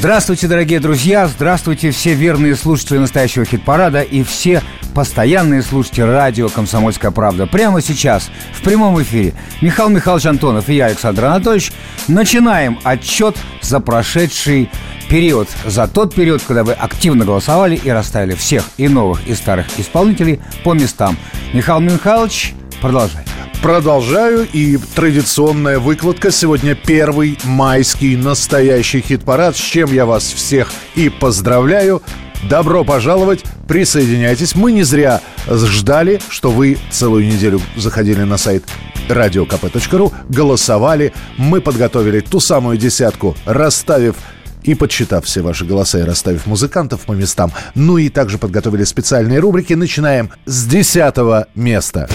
Здравствуйте, 0.00 0.48
дорогие 0.48 0.80
друзья! 0.80 1.28
Здравствуйте, 1.28 1.90
все 1.90 2.14
верные 2.14 2.56
слушатели 2.56 2.96
настоящего 2.96 3.44
хит-парада 3.44 4.00
и 4.00 4.22
все 4.22 4.62
постоянные 4.94 5.60
слушатели 5.60 6.04
радио 6.04 6.48
«Комсомольская 6.48 7.10
правда». 7.10 7.46
Прямо 7.46 7.82
сейчас, 7.82 8.30
в 8.54 8.62
прямом 8.62 9.02
эфире, 9.02 9.34
Михаил 9.60 9.90
Михайлович 9.90 10.24
Антонов 10.24 10.70
и 10.70 10.74
я, 10.76 10.86
Александр 10.86 11.26
Анатольевич, 11.26 11.72
начинаем 12.08 12.78
отчет 12.82 13.36
за 13.60 13.78
прошедший 13.78 14.70
период, 15.10 15.50
за 15.66 15.86
тот 15.86 16.14
период, 16.14 16.42
когда 16.46 16.64
вы 16.64 16.72
активно 16.72 17.26
голосовали 17.26 17.76
и 17.76 17.90
расставили 17.90 18.34
всех 18.34 18.64
и 18.78 18.88
новых, 18.88 19.28
и 19.28 19.34
старых 19.34 19.66
исполнителей 19.78 20.40
по 20.64 20.72
местам. 20.72 21.14
Михаил 21.52 21.80
Михайлович, 21.80 22.54
продолжай. 22.80 23.22
Продолжаю, 23.62 24.48
и 24.50 24.78
традиционная 24.94 25.78
выкладка. 25.78 26.30
Сегодня 26.30 26.74
первый 26.74 27.38
майский 27.44 28.16
настоящий 28.16 29.02
хит-парад, 29.02 29.54
с 29.54 29.60
чем 29.60 29.92
я 29.92 30.06
вас 30.06 30.24
всех 30.24 30.72
и 30.94 31.10
поздравляю. 31.10 32.02
Добро 32.48 32.84
пожаловать, 32.84 33.44
присоединяйтесь. 33.68 34.54
Мы 34.54 34.72
не 34.72 34.82
зря 34.82 35.20
ждали, 35.46 36.22
что 36.30 36.50
вы 36.50 36.78
целую 36.90 37.26
неделю 37.26 37.60
заходили 37.76 38.22
на 38.22 38.38
сайт 38.38 38.64
radiokp.ru, 39.10 40.10
голосовали. 40.30 41.12
Мы 41.36 41.60
подготовили 41.60 42.20
ту 42.20 42.40
самую 42.40 42.78
десятку, 42.78 43.36
расставив 43.44 44.16
и 44.62 44.74
подсчитав 44.74 45.26
все 45.26 45.42
ваши 45.42 45.66
голоса 45.66 45.98
и 45.98 46.02
расставив 46.02 46.46
музыкантов 46.46 47.02
по 47.02 47.12
местам. 47.12 47.52
Ну 47.74 47.98
и 47.98 48.08
также 48.08 48.38
подготовили 48.38 48.84
специальные 48.84 49.38
рубрики. 49.38 49.74
Начинаем 49.74 50.30
с 50.46 50.64
десятого 50.64 51.46
места. 51.54 52.08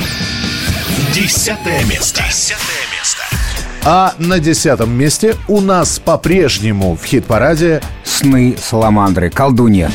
Десятое 1.16 1.82
место. 1.86 2.22
Десятое 2.28 2.84
место. 2.92 3.24
А 3.86 4.14
на 4.18 4.38
десятом 4.40 4.92
месте 4.92 5.38
у 5.48 5.62
нас 5.62 5.98
по-прежнему 5.98 6.98
в 6.98 7.06
хит-параде 7.06 7.82
«Сны 8.04 8.58
Саламандры. 8.62 9.30
Колдунья». 9.30 9.90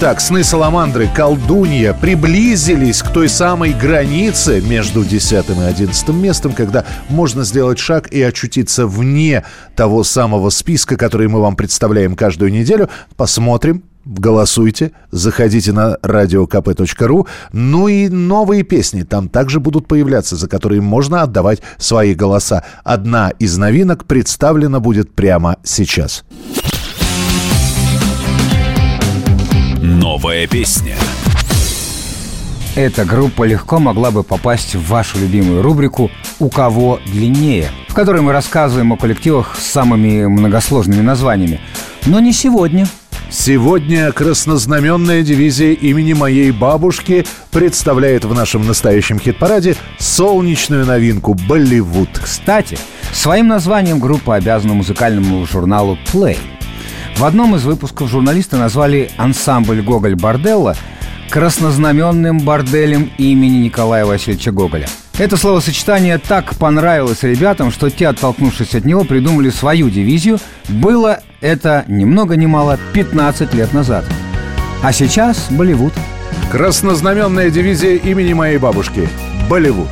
Итак, 0.00 0.20
сны 0.20 0.44
Саламандры, 0.44 1.08
колдунья 1.12 1.92
приблизились 1.92 3.02
к 3.02 3.12
той 3.12 3.28
самой 3.28 3.72
границе 3.72 4.60
между 4.60 5.02
10 5.04 5.32
и 5.32 5.60
11 5.60 6.08
местом, 6.10 6.52
когда 6.52 6.84
можно 7.08 7.42
сделать 7.42 7.80
шаг 7.80 8.06
и 8.12 8.22
очутиться 8.22 8.86
вне 8.86 9.42
того 9.74 10.04
самого 10.04 10.50
списка, 10.50 10.96
который 10.96 11.26
мы 11.26 11.40
вам 11.40 11.56
представляем 11.56 12.14
каждую 12.14 12.52
неделю. 12.52 12.88
Посмотрим, 13.16 13.82
голосуйте, 14.04 14.92
заходите 15.10 15.72
на 15.72 15.96
radiokp.ru. 16.00 17.26
Ну 17.52 17.88
и 17.88 18.08
новые 18.08 18.62
песни 18.62 19.02
там 19.02 19.28
также 19.28 19.58
будут 19.58 19.88
появляться, 19.88 20.36
за 20.36 20.46
которые 20.46 20.80
можно 20.80 21.22
отдавать 21.22 21.60
свои 21.76 22.14
голоса. 22.14 22.62
Одна 22.84 23.30
из 23.40 23.58
новинок 23.58 24.04
представлена 24.04 24.78
будет 24.78 25.12
прямо 25.12 25.56
сейчас. 25.64 26.22
Новая 30.10 30.46
песня. 30.46 30.96
Эта 32.74 33.04
группа 33.04 33.42
легко 33.42 33.78
могла 33.78 34.10
бы 34.10 34.22
попасть 34.22 34.74
в 34.74 34.88
вашу 34.88 35.18
любимую 35.18 35.60
рубрику 35.60 36.10
«У 36.38 36.48
кого 36.48 36.98
длиннее», 37.04 37.70
в 37.88 37.92
которой 37.92 38.22
мы 38.22 38.32
рассказываем 38.32 38.90
о 38.94 38.96
коллективах 38.96 39.54
с 39.58 39.66
самыми 39.66 40.24
многосложными 40.24 41.02
названиями. 41.02 41.60
Но 42.06 42.20
не 42.20 42.32
сегодня. 42.32 42.88
Сегодня 43.30 44.10
краснознаменная 44.12 45.22
дивизия 45.22 45.74
имени 45.74 46.14
моей 46.14 46.52
бабушки 46.52 47.26
представляет 47.50 48.24
в 48.24 48.32
нашем 48.32 48.66
настоящем 48.66 49.18
хит-параде 49.18 49.76
солнечную 49.98 50.86
новинку 50.86 51.34
«Болливуд». 51.34 52.08
Кстати, 52.18 52.78
своим 53.12 53.46
названием 53.46 53.98
группа 54.00 54.36
обязана 54.36 54.72
музыкальному 54.72 55.44
журналу 55.46 55.98
«Play». 56.10 56.38
В 57.18 57.24
одном 57.24 57.56
из 57.56 57.64
выпусков 57.64 58.08
журналисты 58.08 58.56
назвали 58.56 59.10
ансамбль 59.16 59.82
Гоголь 59.82 60.14
Борделла 60.14 60.76
краснознаменным 61.30 62.38
борделем 62.38 63.10
имени 63.18 63.56
Николая 63.56 64.06
Васильевича 64.06 64.52
Гоголя. 64.52 64.86
Это 65.18 65.36
словосочетание 65.36 66.18
так 66.18 66.54
понравилось 66.54 67.24
ребятам, 67.24 67.72
что 67.72 67.90
те, 67.90 68.06
оттолкнувшись 68.06 68.76
от 68.76 68.84
него, 68.84 69.02
придумали 69.02 69.50
свою 69.50 69.90
дивизию. 69.90 70.38
Было 70.68 71.18
это 71.40 71.84
ни 71.88 72.04
много 72.04 72.36
ни 72.36 72.46
мало 72.46 72.78
15 72.92 73.52
лет 73.52 73.72
назад. 73.72 74.04
А 74.84 74.92
сейчас 74.92 75.48
Болливуд. 75.50 75.94
Краснознаменная 76.52 77.50
дивизия 77.50 77.96
имени 77.96 78.32
моей 78.32 78.58
бабушки. 78.58 79.08
Болливуд. 79.50 79.88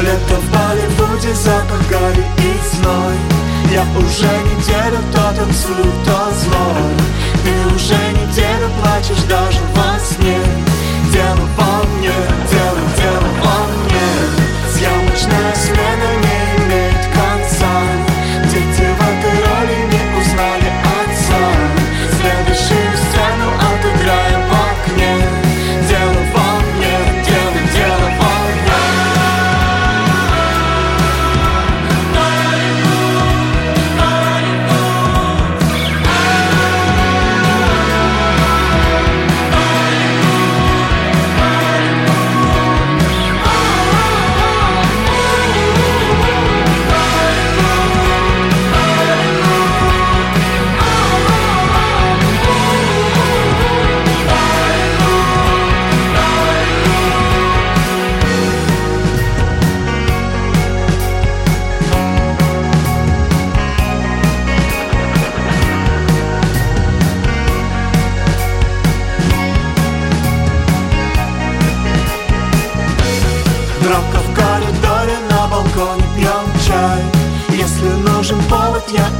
Лето 0.00 0.40
в 0.40 0.52
Болливуде, 0.52 1.34
запах 1.34 1.82
гари 1.90 2.24
и 2.38 2.76
зной 2.76 3.41
я 3.72 3.82
уже 3.96 4.26
неделю 4.26 4.98
то 5.12 5.34
танцую, 5.34 5.92
то 6.04 6.30
злой 6.30 6.94
Ты 7.42 7.74
уже 7.74 7.94
неделю 8.12 8.68
плачешь 8.80 9.22
даже 9.28 9.60
во 9.74 9.98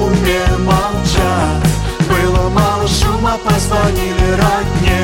умею 0.03 0.59
молчать 0.61 1.73
Было 2.09 2.49
мало 2.51 2.87
шума, 2.89 3.39
позвонили 3.45 4.31
родне 4.33 5.02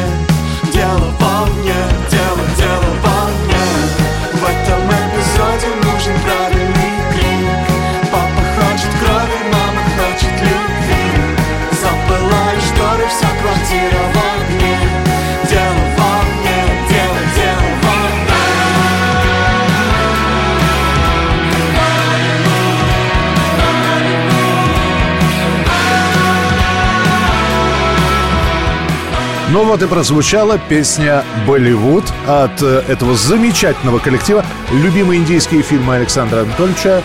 Ну 29.59 29.65
вот 29.65 29.83
и 29.83 29.89
прозвучала 29.89 30.57
песня 30.69 31.25
«Болливуд» 31.45 32.05
от 32.29 32.63
э, 32.63 32.85
этого 32.87 33.17
замечательного 33.17 33.99
коллектива. 33.99 34.45
Любимые 34.71 35.19
индийские 35.21 35.63
фильмы 35.63 35.97
Александра 35.97 36.43
Анатольевича. 36.43 37.03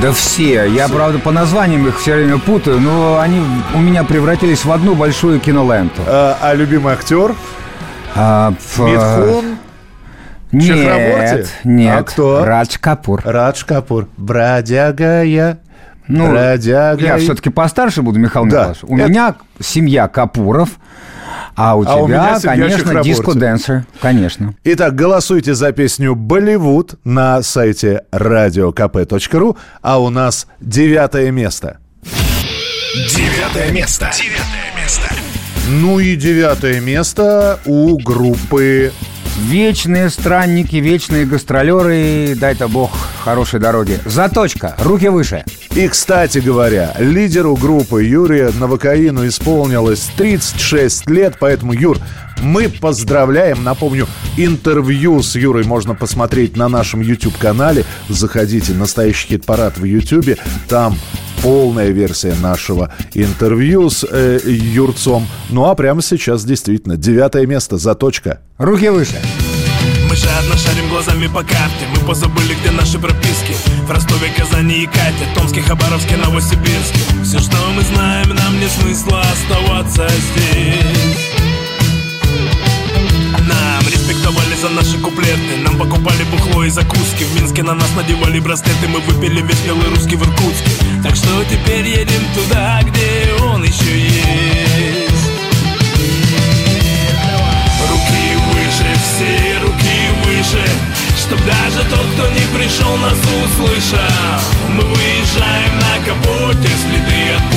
Да 0.00 0.12
все. 0.12 0.66
Я, 0.66 0.86
правда, 0.88 1.18
по 1.18 1.32
названиям 1.32 1.88
их 1.88 1.98
все 1.98 2.14
время 2.14 2.38
путаю, 2.38 2.78
но 2.78 3.18
они 3.18 3.42
у 3.74 3.78
меня 3.80 4.04
превратились 4.04 4.64
в 4.64 4.70
одну 4.70 4.94
большую 4.94 5.40
киноленту. 5.40 6.00
А, 6.06 6.38
а 6.40 6.54
любимый 6.54 6.92
актер? 6.92 7.34
А, 8.14 8.54
в- 8.76 8.78
Митхун? 8.86 9.56
Нет, 10.52 11.48
нет. 11.64 11.98
А 11.98 12.02
кто? 12.04 12.44
Радж 12.44 12.78
Капур. 12.80 13.20
Радж 13.24 13.64
Капур. 13.64 14.06
Бродяга 14.16 15.24
я. 15.24 15.58
Ну, 16.06 16.30
бродяга 16.30 17.02
я 17.02 17.16
я. 17.16 17.18
все-таки 17.18 17.50
постарше 17.50 18.02
буду, 18.02 18.20
Михаил 18.20 18.44
Да. 18.46 18.68
Михайлович. 18.68 18.78
У 18.84 18.96
Это- 18.96 19.08
меня 19.08 19.34
семья 19.60 20.06
Капуров, 20.06 20.68
а 21.56 21.76
у 21.76 21.84
А 21.86 21.96
у 21.96 22.06
меня 22.06 22.38
конечно, 22.40 22.78
Чакраборти. 22.78 23.08
диско-дэнсер. 23.10 23.84
Конечно. 24.00 24.54
Итак, 24.64 24.94
голосуйте 24.94 25.54
за 25.54 25.72
песню 25.72 26.14
«Болливуд» 26.14 26.94
на 27.04 27.42
сайте 27.42 28.02
radiokp.ru, 28.12 29.56
а 29.82 30.00
у 30.00 30.10
нас 30.10 30.46
девятое 30.60 31.30
место. 31.30 31.78
Девятое 32.94 33.70
место. 33.72 34.10
Девятое 34.16 34.82
место. 34.82 35.08
Ну 35.68 36.00
и 36.00 36.16
девятое 36.16 36.80
место 36.80 37.60
у 37.64 37.96
группы 37.98 38.92
Вечные 39.40 40.10
странники, 40.10 40.76
вечные 40.76 41.24
гастролеры, 41.24 42.34
дай-то 42.36 42.68
бог 42.68 42.90
хорошей 43.24 43.58
дороги. 43.58 43.98
Заточка, 44.04 44.76
руки 44.80 45.08
выше. 45.08 45.44
И, 45.74 45.88
кстати 45.88 46.38
говоря, 46.38 46.94
лидеру 46.98 47.56
группы 47.56 48.04
Юрия 48.04 48.50
Новокаину 48.50 49.26
исполнилось 49.26 50.10
36 50.16 51.08
лет, 51.08 51.36
поэтому, 51.40 51.72
Юр, 51.72 51.96
мы 52.40 52.68
поздравляем. 52.68 53.62
Напомню, 53.62 54.06
интервью 54.36 55.22
с 55.22 55.36
Юрой 55.36 55.64
можно 55.64 55.94
посмотреть 55.94 56.56
на 56.56 56.68
нашем 56.68 57.00
YouTube-канале. 57.00 57.84
Заходите, 58.08 58.72
настоящий 58.72 59.28
хит-парад 59.28 59.78
в 59.78 59.84
YouTube. 59.84 60.38
Там 60.68 60.96
полная 61.42 61.90
версия 61.90 62.34
нашего 62.42 62.92
интервью 63.14 63.90
с 63.90 64.06
э, 64.08 64.40
Юрцом. 64.44 65.26
Ну 65.50 65.64
а 65.64 65.74
прямо 65.74 66.02
сейчас 66.02 66.44
действительно 66.44 66.96
девятое 66.96 67.46
место, 67.46 67.78
заточка. 67.78 68.40
Руки 68.58 68.88
выше. 68.88 69.20
Мы 70.08 70.16
жадно 70.16 70.56
шарим 70.56 70.88
глазами 70.88 71.28
по 71.28 71.42
карте 71.44 71.86
Мы 71.94 72.04
позабыли, 72.04 72.56
где 72.60 72.72
наши 72.72 72.98
прописки 72.98 73.54
В 73.86 73.90
Ростове, 73.92 74.28
Казани 74.36 74.82
и 74.82 74.86
Кате 74.86 75.24
Томске, 75.36 75.62
Хабаровске, 75.62 76.16
Новосибирске 76.16 76.98
Все, 77.22 77.38
что 77.38 77.56
мы 77.76 77.82
знаем, 77.82 78.28
нам 78.30 78.58
нет 78.58 78.70
смысла 78.72 79.20
оставаться 79.20 80.08
здесь 80.08 81.39
Нам 83.38 83.82
респектовали 83.86 84.54
за 84.60 84.68
наши 84.70 84.98
куплеты. 84.98 85.56
Нам 85.64 85.78
покупали 85.78 86.24
бухло 86.24 86.64
и 86.64 86.70
закуски. 86.70 87.24
В 87.24 87.34
Минске 87.34 87.62
на 87.62 87.74
нас 87.74 87.90
надевали 87.96 88.40
браслеты. 88.40 88.88
Мы 88.88 89.00
выпили 89.00 89.40
весь 89.42 89.60
белый 89.60 89.88
русский 89.88 90.16
в 90.16 90.22
Иркутске. 90.22 90.70
Так 91.02 91.16
что 91.16 91.44
теперь 91.44 91.86
едем 91.86 92.22
туда, 92.34 92.80
где 92.82 93.32
он 93.42 93.62
еще 93.64 93.98
есть. 93.98 95.30
Руки 97.88 98.36
выше, 98.52 98.90
все 99.02 99.58
руки 99.62 99.98
выше 100.24 100.64
Чтоб 101.18 101.38
даже 101.44 101.88
тот, 101.88 102.06
кто 102.14 102.28
не 102.28 102.46
пришел, 102.56 102.96
нас 102.98 103.18
услышал. 103.18 103.98
Мы 104.74 104.82
выезжаем 104.82 105.74
на 105.78 106.04
капоте, 106.04 106.68
следы 106.82 107.34
от 107.36 107.49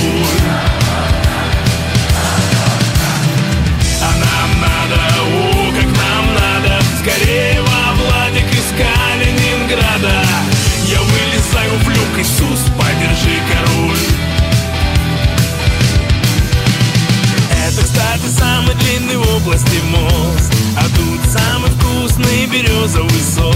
области 19.44 19.82
мост 19.90 20.54
А 20.78 20.84
тут 20.96 21.20
самый 21.32 21.70
вкусный 21.72 22.46
березовый 22.48 23.22
сок 23.36 23.56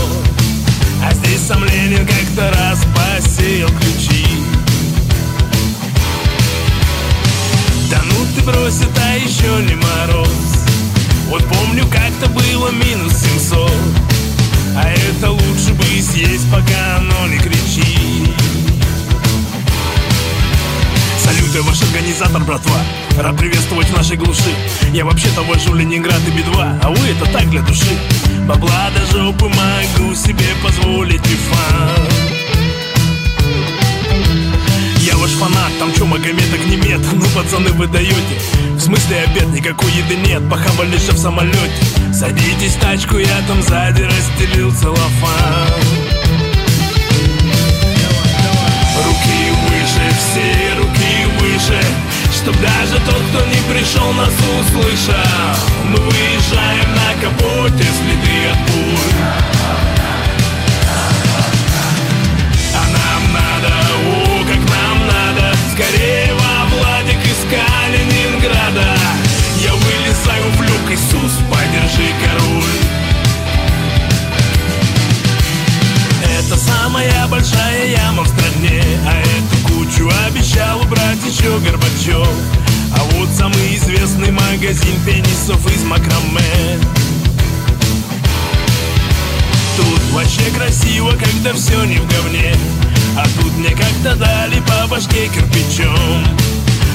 А 1.03 1.13
здесь 1.13 1.41
сам 1.47 1.63
Ленин 1.63 2.05
как-то 2.05 2.51
раз 2.51 2.79
посеял 2.95 3.69
ключи. 3.69 4.25
Да 7.89 8.01
ну 8.03 8.25
ты 8.35 8.41
брось, 8.43 8.81
это 8.81 9.15
еще 9.15 9.63
не 9.63 9.75
мороз. 9.75 10.29
Вот 11.29 11.45
помню, 11.45 11.85
как-то 11.87 12.27
было 12.29 12.69
минус 12.71 13.13
700 13.13 13.71
А 14.75 14.89
это 14.89 15.31
лучше 15.31 15.73
бы 15.73 15.83
съесть, 16.01 16.49
пока 16.51 16.97
оно 16.97 17.27
не 17.27 17.37
кричит. 17.37 18.33
Салюты, 21.23 21.61
ваш 21.61 21.81
организатор, 21.81 22.43
братва 22.43 23.06
Рад 23.17 23.35
приветствовать 23.35 23.87
в 23.87 23.97
нашей 23.97 24.15
глуши. 24.15 24.53
Я 24.93 25.03
вообще-то 25.03 25.41
вожу 25.41 25.73
Ленинград 25.73 26.21
и 26.27 26.31
Би-2 26.31 26.79
А 26.83 26.89
вы 26.89 27.07
это 27.07 27.25
так 27.31 27.49
для 27.49 27.61
души. 27.61 27.97
Бабла 28.47 28.91
до 28.91 29.05
жопы 29.11 29.45
могу 29.45 30.13
себе 30.13 30.45
позволить 30.63 31.25
и 31.25 31.35
фан. 31.35 32.07
Я 34.99 35.17
ваш 35.17 35.31
фанат, 35.31 35.71
там 35.79 35.91
чё, 35.93 36.05
Магомед 36.05 36.53
огнемет 36.53 37.01
Ну, 37.13 37.25
пацаны, 37.35 37.71
вы 37.71 37.87
даете 37.87 38.39
В 38.75 38.79
смысле 38.81 39.21
обед, 39.21 39.47
никакой 39.47 39.91
еды 39.93 40.15
нет 40.15 40.47
Похавали 40.49 40.97
же 40.97 41.13
в 41.13 41.17
самолете 41.17 41.57
Садитесь 42.13 42.75
в 42.75 42.79
тачку, 42.79 43.17
я 43.17 43.41
там 43.47 43.61
сзади 43.61 44.03
расстелил 44.03 44.71
целлофан. 44.73 45.69
Руки 49.05 49.51
выше, 49.69 50.15
все 50.17 50.75
руки 50.77 51.25
выше 51.39 51.81
Чтоб 52.47 52.61
даже 52.61 52.97
тот, 53.05 53.21
кто 53.29 53.45
не 53.47 53.59
пришел, 53.69 54.13
нас 54.13 54.31
услышал. 54.31 55.13
Мы 55.83 55.97
выезжаем 55.97 56.95
на 56.95 57.13
капоте, 57.21 57.83
следы 57.83 58.47
от 58.49 58.71
пуль 58.71 59.15
А 62.73 62.83
нам 62.95 63.33
надо, 63.33 63.67
о, 63.67 64.45
как 64.45 64.61
нам 64.69 65.07
надо. 65.07 65.57
Скорее 65.73 66.31
во 66.35 66.67
Владик 66.73 67.19
из 67.25 67.43
Калининграда. 67.51 68.97
Я 69.61 69.73
вылезаю 69.73 70.49
в 70.53 70.61
люк, 70.61 70.89
Иисус, 70.89 71.33
подержи 71.51 72.13
король. 72.23 72.63
Это 76.39 76.55
самая 76.55 77.27
большая 77.27 77.87
яма 77.87 78.23
в 78.23 78.27
стране 78.29 78.81
А 79.05 79.19
эту 79.19 79.66
кучу 79.87 80.09
обещал 80.27 80.81
убрать 80.81 81.19
еще 81.25 81.59
Горбачев 81.59 82.27
А 82.93 83.03
вот 83.13 83.29
самый 83.29 83.75
известный 83.75 84.31
магазин 84.31 84.99
пенисов 85.05 85.65
из 85.73 85.83
макраме. 85.83 86.79
Тут 89.75 90.01
вообще 90.11 90.49
красиво, 90.55 91.11
когда 91.11 91.53
все 91.53 91.83
не 91.85 91.97
в 91.97 92.07
говне. 92.07 92.55
А 93.17 93.25
тут 93.39 93.53
мне 93.57 93.69
как-то 93.69 94.15
дали 94.15 94.59
по 94.61 94.87
башке 94.87 95.27
кирпичом. 95.27 96.25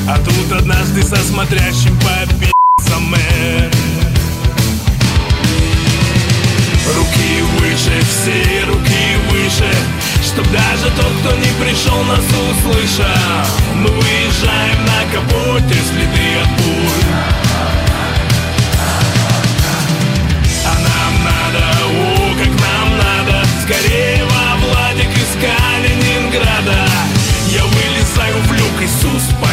А 0.09 0.19
тут 0.19 0.53
однажды 0.53 1.03
со 1.03 1.17
смотрящим 1.17 1.97
по 2.01 2.35
пи***цам 2.35 3.05
мэр 3.05 3.71
Руки 6.97 7.43
выше, 7.61 8.03
все 8.03 8.65
руки 8.65 9.17
выше 9.31 10.02
Чтоб 10.33 10.51
даже 10.51 10.91
тот, 10.97 11.13
кто 11.21 11.37
не 11.37 11.53
пришел, 11.63 12.03
нас 12.05 12.25
услышал. 12.25 13.05
Мы 13.75 13.91
выезжаем 13.91 14.79
на 14.87 15.13
капоте, 15.13 15.75
следы 15.75 16.41
от 16.41 16.49
пуль 16.57 17.05
А 20.65 20.75
нам 20.89 21.13
надо, 21.23 21.63
у, 21.87 22.35
как 22.39 22.49
нам 22.49 22.97
надо. 22.97 23.47
Скорее 23.63 24.25
во 24.25 24.57
Владик 24.57 25.11
из 25.15 25.33
Калининграда. 25.39 26.89
Я 27.49 27.65
вылезаю 27.65 28.39
в 28.45 28.53
люк, 28.53 28.81
Иисус, 28.81 29.25
пойдем 29.39 29.52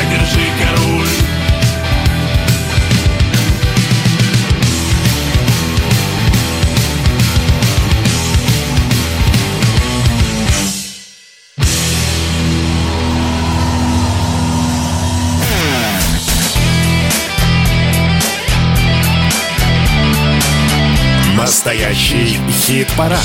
Настоящий 21.69 22.35
хит-парад. 22.49 23.19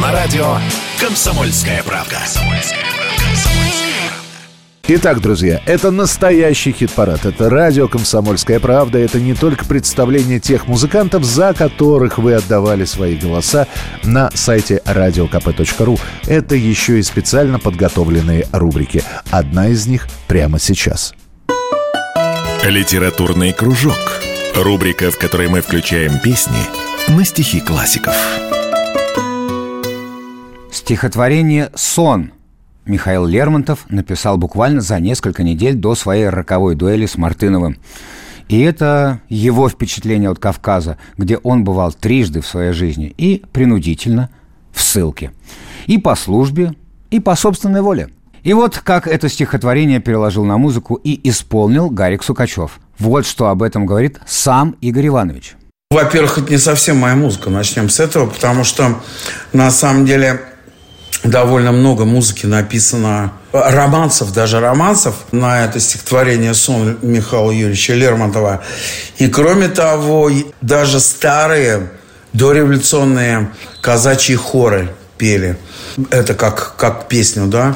На 0.00 0.12
радио 0.12 0.58
«Комсомольская 1.00 1.82
правда». 1.82 2.18
Итак, 4.86 5.20
друзья, 5.20 5.60
это 5.66 5.90
настоящий 5.90 6.70
хит-парад. 6.70 7.26
Это 7.26 7.50
радио 7.50 7.88
«Комсомольская 7.88 8.60
правда». 8.60 9.00
Это 9.00 9.18
не 9.18 9.34
только 9.34 9.64
представление 9.64 10.38
тех 10.38 10.68
музыкантов, 10.68 11.24
за 11.24 11.52
которых 11.52 12.18
вы 12.18 12.34
отдавали 12.34 12.84
свои 12.84 13.16
голоса 13.16 13.66
на 14.04 14.30
сайте 14.34 14.80
radiokp.ru. 14.84 15.98
Это 16.28 16.54
еще 16.54 17.00
и 17.00 17.02
специально 17.02 17.58
подготовленные 17.58 18.46
рубрики. 18.52 19.02
Одна 19.32 19.66
из 19.66 19.88
них 19.88 20.06
прямо 20.28 20.60
сейчас. 20.60 21.12
Литературный 22.62 23.52
кружок. 23.52 24.22
Рубрика, 24.54 25.10
в 25.10 25.18
которой 25.18 25.48
мы 25.48 25.60
включаем 25.60 26.20
песни 26.20 26.87
на 27.08 27.24
стихи 27.24 27.60
классиков. 27.60 28.14
Стихотворение 30.70 31.70
«Сон» 31.74 32.32
Михаил 32.84 33.24
Лермонтов 33.24 33.86
написал 33.88 34.36
буквально 34.36 34.82
за 34.82 35.00
несколько 35.00 35.42
недель 35.42 35.74
до 35.74 35.94
своей 35.94 36.28
роковой 36.28 36.74
дуэли 36.74 37.06
с 37.06 37.16
Мартыновым. 37.16 37.78
И 38.48 38.60
это 38.60 39.20
его 39.28 39.68
впечатление 39.68 40.30
от 40.30 40.38
Кавказа, 40.38 40.98
где 41.16 41.38
он 41.38 41.64
бывал 41.64 41.92
трижды 41.92 42.40
в 42.40 42.46
своей 42.46 42.72
жизни 42.72 43.14
и 43.16 43.42
принудительно 43.52 44.30
в 44.72 44.82
ссылке. 44.82 45.32
И 45.86 45.98
по 45.98 46.14
службе, 46.14 46.74
и 47.10 47.20
по 47.20 47.36
собственной 47.36 47.80
воле. 47.80 48.10
И 48.42 48.52
вот 48.52 48.78
как 48.78 49.06
это 49.06 49.28
стихотворение 49.28 50.00
переложил 50.00 50.44
на 50.44 50.58
музыку 50.58 50.94
и 50.94 51.28
исполнил 51.28 51.90
Гарик 51.90 52.22
Сукачев. 52.22 52.80
Вот 52.98 53.26
что 53.26 53.48
об 53.48 53.62
этом 53.62 53.86
говорит 53.86 54.20
сам 54.26 54.76
Игорь 54.80 55.08
Иванович. 55.08 55.57
Во-первых, 55.90 56.36
это 56.36 56.50
не 56.50 56.58
совсем 56.58 56.98
моя 56.98 57.14
музыка. 57.14 57.48
Начнем 57.48 57.88
с 57.88 57.98
этого, 57.98 58.26
потому 58.26 58.62
что 58.62 59.00
на 59.54 59.70
самом 59.70 60.04
деле 60.04 60.42
довольно 61.24 61.72
много 61.72 62.04
музыки 62.04 62.44
написано, 62.44 63.32
романсов, 63.52 64.34
даже 64.34 64.60
романсов 64.60 65.14
на 65.32 65.64
это 65.64 65.80
стихотворение 65.80 66.52
«Сон» 66.52 66.98
Михаила 67.00 67.50
Юрьевича 67.50 67.94
Лермонтова. 67.94 68.62
И 69.16 69.28
кроме 69.28 69.68
того, 69.68 70.30
даже 70.60 71.00
старые 71.00 71.90
дореволюционные 72.34 73.50
казачьи 73.80 74.36
хоры 74.36 74.94
пели. 75.16 75.56
Это 76.10 76.34
как, 76.34 76.76
как 76.76 77.08
песню, 77.08 77.46
да? 77.46 77.74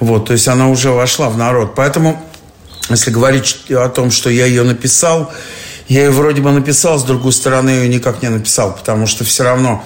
Вот, 0.00 0.26
то 0.26 0.32
есть 0.32 0.48
она 0.48 0.68
уже 0.68 0.90
вошла 0.90 1.28
в 1.28 1.38
народ. 1.38 1.76
Поэтому, 1.76 2.20
если 2.88 3.12
говорить 3.12 3.70
о 3.70 3.88
том, 3.88 4.10
что 4.10 4.30
я 4.30 4.46
ее 4.46 4.64
написал, 4.64 5.32
я 5.92 6.04
ее 6.04 6.10
вроде 6.10 6.40
бы 6.40 6.50
написал, 6.50 6.98
с 6.98 7.04
другой 7.04 7.32
стороны 7.32 7.68
ее 7.70 7.88
никак 7.88 8.22
не 8.22 8.30
написал, 8.30 8.74
потому 8.74 9.06
что 9.06 9.24
все 9.24 9.44
равно 9.44 9.84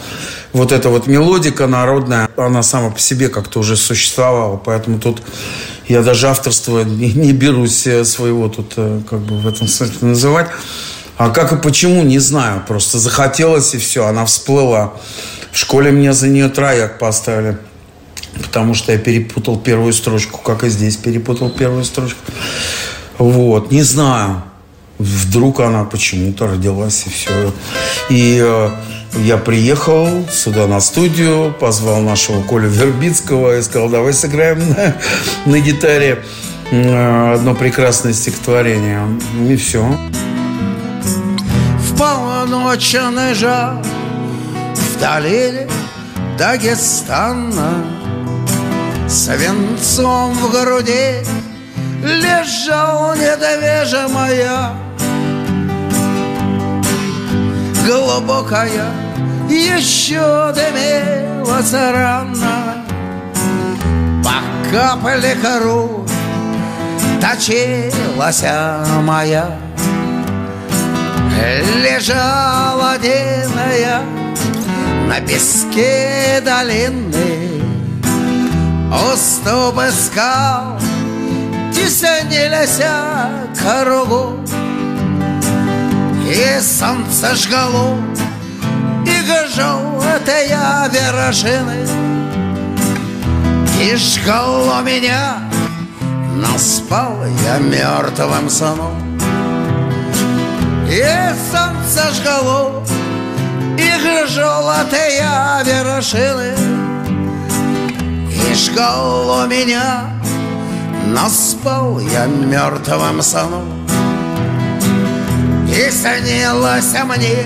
вот 0.52 0.70
эта 0.70 0.88
вот 0.88 1.08
мелодика 1.08 1.66
народная, 1.66 2.28
она 2.36 2.62
сама 2.62 2.90
по 2.90 3.00
себе 3.00 3.28
как-то 3.28 3.58
уже 3.58 3.76
существовала, 3.76 4.56
поэтому 4.56 5.00
тут 5.00 5.20
я 5.88 6.02
даже 6.02 6.28
авторство 6.28 6.84
не, 6.84 7.12
не 7.12 7.32
берусь 7.32 7.88
своего 8.04 8.48
тут 8.48 8.74
э, 8.76 9.00
как 9.10 9.18
бы 9.18 9.38
в 9.38 9.48
этом 9.48 9.66
смысле 9.66 10.08
называть. 10.08 10.48
А 11.16 11.30
как 11.30 11.52
и 11.52 11.56
почему, 11.56 12.02
не 12.02 12.18
знаю. 12.18 12.62
Просто 12.68 12.98
захотелось 12.98 13.74
и 13.74 13.78
все. 13.78 14.06
Она 14.06 14.26
всплыла. 14.26 14.92
В 15.50 15.58
школе 15.58 15.90
мне 15.90 16.12
за 16.12 16.28
нее 16.28 16.48
трояк 16.48 16.98
поставили. 16.98 17.56
Потому 18.42 18.74
что 18.74 18.92
я 18.92 18.98
перепутал 18.98 19.58
первую 19.58 19.92
строчку, 19.92 20.38
как 20.38 20.62
и 20.62 20.68
здесь 20.68 20.96
перепутал 20.96 21.48
первую 21.50 21.84
строчку. 21.84 22.20
Вот, 23.18 23.72
не 23.72 23.82
знаю. 23.82 24.42
Вдруг 24.98 25.60
она 25.60 25.84
почему-то 25.84 26.46
родилась 26.46 27.06
и 27.06 27.10
все. 27.10 27.52
И 28.08 28.40
э, 28.42 28.70
я 29.18 29.36
приехал 29.36 30.08
сюда 30.30 30.66
на 30.66 30.80
студию, 30.80 31.54
позвал 31.58 32.00
нашего 32.00 32.42
Колю 32.42 32.68
Вербицкого 32.68 33.58
и 33.58 33.62
сказал, 33.62 33.88
давай 33.88 34.12
сыграем 34.14 34.58
на, 34.70 34.96
на 35.44 35.60
гитаре 35.60 36.24
э, 36.70 37.34
одно 37.34 37.54
прекрасное 37.54 38.14
стихотворение. 38.14 39.02
И 39.48 39.56
все. 39.56 39.84
В 41.80 41.98
полночный 41.98 43.34
жар 43.34 43.82
в 44.74 45.00
долине 45.00 45.68
Дагестана 46.38 47.84
Свинцом 49.08 50.32
в 50.34 50.50
груди 50.50 51.22
лежал 52.02 53.14
недовежимая 53.14 54.85
Глубокая 57.86 58.90
еще 59.48 60.52
дымилась 60.52 61.72
рана. 61.72 62.84
По 64.24 64.42
капле 64.72 65.36
кровь 65.40 66.10
точилась 67.20 68.42
моя. 69.04 69.56
Лежала 71.80 72.94
одиная 72.94 74.02
на 75.06 75.20
песке 75.20 76.42
долины. 76.44 77.62
Уступы 79.12 79.92
скал 79.92 80.76
теснились 81.72 82.82
кругу 83.56 84.40
И 86.26 86.60
солнце 86.60 87.36
жгало 87.36 87.96
и 89.06 89.54
желтые 89.54 90.58
вершины 90.90 91.86
И 93.80 93.94
жгало 93.94 94.82
меня, 94.82 95.38
но 96.34 96.58
спал 96.58 97.16
я 97.44 97.58
мертвым 97.58 98.50
сном. 98.50 99.18
И 100.88 101.04
солнце 101.52 102.12
жгало 102.12 102.84
Их 103.78 104.28
желтые 104.28 105.28
вершины 105.64 106.56
И 108.32 108.52
жгало 108.54 109.46
меня 109.46 110.10
Но 111.06 111.28
спал 111.28 112.00
я 112.00 112.26
мертвым 112.26 113.22
сном 113.22 113.85
И 115.68 115.90
снилось 115.90 116.94
мне 117.04 117.44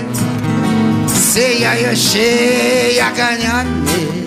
Сияющие 1.33 3.01
огнями 3.01 4.21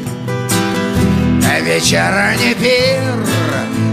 Вечерний 1.64 2.54
пир 2.54 3.00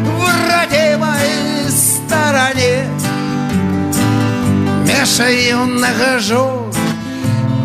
В 0.04 0.26
родимой 0.52 1.70
стороне. 1.70 2.86
Меж 4.86 5.20
юных 5.20 6.20
жук 6.20 6.76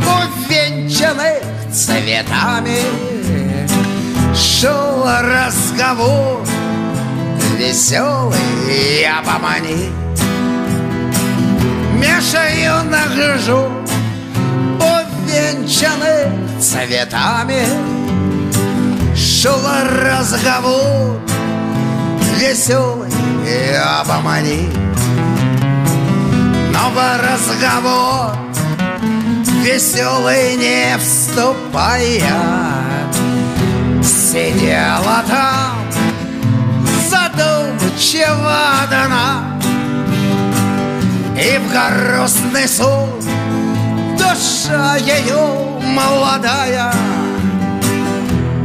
Увенчанных 0.06 1.42
цветами. 1.72 2.82
Шел 4.32 5.04
разговор 5.04 6.46
Веселый 7.58 9.04
обо 9.06 9.38
мне 9.38 10.05
Меж 12.00 12.32
юных 12.32 13.40
жук 13.40 13.70
Увенчанных 14.80 16.60
цветами. 16.60 17.64
Шел 19.14 19.60
разговор 20.04 21.20
Веселый 22.38 23.10
обо 24.00 24.20
мне 24.20 24.86
но 26.76 26.90
в 26.90 26.98
разговор 27.18 28.36
веселый 29.62 30.56
не 30.56 30.96
вступая 30.98 32.20
Сидела 34.02 35.24
там 35.26 35.76
задумчиво 37.08 38.54
одна 38.84 39.55
И 41.36 41.58
в 41.58 41.68
грустный 41.70 42.66
сон 42.66 43.10
душа 44.18 44.96
ее 44.96 45.80
молодая 45.82 46.92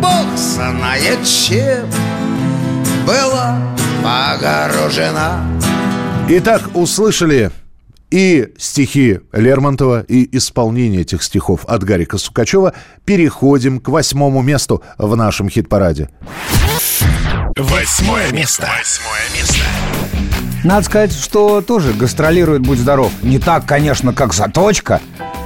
Бог 0.02 0.38
знает 0.38 1.20
чем 1.26 1.86
была 3.06 3.58
погружена 4.04 5.46
Итак, 6.30 6.62
услышали 6.76 7.52
и 8.10 8.54
стихи 8.58 9.20
Лермонтова, 9.34 10.02
и 10.02 10.38
исполнение 10.38 11.02
этих 11.02 11.24
стихов 11.24 11.66
от 11.66 11.84
Гарика 11.84 12.18
Сукачева. 12.18 12.74
Переходим 13.06 13.80
к 13.80 13.90
восьмому 13.90 14.42
месту 14.42 14.84
в 14.98 15.16
нашем 15.16 15.50
хит-параде. 15.50 16.10
Восьмое 17.58 18.32
место. 18.32 18.70
Восьмое 18.78 19.40
место. 19.40 19.64
Надо 20.64 20.86
сказать, 20.86 21.12
что 21.12 21.62
тоже 21.62 21.94
гастролирует 21.94 22.62
«Будь 22.62 22.78
здоров». 22.78 23.12
Не 23.24 23.40
так, 23.40 23.66
конечно, 23.66 24.14
как 24.14 24.34
«Заточка», 24.34 25.02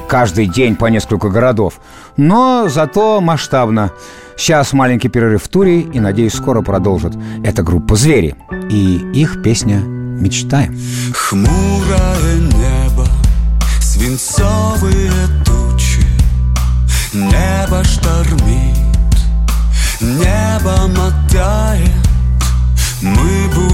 каждый 0.09 0.47
день 0.47 0.75
по 0.75 0.87
несколько 0.87 1.29
городов. 1.29 1.79
Но 2.17 2.67
зато 2.67 3.21
масштабно. 3.21 3.91
Сейчас 4.37 4.73
маленький 4.73 5.07
перерыв 5.07 5.43
в 5.43 5.47
туре 5.47 5.81
и, 5.81 5.99
надеюсь, 5.99 6.33
скоро 6.33 6.61
продолжат. 6.61 7.13
Это 7.45 7.63
группа 7.63 7.95
«Звери» 7.95 8.35
и 8.69 8.97
их 9.13 9.41
песня 9.41 9.77
«Мечтаем». 9.77 10.77
Хмурое 11.13 12.35
небо, 12.35 13.07
свинцовые 13.79 15.11
тучи 15.45 16.05
Небо 17.13 17.81
штормит, 17.85 18.75
небо 20.01 20.87
мотает 20.87 21.89
Мы 23.01 23.47
будем 23.55 23.64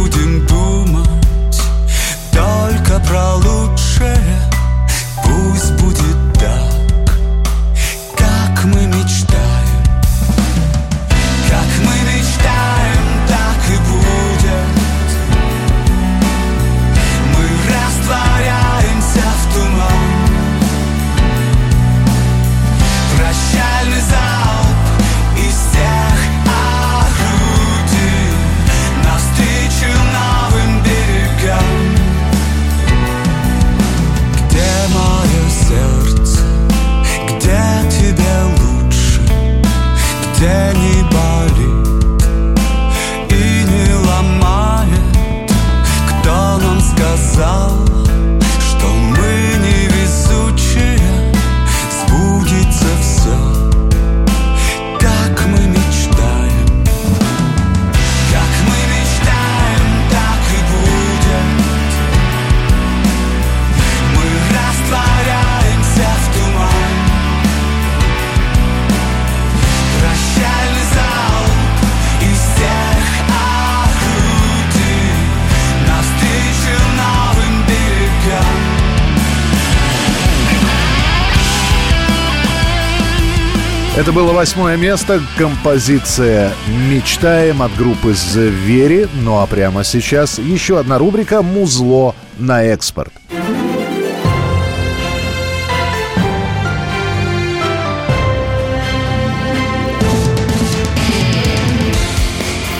Это 84.11 84.19
было 84.19 84.33
восьмое 84.33 84.75
место. 84.75 85.21
Композиция 85.37 86.51
«Мечтаем» 86.89 87.61
от 87.61 87.73
группы 87.77 88.13
«Звери». 88.13 89.07
Ну 89.13 89.37
а 89.37 89.47
прямо 89.47 89.85
сейчас 89.85 90.37
еще 90.37 90.79
одна 90.79 90.97
рубрика 90.97 91.41
«Музло 91.41 92.13
на 92.37 92.61
экспорт». 92.61 93.13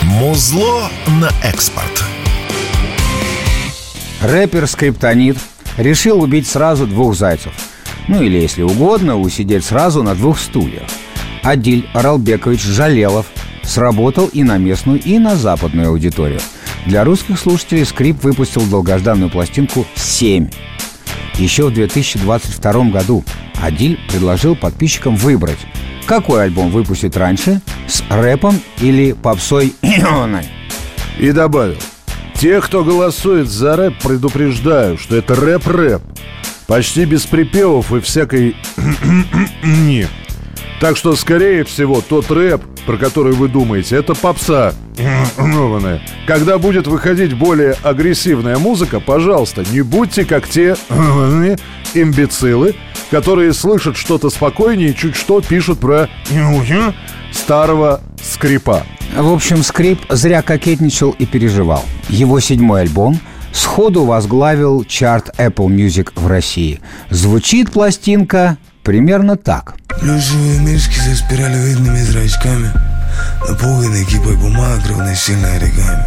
Музло 0.02 0.90
на 1.06 1.30
экспорт. 1.42 2.04
Рэпер 4.20 4.66
Скриптонит 4.66 5.38
решил 5.78 6.20
убить 6.20 6.46
сразу 6.46 6.86
двух 6.86 7.16
зайцев. 7.16 7.54
Ну 8.06 8.20
или, 8.20 8.36
если 8.38 8.60
угодно, 8.60 9.18
усидеть 9.18 9.64
сразу 9.64 10.02
на 10.02 10.14
двух 10.14 10.38
стульях. 10.38 10.82
Адиль 11.42 11.88
Аралбекович 11.92 12.62
Жалелов 12.62 13.26
сработал 13.62 14.26
и 14.26 14.42
на 14.42 14.58
местную, 14.58 15.00
и 15.00 15.18
на 15.18 15.36
западную 15.36 15.88
аудиторию. 15.88 16.40
Для 16.86 17.04
русских 17.04 17.38
слушателей 17.38 17.84
Скрип 17.84 18.22
выпустил 18.22 18.62
долгожданную 18.62 19.30
пластинку 19.30 19.86
«7». 19.96 20.52
Еще 21.38 21.66
в 21.66 21.74
2022 21.74 22.84
году 22.90 23.24
Адиль 23.60 23.98
предложил 24.08 24.54
подписчикам 24.54 25.16
выбрать, 25.16 25.58
какой 26.06 26.44
альбом 26.44 26.70
выпустить 26.70 27.16
раньше, 27.16 27.60
с 27.88 28.02
рэпом 28.10 28.60
или 28.80 29.12
попсой. 29.12 29.74
И 31.18 31.32
добавил. 31.32 31.76
Те, 32.34 32.60
кто 32.60 32.82
голосует 32.82 33.48
за 33.48 33.76
рэп, 33.76 33.94
предупреждаю, 34.02 34.98
что 34.98 35.16
это 35.16 35.34
рэп-рэп. 35.34 36.02
Почти 36.66 37.04
без 37.04 37.24
припевов 37.24 37.92
и 37.92 38.00
всякой 38.00 38.56
не. 39.62 40.08
Так 40.82 40.96
что, 40.96 41.14
скорее 41.14 41.62
всего, 41.62 42.00
тот 42.00 42.28
рэп, 42.28 42.60
про 42.86 42.96
который 42.96 43.34
вы 43.34 43.46
думаете, 43.46 43.94
это 43.94 44.16
попса. 44.16 44.74
Когда 46.26 46.58
будет 46.58 46.88
выходить 46.88 47.34
более 47.34 47.76
агрессивная 47.84 48.58
музыка, 48.58 48.98
пожалуйста, 48.98 49.62
не 49.70 49.82
будьте 49.82 50.24
как 50.24 50.48
те 50.48 50.74
имбецилы, 51.94 52.74
которые 53.12 53.52
слышат 53.52 53.96
что-то 53.96 54.28
спокойнее 54.28 54.90
и 54.90 54.96
чуть 54.96 55.14
что 55.14 55.40
пишут 55.40 55.78
про 55.78 56.08
старого 57.30 58.00
скрипа. 58.20 58.84
В 59.16 59.32
общем, 59.32 59.62
Скрип 59.62 60.00
зря 60.08 60.42
кокетничал 60.42 61.14
и 61.16 61.26
переживал. 61.26 61.84
Его 62.08 62.40
седьмой 62.40 62.80
альбом 62.80 63.20
сходу 63.52 64.04
возглавил 64.04 64.82
чарт 64.82 65.30
Apple 65.38 65.68
Music 65.68 66.10
в 66.16 66.26
России. 66.26 66.80
Звучит 67.08 67.70
пластинка 67.70 68.58
примерно 68.82 69.36
так. 69.36 69.76
Плюшевые 70.02 70.58
мишки 70.58 70.98
со 70.98 71.14
спиралевидными 71.14 72.02
зрачками 72.02 72.72
Напуганы 73.48 74.04
кипой 74.04 74.36
бумаг 74.36 74.80
равносильно 74.88 75.46
оригами 75.52 76.04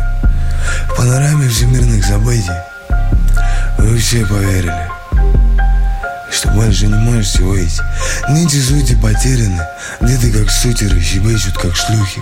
В 0.89 0.97
панораме 0.97 1.47
всемирных 1.47 2.03
событий 2.03 2.51
Вы 3.77 3.97
все 3.97 4.25
поверили 4.25 4.89
что 6.29 6.49
больше 6.49 6.87
не 6.87 6.95
можете 6.95 7.41
выйти 7.43 7.81
Нити 8.27 8.59
сути 8.59 8.95
потеряны 8.95 9.61
Где-то 10.01 10.39
как 10.39 10.51
сутеры 10.51 10.99
щебечут 10.99 11.57
как 11.57 11.73
шлюхи 11.73 12.21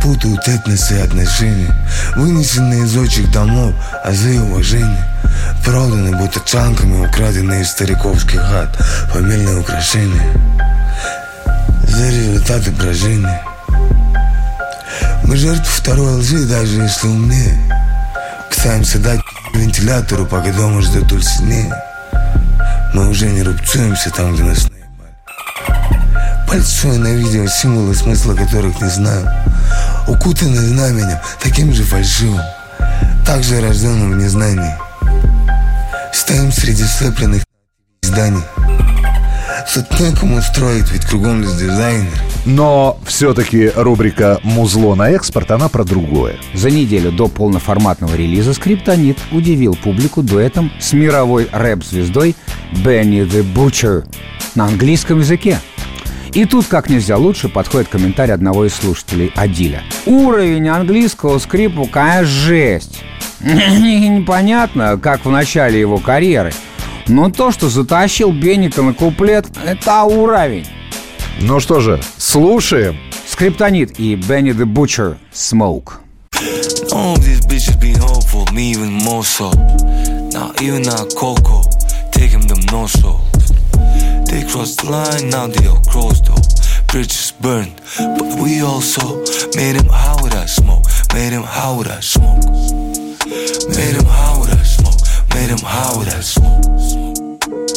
Путают 0.00 0.46
этносы 0.46 0.98
и 0.98 1.00
отношения 1.00 1.74
Вынесенные 2.14 2.84
из 2.84 2.96
отчих 2.96 3.28
домов 3.32 3.74
Азы 4.04 4.40
уважения 4.40 5.04
Проданы 5.64 6.16
будто 6.16 6.40
чанками 6.44 7.04
Украденные 7.04 7.62
из 7.62 7.70
стариковских 7.70 8.40
хат 8.40 8.76
Фамильные 9.12 9.58
украшения 9.58 10.32
За 11.86 12.08
результаты 12.08 12.70
брожения 12.72 13.42
Мы 15.24 15.36
жертвы 15.36 15.64
второй 15.66 16.14
лжи 16.14 16.44
Даже 16.46 16.82
если 16.82 17.08
умнее. 17.08 17.58
Пытаемся 18.50 18.98
дать 18.98 19.20
вентилятору 19.54 20.26
Пока 20.26 20.52
дома 20.52 20.82
ждет 20.82 21.06
дуль 21.06 21.22
сильнее. 21.22 21.72
Мы 22.94 23.08
уже 23.08 23.26
не 23.30 23.42
рубцуемся 23.42 24.10
там, 24.10 24.34
где 24.34 24.42
нас 24.44 24.64
наебали. 24.64 26.48
Пальцуя 26.48 26.98
на 26.98 27.08
видео 27.08 27.46
символы, 27.46 27.94
смысла 27.94 28.34
которых 28.34 28.80
не 28.80 28.88
знаю. 28.88 29.28
Укутаны 30.06 30.56
знаменем, 30.56 31.18
таким 31.42 31.72
же 31.72 31.82
фальшивым 31.82 32.40
Также 33.26 33.60
рожденным 33.60 34.12
в 34.12 34.16
незнании. 34.16 34.74
Стоим 36.12 36.50
среди 36.50 36.84
слепленных 36.84 37.44
зданий 38.02 38.42
Тут 39.74 40.00
некому 40.00 40.40
строить, 40.40 40.90
ведь 40.90 41.04
кругом 41.04 41.42
лишь 41.42 41.52
дизайнер 41.52 42.08
Но 42.46 42.98
все-таки 43.04 43.70
рубрика 43.76 44.40
«Музло 44.42 44.94
на 44.94 45.10
экспорт» 45.10 45.50
она 45.50 45.68
про 45.68 45.84
другое. 45.84 46.36
За 46.54 46.70
неделю 46.70 47.12
до 47.12 47.28
полноформатного 47.28 48.14
релиза 48.14 48.54
Скриптонит 48.54 49.18
удивил 49.30 49.76
публику 49.76 50.22
дуэтом 50.22 50.72
с 50.80 50.94
мировой 50.94 51.48
рэп-звездой 51.52 52.34
Бенни 52.82 53.20
the 53.22 53.44
Butcher 53.54 54.06
на 54.54 54.64
английском 54.64 55.18
языке. 55.18 55.60
И 56.32 56.46
тут 56.46 56.66
как 56.66 56.88
нельзя 56.88 57.18
лучше 57.18 57.50
подходит 57.50 57.88
комментарий 57.88 58.32
одного 58.32 58.64
из 58.64 58.74
слушателей 58.74 59.32
Адиля. 59.36 59.82
Уровень 60.06 60.68
английского 60.68 61.38
скрипу, 61.38 61.84
конечно, 61.86 62.24
жесть. 62.24 63.04
Непонятно, 63.40 64.98
как 64.98 65.26
в 65.26 65.30
начале 65.30 65.78
его 65.78 65.98
карьеры. 65.98 66.52
Но 67.08 67.30
то, 67.30 67.50
что 67.50 67.70
затащил 67.70 68.32
Бенника 68.32 68.82
на 68.82 68.92
куплет, 68.92 69.46
это 69.64 70.02
уровень. 70.02 70.66
Ну 71.40 71.58
что 71.58 71.80
же, 71.80 72.00
слушаем. 72.18 72.98
Скриптонит 73.26 73.98
и 73.98 74.14
Бенни 74.14 74.52
the 74.52 74.66
Butcher 74.66 75.16
Smoke. 75.32 76.00
All 76.92 77.16
these 77.16 77.40
bitches 77.46 77.78
be 77.80 77.92
hopeful, 77.92 78.44
me 78.52 78.72
even 78.72 78.92
more 78.92 79.22
so. 79.22 79.50
Now 80.32 80.52
even 80.60 80.88
our 80.88 81.06
Coco, 81.16 81.62
take 82.12 82.30
him 82.30 82.42
them 82.42 82.60
no 82.70 82.86
so. 82.86 83.20
They 84.26 84.44
crossed 84.50 84.82
the 84.82 84.90
line, 84.90 85.30
now 85.30 85.46
they 85.46 85.66
all 85.66 85.80
closed 85.80 86.26
though. 86.26 86.42
Bridges 86.88 87.32
burned, 87.40 87.72
but 87.98 88.40
we 88.42 88.62
also 88.62 89.24
made 89.54 89.76
him 89.76 89.88
high 89.88 90.20
with 90.22 90.32
that 90.32 90.48
smoke. 90.48 90.84
Made 91.14 91.32
him 91.32 91.42
high 91.44 91.76
with 91.76 91.88
that 91.88 92.04
smoke. 92.04 92.44
Made 93.68 93.96
him 93.96 94.04
that 94.04 94.34
smoke. 94.34 94.47
Made 95.38 95.50
him 95.50 95.58
with 95.96 96.08
that 96.10 96.24
smoke. 96.24 96.64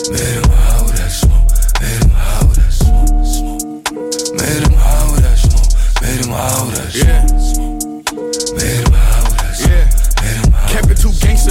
Made 0.10 0.34
him 0.34 0.50
with 0.84 0.98
that 0.98 1.12
smoke. 1.12 1.46
Made 1.80 2.02
him 2.02 2.10
with 2.50 2.58
that 2.58 2.74
smoke. 2.74 3.62
Made 4.34 4.64
him 4.66 4.74
with 5.12 5.22
that 5.22 5.38
smoke. 5.38 6.02
Made 6.02 6.26
him 6.26 6.32
with 6.66 6.76
that 6.76 7.54
smoke. 7.54 7.71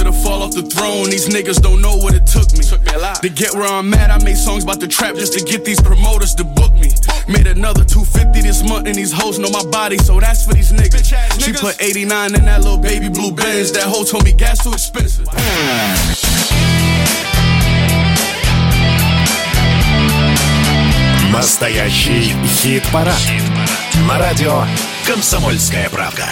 gangster 0.00 0.04
to 0.04 0.12
fall 0.12 0.42
off 0.42 0.52
the 0.52 0.62
throne. 0.62 1.10
These 1.10 1.28
niggas 1.28 1.60
don't 1.60 1.80
know 1.80 1.96
what 1.96 2.14
it 2.14 2.26
took 2.26 2.50
me. 2.52 2.64
Took 2.64 2.82
me 2.84 2.92
a 2.94 2.98
lot. 2.98 3.22
To 3.22 3.28
get 3.28 3.54
where 3.54 3.68
I'm 3.68 3.92
at, 3.94 4.10
I 4.10 4.22
made 4.24 4.36
songs 4.36 4.64
about 4.64 4.80
the 4.80 4.88
trap 4.88 5.14
just 5.16 5.32
to 5.34 5.44
get 5.44 5.64
these 5.64 5.80
promoters 5.80 6.34
to 6.36 6.44
book 6.44 6.72
me. 6.74 6.90
Made 7.28 7.46
another 7.46 7.84
250 7.84 8.40
this 8.42 8.62
month, 8.62 8.86
and 8.86 8.94
these 8.94 9.12
hoes 9.12 9.38
know 9.38 9.50
my 9.50 9.64
body, 9.70 9.98
so 9.98 10.20
that's 10.20 10.44
for 10.44 10.54
these 10.54 10.72
niggas. 10.72 11.06
She 11.40 11.52
put 11.52 11.80
89 11.80 12.34
in 12.34 12.44
that 12.44 12.62
little 12.62 12.78
baby 12.78 13.08
blue 13.08 13.32
Benz. 13.32 13.72
That 13.72 13.84
hoe 13.84 14.04
told 14.04 14.24
me 14.24 14.32
gas 14.32 14.62
too 14.62 14.72
expensive. 14.72 15.26
Настоящий 21.32 22.32
хит-парад. 22.62 23.20
На 24.08 24.18
радио 24.18 24.64
«Комсомольская 25.06 25.88
правда». 25.90 26.28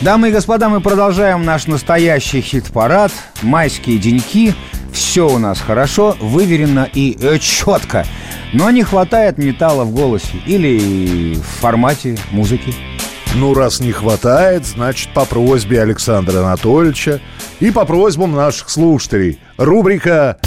Дамы 0.00 0.28
и 0.28 0.32
господа, 0.32 0.68
мы 0.68 0.80
продолжаем 0.80 1.44
наш 1.44 1.66
настоящий 1.66 2.40
хит-парад. 2.40 3.10
Майские 3.42 3.98
деньки. 3.98 4.54
Все 4.92 5.28
у 5.28 5.38
нас 5.38 5.60
хорошо, 5.60 6.16
выверено 6.20 6.88
и 6.92 7.18
э, 7.20 7.38
четко. 7.38 8.06
Но 8.52 8.70
не 8.70 8.84
хватает 8.84 9.38
металла 9.38 9.82
в 9.82 9.92
голосе 9.92 10.36
или 10.46 11.34
в 11.34 11.42
формате 11.60 12.16
музыки. 12.30 12.72
Ну, 13.34 13.54
раз 13.54 13.80
не 13.80 13.90
хватает, 13.90 14.64
значит, 14.66 15.12
по 15.12 15.24
просьбе 15.24 15.82
Александра 15.82 16.38
Анатольевича 16.38 17.20
и 17.58 17.72
по 17.72 17.84
просьбам 17.84 18.34
наших 18.36 18.70
слушателей. 18.70 19.40
Рубрика 19.56 20.38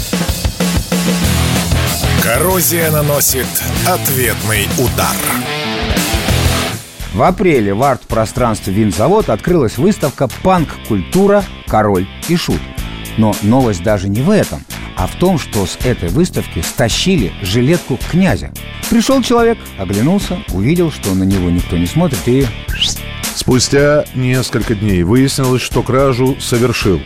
Коррозия 2.22 2.90
наносит 2.90 3.46
ответный 3.86 4.66
удар. 4.78 5.14
В 7.14 7.22
апреле 7.22 7.74
в 7.74 7.82
арт-пространстве 7.82 8.72
«Винзавод» 8.72 9.28
открылась 9.28 9.76
выставка 9.76 10.28
«Панк-культура. 10.42 11.44
Король 11.66 12.06
и 12.28 12.36
Шут». 12.36 12.60
Но 13.18 13.34
новость 13.42 13.82
даже 13.82 14.08
не 14.08 14.22
в 14.22 14.30
этом, 14.30 14.64
а 14.96 15.06
в 15.06 15.16
том, 15.16 15.38
что 15.38 15.66
с 15.66 15.76
этой 15.84 16.08
выставки 16.08 16.60
стащили 16.60 17.32
жилетку 17.42 17.98
князя. 18.10 18.50
Пришел 18.88 19.22
человек, 19.22 19.58
оглянулся, 19.78 20.38
увидел, 20.54 20.90
что 20.90 21.14
на 21.14 21.24
него 21.24 21.50
никто 21.50 21.76
не 21.76 21.86
смотрит 21.86 22.26
и... 22.26 22.46
Спустя 23.34 24.04
несколько 24.14 24.74
дней 24.74 25.02
выяснилось, 25.02 25.62
что 25.62 25.82
кражу 25.82 26.36
совершил 26.40 27.00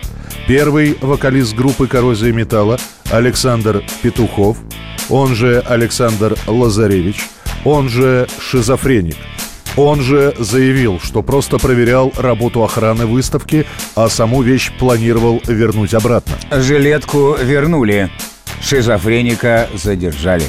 первый 0.46 0.96
вокалист 1.00 1.54
группы 1.54 1.88
«Коррозия 1.88 2.32
металла» 2.32 2.78
Александр 3.10 3.82
Петухов, 4.02 4.56
он 5.08 5.34
же 5.34 5.60
Александр 5.60 6.36
Лазаревич, 6.46 7.28
он 7.64 7.88
же 7.88 8.28
шизофреник. 8.38 9.16
Он 9.76 10.00
же 10.00 10.34
заявил, 10.38 10.98
что 11.02 11.22
просто 11.22 11.58
проверял 11.58 12.12
работу 12.16 12.64
охраны 12.64 13.06
выставки, 13.06 13.66
а 13.94 14.08
саму 14.08 14.42
вещь 14.42 14.72
планировал 14.78 15.42
вернуть 15.46 15.92
обратно. 15.94 16.34
Жилетку 16.50 17.36
вернули. 17.42 18.10
Шизофреника 18.62 19.68
задержали. 19.74 20.44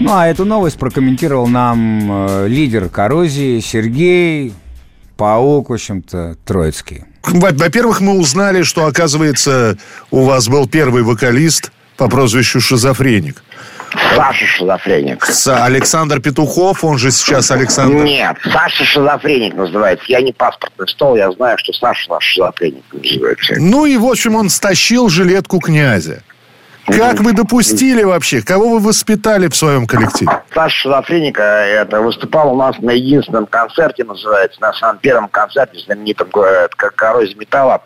Ну 0.00 0.12
а 0.12 0.26
эту 0.26 0.44
новость 0.44 0.78
прокомментировал 0.78 1.46
нам 1.46 2.08
э, 2.28 2.48
лидер 2.48 2.88
коррозии 2.88 3.60
Сергей 3.60 4.52
Паук, 5.16 5.70
в 5.70 5.72
общем-то, 5.74 6.36
Троицкий. 6.44 7.04
Во- 7.22 7.52
Во-первых, 7.52 8.00
мы 8.00 8.18
узнали, 8.18 8.62
что, 8.64 8.86
оказывается, 8.86 9.78
у 10.10 10.24
вас 10.24 10.48
был 10.48 10.66
первый 10.66 11.04
вокалист 11.04 11.70
по 11.96 12.08
прозвищу 12.08 12.60
Шизофреник. 12.60 13.44
Саша 14.14 14.46
шизофреник. 14.46 15.24
С 15.24 15.64
Александр 15.64 16.20
Петухов, 16.20 16.84
он 16.84 16.98
же 16.98 17.10
сейчас 17.10 17.50
Александр... 17.50 18.04
Нет, 18.04 18.36
Саша 18.52 18.84
шизофреник 18.84 19.54
называется. 19.54 20.04
Я 20.08 20.20
не 20.20 20.32
паспортный 20.32 20.88
стол, 20.88 21.16
я 21.16 21.30
знаю, 21.32 21.58
что 21.58 21.72
Саша 21.72 22.10
наш 22.10 22.24
шизофреник 22.24 22.84
называется. 22.92 23.54
Ну 23.58 23.86
и, 23.86 23.96
в 23.96 24.06
общем, 24.06 24.34
он 24.34 24.50
стащил 24.50 25.08
жилетку 25.08 25.60
князя. 25.60 26.22
Как 26.86 27.20
вы 27.20 27.32
допустили 27.32 28.02
вообще? 28.02 28.42
Кого 28.42 28.70
вы 28.70 28.80
воспитали 28.80 29.48
в 29.48 29.56
своем 29.56 29.86
коллективе? 29.86 30.30
Саша 30.52 30.76
шизофреника 30.76 31.42
это 31.42 32.00
выступал 32.00 32.52
у 32.52 32.56
нас 32.56 32.78
на 32.78 32.90
единственном 32.90 33.46
концерте, 33.46 34.04
называется, 34.04 34.60
на 34.60 34.72
самом 34.74 34.98
первом 34.98 35.28
концерте, 35.28 35.78
знаменитом 35.78 36.28
э, 36.36 36.68
как 36.76 36.94
коррозия 36.94 37.36
металла, 37.36 37.82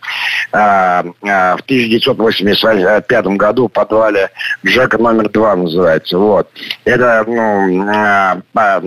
а, 0.53 1.05
а, 1.23 1.57
в 1.57 1.61
1985 1.61 3.27
году 3.37 3.69
в 3.69 3.73
подвале 3.73 4.31
Джека 4.67 4.99
номер 4.99 5.29
два 5.29 5.55
называется. 5.55 6.19
Вот. 6.19 6.49
Это, 6.85 7.25
ну, 7.27 7.89
а, 7.89 8.39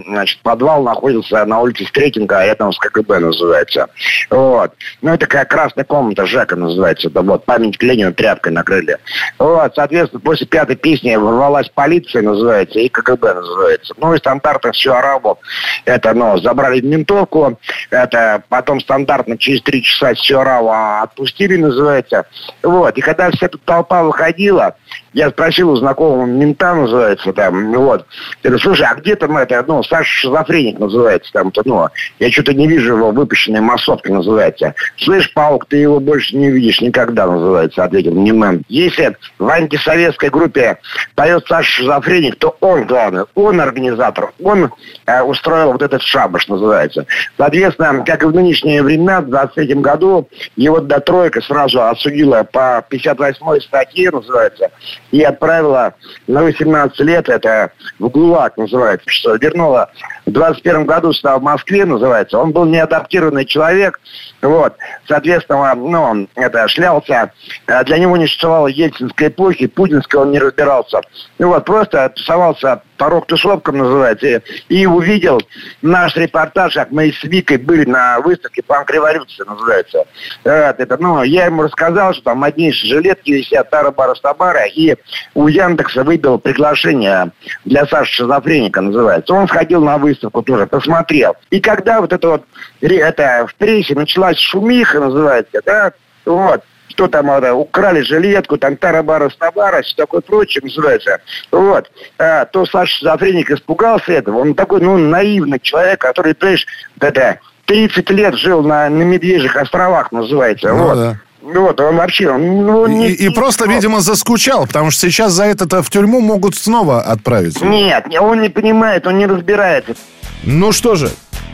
значит, 0.08 0.41
подвал 0.41 0.84
находился 0.84 1.45
на 1.45 1.60
улице 1.62 1.86
Стрекинга, 1.86 2.39
это 2.39 2.69
с 2.69 2.78
КГБ 2.78 3.19
называется. 3.19 3.88
Вот. 4.30 4.74
Ну, 5.02 5.12
это 5.12 5.21
такая 5.21 5.45
красная 5.45 5.86
комната 5.86 6.26
Жека 6.26 6.56
называется. 6.56 7.08
Это 7.08 7.21
вот 7.21 7.45
память 7.45 7.82
Ленина 7.82 8.12
тряпкой 8.12 8.52
накрыли. 8.52 8.97
Вот, 9.39 9.74
соответственно, 9.76 10.00
после 10.07 10.47
пятой 10.47 10.75
песни 10.75 11.15
ворвалась 11.15 11.69
полиция, 11.69 12.21
называется, 12.21 12.79
и 12.79 12.89
КГБ 12.89 13.33
называется. 13.33 13.93
Ну, 13.97 14.13
и 14.13 14.17
стандартно 14.17 14.71
все 14.71 14.93
арабу. 14.93 15.39
Это, 15.85 16.13
ну, 16.13 16.37
забрали 16.37 16.81
ментовку, 16.81 17.59
это 17.89 18.43
потом 18.49 18.79
стандартно 18.79 19.37
через 19.37 19.61
три 19.61 19.83
часа 19.83 20.13
все 20.13 20.39
арабу 20.39 20.71
отпустили, 20.71 21.57
называется. 21.57 22.25
Вот, 22.63 22.97
и 22.97 23.01
когда 23.01 23.31
вся 23.31 23.47
эта 23.47 23.57
толпа 23.57 24.03
выходила, 24.03 24.75
я 25.13 25.30
спросил 25.30 25.71
у 25.71 25.76
знакомого 25.76 26.26
мента, 26.26 26.74
называется, 26.74 27.34
там, 27.34 27.74
вот. 27.74 28.06
Говорю, 28.43 28.60
слушай, 28.60 28.86
а 28.89 28.95
где 28.95 29.15
там 29.15 29.36
это, 29.38 29.63
ну, 29.67 29.84
Саша 29.84 30.10
шизофреник 30.10 30.80
называется, 30.80 31.32
там, 31.34 31.52
то, 31.52 31.62
ну, 31.65 31.88
я 32.19 32.32
что-то 32.32 32.54
не 32.54 32.67
вижу 32.67 32.95
его, 32.95 33.12
выпущенной 33.12 33.62
массовкой 33.62 34.13
называется. 34.13 34.74
Слышь, 34.97 35.34
Паук, 35.34 35.65
ты 35.65 35.78
его 35.78 36.00
больше 36.00 36.36
не 36.36 36.47
увидишь 36.47 36.82
никогда, 36.82 37.28
называется, 37.28 37.84
ответил 37.84 38.13
мне 38.13 38.32
мэн. 38.32 38.63
Если 38.69 39.15
в 39.38 39.50
антисоветской 39.50 40.30
группе 40.30 40.78
поет 41.15 41.45
Саша 41.47 41.69
шизофреник, 41.69 42.38
то 42.38 42.56
он 42.62 42.86
главный, 42.86 43.26
он 43.36 43.60
организатор, 43.60 44.32
он 44.41 44.71
э, 45.06 45.21
устроил 45.21 45.74
вот 45.74 45.82
этот 45.82 46.02
шабаш, 46.02 46.47
называется. 46.47 47.06
Соответственно, 47.38 48.04
как 48.06 48.24
и 48.24 48.28
в 48.28 48.34
нынешние 48.34 48.82
времена, 48.82 49.21
в 49.21 49.30
23 49.30 49.76
году 49.76 50.30
его 50.56 50.80
до 50.80 51.00
тройка 51.00 51.41
сразу 51.41 51.84
осудила 51.84 52.43
по 52.43 52.86
58 52.89 53.60
статье, 53.62 54.12
называется, 54.12 54.69
и 55.12 55.21
отправила 55.21 55.93
на 56.28 56.43
18 56.43 57.00
лет, 57.02 57.30
это 57.30 57.71
в 58.00 58.10
ГУЛАГ 58.10 58.58
называется, 58.58 59.10
что 59.10 59.36
вернула 59.36 59.91
в 60.26 60.32
21 60.32 60.86
году 60.86 61.13
стал 61.13 61.39
в 61.39 61.43
Москве, 61.43 61.86
называется. 61.86 62.38
Он 62.38 62.52
был 62.52 62.65
неадаптированный 62.65 63.45
человек, 63.45 64.00
вот. 64.41 64.76
Соответственно, 65.08 65.74
ну, 65.76 66.02
он 66.02 66.30
это, 66.36 66.67
шлялся, 66.67 67.32
э, 67.67 67.84
для 67.84 67.97
него 67.97 68.17
не 68.17 68.26
существовало 68.26 68.67
ельцинской 68.67 69.28
эпохи, 69.28 69.67
путинской 69.67 70.21
он 70.21 70.32
не 70.32 70.39
разбирался. 70.39 71.02
Ну 71.39 71.50
вот, 71.50 71.65
просто 71.65 72.10
тусовался 72.15 72.82
порог 73.02 73.26
тусовкам 73.26 73.80
называется, 73.80 74.43
и, 74.69 74.86
увидел 74.86 75.41
наш 75.82 76.15
репортаж, 76.15 76.76
как 76.76 76.91
мы 76.91 77.12
с 77.12 77.24
Викой 77.24 77.58
были 77.58 77.84
на 77.86 78.19
выставке 78.19 78.62
«Панк 78.62 78.91
Революция» 78.91 79.45
называется. 79.45 80.06
Вот, 80.43 80.80
это, 80.80 80.97
ну, 81.00 81.24
я 81.24 81.45
ему 81.45 81.63
рассказал, 81.63 82.13
что 82.13 82.26
там 82.26 82.38
моднейшие 82.38 82.93
жилетки 82.93 83.32
висят 83.32 83.71
Тара-Бара 83.71 84.13
Стабара, 84.13 84.65
и 84.65 84.95
у 85.33 85.47
Яндекса 85.47 86.03
выбил 86.03 86.39
приглашение 86.39 87.31
для 87.65 87.85
Саши 87.85 88.13
Шизофреника 88.13 88.81
называется. 88.81 89.33
Он 89.33 89.47
сходил 89.47 89.83
на 89.83 89.97
выставку 89.97 90.41
тоже, 90.41 90.67
посмотрел. 90.67 91.35
И 91.49 91.59
когда 91.59 92.01
вот 92.01 92.13
это 92.13 92.27
вот, 92.27 92.43
это 92.81 93.45
в 93.47 93.55
прессе 93.55 93.95
началась 93.95 94.37
шумиха 94.37 94.99
называется, 94.99 95.61
да, 95.65 95.91
вот, 96.25 96.63
что 96.89 97.07
там 97.07 97.31
это, 97.31 97.53
украли 97.53 98.01
жилетку, 98.01 98.57
там 98.57 98.77
Тарабара 98.77 99.29
Стабара, 99.29 99.81
все 99.81 99.95
такое 99.95 100.21
прочее 100.21 100.61
называется. 100.63 101.19
Вот. 101.51 101.89
А, 102.17 102.45
то 102.45 102.65
Саша 102.65 102.97
Шизофреник 102.97 103.51
испугался 103.51 104.11
этого. 104.13 104.39
Он 104.39 104.53
такой, 104.53 104.81
ну, 104.81 104.97
наивный 104.97 105.59
человек, 105.59 106.01
который, 106.01 106.35
понимаешь, 106.35 106.65
это 106.99 107.39
30 107.65 108.09
лет 108.11 108.35
жил 108.35 108.63
на, 108.63 108.89
на 108.89 109.03
Медвежьих 109.03 109.55
островах, 109.55 110.11
называется. 110.11 110.69
Ну 110.69 110.83
вот. 110.83 110.95
да. 110.95 111.17
Вот, 111.41 111.80
он 111.80 111.95
вообще, 111.95 112.30
он, 112.30 112.65
ну, 112.65 112.86
И, 112.88 112.93
не- 112.93 113.08
и 113.10 113.30
просто, 113.30 113.67
видимо, 113.67 113.99
заскучал, 114.01 114.67
потому 114.67 114.91
что 114.91 115.10
сейчас 115.10 115.34
за 115.34 115.45
это-то 115.45 115.82
в 115.82 115.89
тюрьму 115.89 116.21
могут 116.21 116.56
снова 116.56 117.01
отправить. 117.01 117.60
Нет, 117.62 118.08
не- 118.08 118.19
он 118.19 118.41
не 118.41 118.49
понимает, 118.49 119.08
он 119.08 119.17
не 119.17 119.25
разбирается. 119.25 119.95
Ну 120.43 120.71
что 120.71 120.95
же, 120.95 121.10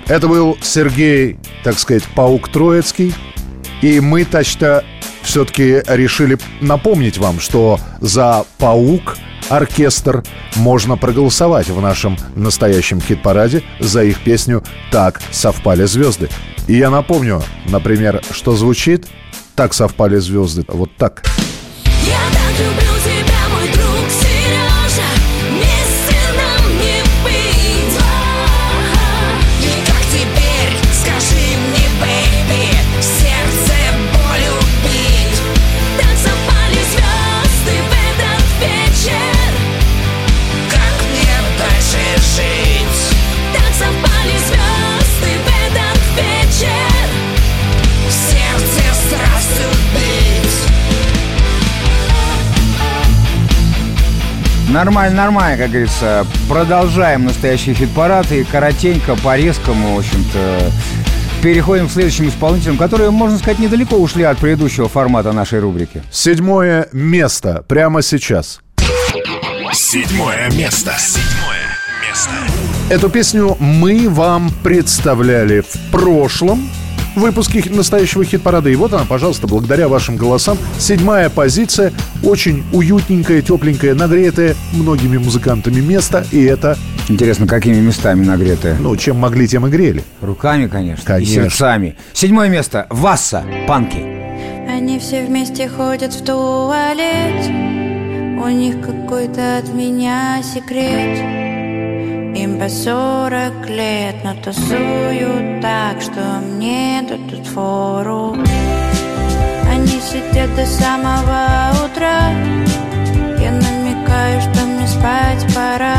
это 0.08 0.28
был 0.28 0.58
Сергей, 0.62 1.38
так 1.64 1.80
сказать, 1.80 2.04
Паук 2.16 2.50
Троицкий. 2.50 3.14
И 3.82 4.00
мы, 4.00 4.26
точно, 4.26 4.84
все-таки 5.22 5.82
решили 5.88 6.38
напомнить 6.62 7.18
вам, 7.18 7.40
что 7.40 7.80
за 8.02 8.46
«Паук» 8.58 9.18
оркестр 9.50 10.24
можно 10.56 10.98
проголосовать 10.98 11.70
в 11.70 11.80
нашем 11.80 12.18
настоящем 12.36 13.00
хит-параде 13.00 13.64
за 13.80 14.04
их 14.04 14.20
песню 14.20 14.64
«Так 14.92 15.22
совпали 15.32 15.86
звезды». 15.86 16.28
И 16.68 16.74
я 16.74 16.90
напомню, 16.90 17.42
например, 17.70 18.22
что 18.32 18.54
звучит 18.54 19.08
«Так 19.58 19.74
совпали 19.74 20.18
звезды». 20.20 20.64
Вот 20.68 20.92
так. 20.98 21.24
Нормально, 54.78 55.24
нормально, 55.24 55.58
как 55.58 55.72
говорится. 55.72 56.28
Продолжаем 56.48 57.26
настоящий 57.26 57.74
хит-парад 57.74 58.32
и 58.32 58.44
коротенько, 58.44 59.16
по-резкому, 59.16 59.96
в 59.96 59.98
общем-то, 59.98 60.72
переходим 61.42 61.88
к 61.88 61.92
следующим 61.92 62.30
исполнителям, 62.30 62.78
которые, 62.78 63.10
можно 63.10 63.40
сказать, 63.40 63.58
недалеко 63.58 63.96
ушли 63.96 64.24
от 64.24 64.38
предыдущего 64.38 64.88
формата 64.88 65.32
нашей 65.32 65.62
рубрики. 65.62 66.04
Седьмое 66.12 66.90
место 66.92 67.66
прямо 67.68 68.04
сейчас. 68.04 68.60
Седьмое 69.74 70.52
место. 70.52 70.94
Седьмое 71.00 71.66
место. 72.08 72.34
Эту 72.92 73.10
песню 73.10 73.58
мы 73.60 74.08
вам 74.08 74.52
представляли 74.62 75.62
в 75.62 75.92
прошлом 75.92 76.70
выпуске 77.18 77.64
настоящего 77.70 78.24
хит-парада. 78.24 78.70
И 78.70 78.76
вот 78.76 78.94
она, 78.94 79.06
пожалуйста, 79.06 79.48
благодаря 79.48 79.88
вашим 79.88 80.18
голосам. 80.18 80.58
Седьмая 80.80 81.30
позиция. 81.30 81.92
Очень 82.24 82.64
уютненькое, 82.74 83.42
тепленькое, 83.42 83.94
нагретое 83.94 84.56
многими 84.74 85.18
музыкантами 85.18 85.80
место. 85.82 86.26
И 86.32 86.44
это, 86.44 86.78
Интересно, 87.10 87.48
какими 87.48 87.80
местами 87.80 88.26
нагретые? 88.26 88.76
ну, 88.80 88.96
чем 88.98 89.18
могли, 89.18 89.48
тем 89.48 89.66
и 89.68 89.70
грели. 89.70 90.04
Руками, 90.22 90.68
конечно, 90.68 91.06
Конечно. 91.06 91.32
и 91.32 91.36
сердцами. 91.36 91.96
Седьмое 92.14 92.50
место. 92.50 92.88
Васса. 92.90 93.44
Панки. 93.68 94.04
Они 94.70 95.00
все 95.00 95.24
вместе 95.26 95.70
ходят 95.70 96.14
в 96.14 96.24
туалет 96.26 97.46
У 98.44 98.48
них 98.50 98.76
какой-то 98.82 99.58
от 99.58 99.74
меня 99.74 100.42
секрет 100.44 101.20
Им 102.38 102.60
по 102.60 102.70
сорок 102.70 103.68
лет, 103.68 104.18
но 104.24 104.36
тусуют 104.36 105.60
так, 105.60 106.00
что 106.00 106.22
мне 106.44 107.04
дадут 107.10 107.48
фору. 107.48 108.38
Они 109.68 110.00
сидят 110.00 110.56
до 110.56 110.64
самого 110.68 111.72
утра. 111.84 112.30
Я 113.42 113.52
намекаю, 113.52 114.40
что 114.42 114.66
мне 114.66 114.88
спать 114.88 115.44
пора. 115.56 115.98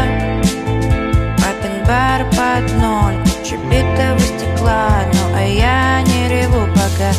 Папин 1.39 1.85
бар 1.89 2.25
под 2.31 2.73
ноль, 2.81 3.19
куча 3.25 3.57
битого 3.69 4.21
стекла 4.21 4.91
Ну 5.13 5.35
а 5.35 5.43
я 5.43 6.03
не 6.03 6.29
реву, 6.29 6.69
пока 6.73 7.11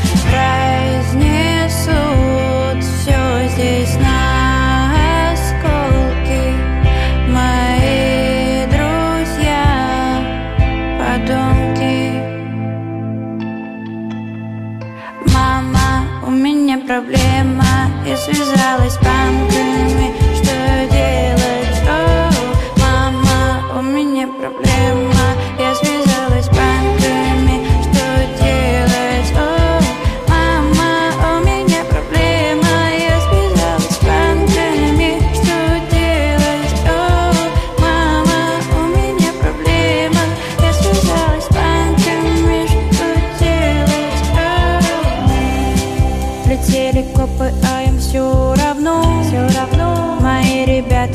разнесут 1.04 1.90
все 2.86 3.50
здесь 3.50 3.96
на 3.98 4.19
проблема 16.90 17.64
Я 18.04 18.18
связалась 18.18 18.94
с 18.94 18.98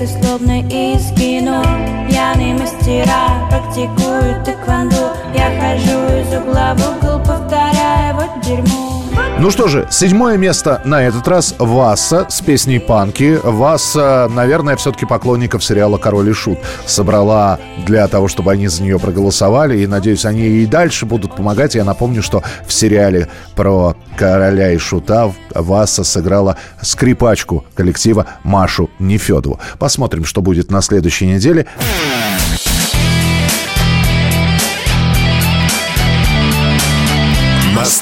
ребята 0.05 0.07
словно 0.07 0.61
из 0.61 1.11
кино. 1.13 1.63
Пьяные 2.09 2.55
мастера 2.55 3.49
практикуют 3.51 4.45
тэквондо. 4.45 5.17
Я 5.35 5.51
хожу 5.61 5.99
из 6.21 6.33
угла 6.37 6.75
в 6.75 6.81
угол, 6.81 7.19
повторяя 7.21 8.15
вот 8.15 8.41
дерьмо 8.43 9.04
Ну 9.41 9.51
что 9.51 9.67
же, 9.69 9.87
седьмое 9.91 10.39
место 10.39 10.81
на 10.85 11.03
этот 11.03 11.27
раз 11.27 11.55
Васса 11.59 12.27
с 12.31 12.41
песней 12.41 12.79
«Панки». 12.79 13.39
Васса, 13.43 14.31
наверное, 14.31 14.77
все-таки 14.77 15.07
поклонников 15.07 15.63
сериала 15.63 15.99
«Король 15.99 16.31
и 16.31 16.33
Шут» 16.33 16.61
собрала 16.87 17.59
для 17.85 18.07
того, 18.09 18.29
чтобы 18.29 18.53
они 18.53 18.69
за 18.69 18.83
нее 18.83 18.99
проголосовали. 18.99 19.81
И, 19.81 19.87
надеюсь, 19.87 20.25
они 20.25 20.47
и 20.47 20.67
дальше 20.67 21.05
будут 21.05 21.35
помогать. 21.35 21.75
Я 21.75 21.85
напомню, 21.85 22.23
что 22.23 22.43
в 22.67 22.73
сериале 22.73 23.29
про 23.55 23.97
короля 24.17 24.73
и 24.73 24.79
шута 24.79 25.33
Васса 25.53 26.05
сыграла 26.05 26.57
скрипачку 26.81 27.67
коллектива 27.75 28.27
Машу 28.45 28.89
Нефедову. 28.99 29.59
Посмотрим, 29.79 30.25
что 30.25 30.43
будет 30.43 30.71
на 30.71 30.81
следующей 30.81 31.27
неделе. 31.27 31.67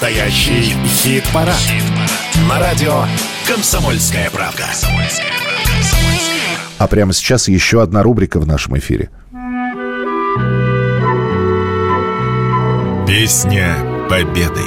Настоящий 0.02 0.74
хит-парад. 0.84 1.62
На 2.48 2.58
радио 2.58 3.04
«Комсомольская 3.46 4.30
правда». 4.30 4.64
А 6.78 6.88
прямо 6.88 7.12
сейчас 7.12 7.46
еще 7.46 7.80
одна 7.80 8.02
рубрика 8.02 8.40
в 8.40 8.46
нашем 8.46 8.76
эфире. 8.78 9.10
Песня 13.06 13.76
Победы. 14.10 14.64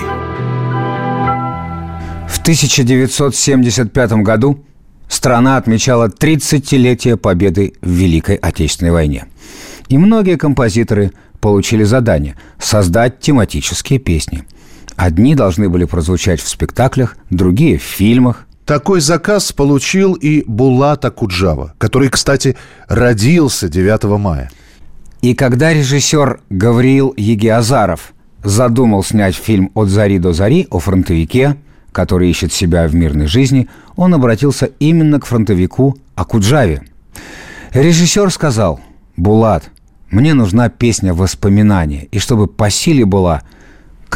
В 2.29 2.39
1975 2.39 4.11
году 4.23 4.63
страна 5.09 5.57
отмечала 5.57 6.07
30-летие 6.07 7.17
победы 7.17 7.73
в 7.81 7.89
Великой 7.89 8.37
Отечественной 8.37 8.93
войне. 8.93 9.25
И 9.89 9.97
многие 9.97 10.37
композиторы 10.37 11.11
получили 11.41 11.83
задание 11.83 12.37
создать 12.57 13.19
тематические 13.19 13.99
песни. 13.99 14.45
Одни 14.95 15.35
должны 15.35 15.69
были 15.69 15.85
прозвучать 15.85 16.41
в 16.41 16.47
спектаклях, 16.47 17.17
другие– 17.29 17.77
в 17.79 17.83
фильмах. 17.83 18.47
Такой 18.65 18.99
заказ 19.01 19.51
получил 19.51 20.13
и 20.13 20.43
Булата 20.47 21.11
Куджава, 21.11 21.73
который, 21.77 22.09
кстати, 22.09 22.57
родился 22.87 23.69
9 23.69 24.03
мая. 24.19 24.49
И 25.21 25.35
когда 25.35 25.73
режиссер 25.73 26.39
Гавриил 26.49 27.13
Егиазаров 27.17 28.13
задумал 28.43 29.03
снять 29.03 29.35
фильм 29.35 29.71
«От 29.75 29.89
зари 29.89 30.17
до 30.17 30.33
зари» 30.33 30.67
о 30.69 30.79
фронтовике, 30.79 31.57
который 31.91 32.29
ищет 32.29 32.53
себя 32.53 32.87
в 32.87 32.95
мирной 32.95 33.27
жизни, 33.27 33.67
он 33.95 34.13
обратился 34.13 34.69
именно 34.79 35.19
к 35.19 35.25
фронтовику 35.25 35.97
Акуджаве. 36.15 36.83
Режиссер 37.73 38.31
сказал, 38.31 38.79
«Булат, 39.17 39.69
мне 40.09 40.33
нужна 40.33 40.69
песня 40.69 41.13
воспоминания, 41.13 42.07
и 42.11 42.19
чтобы 42.19 42.47
по 42.47 42.69
силе 42.69 43.05
была, 43.05 43.43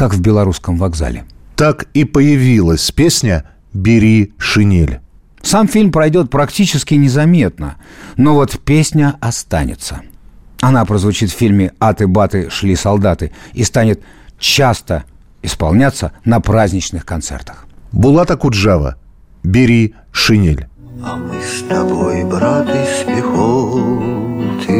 как 0.00 0.14
в 0.14 0.20
белорусском 0.22 0.78
вокзале». 0.78 1.24
Так 1.56 1.84
и 1.92 2.04
появилась 2.04 2.90
песня 2.90 3.44
«Бери 3.74 4.32
шинель». 4.38 5.00
Сам 5.42 5.68
фильм 5.68 5.92
пройдет 5.92 6.30
практически 6.30 6.94
незаметно, 6.94 7.76
но 8.16 8.32
вот 8.32 8.58
песня 8.64 9.16
останется. 9.20 10.00
Она 10.62 10.86
прозвучит 10.86 11.30
в 11.30 11.36
фильме 11.36 11.72
«Аты-баты 11.78 12.48
шли 12.48 12.76
солдаты» 12.76 13.32
и 13.52 13.62
станет 13.62 14.00
часто 14.38 15.04
исполняться 15.42 16.12
на 16.24 16.40
праздничных 16.40 17.04
концертах. 17.04 17.66
Булата 17.92 18.38
Куджава 18.38 18.96
«Бери 19.42 19.94
шинель». 20.12 20.66
А 21.04 21.16
мы 21.16 21.34
с 21.42 21.62
тобой, 21.68 22.24
брат, 22.24 22.68
из 22.68 23.04
пехоты, 23.06 24.70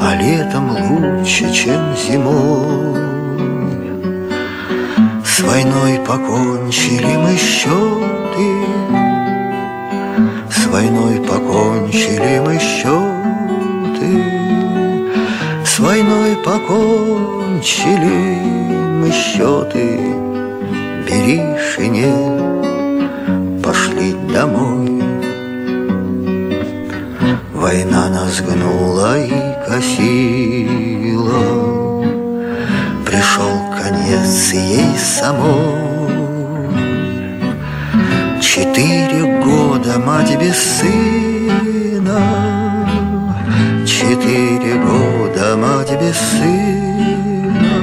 А 0.00 0.16
летом 0.16 0.70
лучше, 0.70 1.52
чем 1.52 1.94
зимой. 1.94 3.19
С 5.40 5.42
войной 5.42 5.98
покончили 6.06 7.16
мы 7.16 7.34
счеты. 7.34 8.48
С 10.50 10.66
войной 10.66 11.18
покончили 11.26 12.42
мы 12.44 12.58
счеты. 12.58 14.22
С 15.64 15.78
войной 15.78 16.36
покончили 16.44 17.88
мы 19.00 19.10
счеты. 19.10 19.98
Бери 21.06 21.42
шинель, 21.72 23.62
пошли 23.62 24.14
домой. 24.34 25.02
Война 27.54 28.10
нас 28.10 28.42
гнула 28.42 29.18
и 29.18 29.54
косила. 29.66 31.32
Пришел 33.06 33.59
конец 33.82 34.52
ей 34.52 34.96
самой. 34.98 35.80
Четыре 38.40 39.42
года 39.42 39.98
мать 39.98 40.36
без 40.38 40.56
сына. 40.56 42.20
Четыре 43.86 44.74
года 44.84 45.56
мать 45.56 45.92
без 46.00 46.16
сына. 46.16 47.74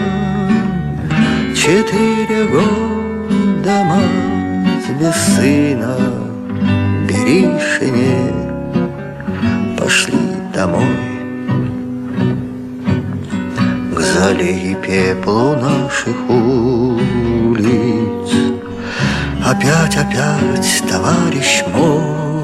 Четыре 1.56 2.46
года 2.46 3.84
мать 3.86 4.90
без 5.00 5.16
сына. 5.36 5.96
Бери 7.08 7.60
шинель, 7.60 8.44
пошли 9.78 10.20
домой 10.54 11.17
зале 14.18 14.52
и 14.72 14.76
пеплу 14.76 15.56
наших 15.56 16.18
улиц. 16.30 17.08
Опять, 19.46 19.96
опять, 19.96 20.84
товарищ 20.90 21.64
мой 21.74 22.44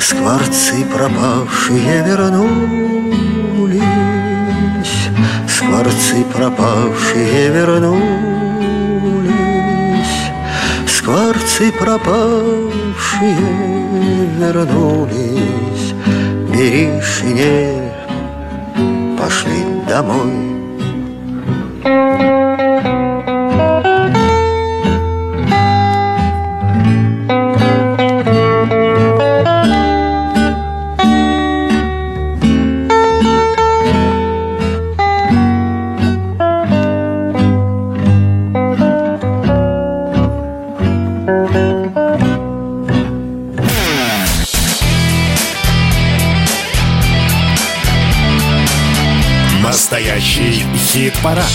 Скворцы 0.00 0.84
пропавшие 0.92 2.04
вернулись. 2.04 3.78
Скворцы 5.46 6.24
пропавшие 6.34 7.48
вернулись. 7.50 8.08
Скворцы 10.86 11.72
пропавшие 11.72 12.72
вернулись. 14.38 15.94
Бери 16.52 17.00
шинель, 17.00 17.87
домой 19.88 20.48
хит-парад. 51.18 51.50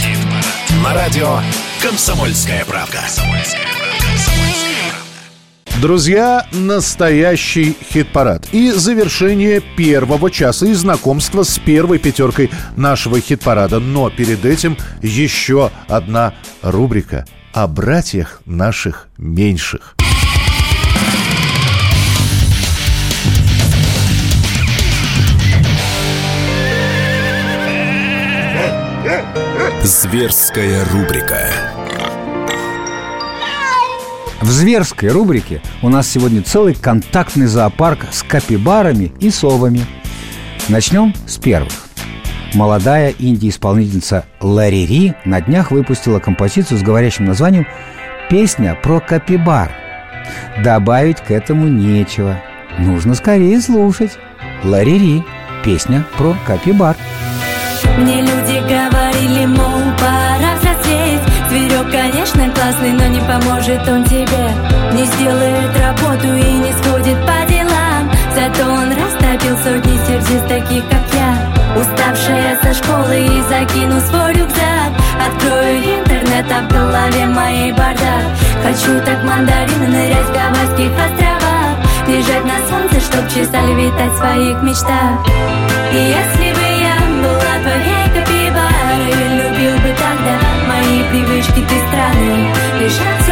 На 0.84 0.94
радио 0.94 1.40
«Комсомольская 1.82 2.66
правда». 2.66 3.00
Друзья, 5.82 6.46
настоящий 6.52 7.78
хит-парад. 7.92 8.48
И 8.52 8.72
завершение 8.72 9.62
первого 9.62 10.30
часа 10.30 10.66
и 10.66 10.74
знакомство 10.74 11.44
с 11.44 11.60
первой 11.60 11.98
пятеркой 11.98 12.52
нашего 12.76 13.20
хит-парада. 13.20 13.80
Но 13.80 14.10
перед 14.10 14.44
этим 14.44 14.78
еще 15.02 15.72
одна 15.88 16.34
рубрика 16.62 17.26
о 17.54 17.68
братьях 17.68 18.42
наших 18.46 19.08
меньших. 19.18 19.93
Зверская 29.84 30.86
рубрика. 30.94 31.50
В 34.40 34.50
зверской 34.50 35.10
рубрике 35.10 35.62
у 35.82 35.90
нас 35.90 36.10
сегодня 36.10 36.42
целый 36.42 36.74
контактный 36.74 37.48
зоопарк 37.48 38.06
с 38.10 38.24
капибарами 38.24 39.12
и 39.20 39.30
совами. 39.30 39.86
Начнем 40.70 41.14
с 41.28 41.38
первых. 41.38 41.90
Молодая 42.54 43.14
инди-исполнительница 43.20 44.26
Ларри 44.40 44.86
Ри 44.86 45.16
на 45.26 45.42
днях 45.42 45.72
выпустила 45.72 46.20
композицию 46.20 46.78
с 46.78 46.82
говорящим 46.82 47.26
названием 47.26 47.68
«Песня 48.30 48.80
про 48.82 49.02
капибар». 49.02 49.70
Добавить 50.64 51.20
к 51.20 51.30
этому 51.30 51.68
нечего. 51.68 52.40
Нужно 52.80 53.16
скорее 53.16 53.60
слушать. 53.60 54.18
Ларри 54.64 54.98
Ри. 54.98 55.24
Песня 55.66 56.06
про 56.18 56.38
капибар. 56.48 56.96
Мне 57.98 58.22
люди 58.22 58.60
говорили, 58.60 59.46
поможет 63.34 63.88
он 63.88 64.04
тебе. 64.06 64.46
Не 64.94 65.06
сделает 65.06 65.72
работу 65.80 66.28
и 66.28 66.52
не 66.54 66.72
сходит 66.74 67.18
по 67.26 67.50
делам. 67.50 68.12
Зато 68.36 68.70
он 68.70 68.90
растопил 68.92 69.58
сотни 69.58 69.98
сердец 70.06 70.44
таких, 70.48 70.84
как 70.90 71.02
я. 71.14 71.80
Уставшая 71.80 72.60
со 72.62 72.74
школы 72.74 73.18
и 73.18 73.42
закину 73.50 74.00
свой 74.02 74.34
рюкзак. 74.34 74.92
Открою 75.26 75.78
интернет, 76.00 76.46
а 76.52 76.62
в 76.62 76.68
голове 76.68 77.26
моей 77.28 77.72
бардак. 77.72 78.26
Хочу 78.64 79.00
так 79.06 79.24
мандарины 79.24 79.88
нырять 79.88 80.28
в 80.28 80.34
Гавайских 80.34 80.92
островах. 80.92 81.78
Лежать 82.08 82.46
на 82.46 82.60
солнце, 82.70 83.00
чтоб 83.00 83.28
чесали 83.30 83.86
летать 83.86 84.12
в 84.12 84.18
своих 84.18 84.62
мечтах. 84.62 85.26
И 85.92 85.96
если 85.96 86.54
бы 86.54 86.66
я 86.82 87.04
была 87.22 87.54
твоей 87.62 88.08
капибарой 88.14 89.24
Любил 89.38 89.76
бы 89.78 89.90
тогда 89.90 90.40
мои 90.68 91.04
привычки, 91.10 91.62
ты 91.70 91.88
странный 91.88 92.48
Лежать 92.80 93.23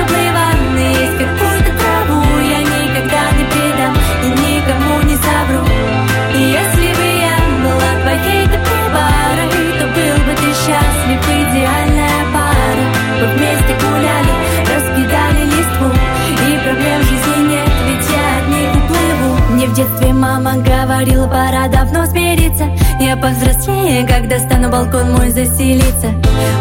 мама 20.21 20.53
говорила, 20.57 21.25
пора 21.27 21.67
давно 21.67 22.05
смириться. 22.05 22.65
Я 22.99 23.17
повзрослее, 23.17 24.07
когда 24.07 24.37
стану 24.37 24.69
балкон 24.69 25.11
мой 25.13 25.31
заселиться. 25.31 26.09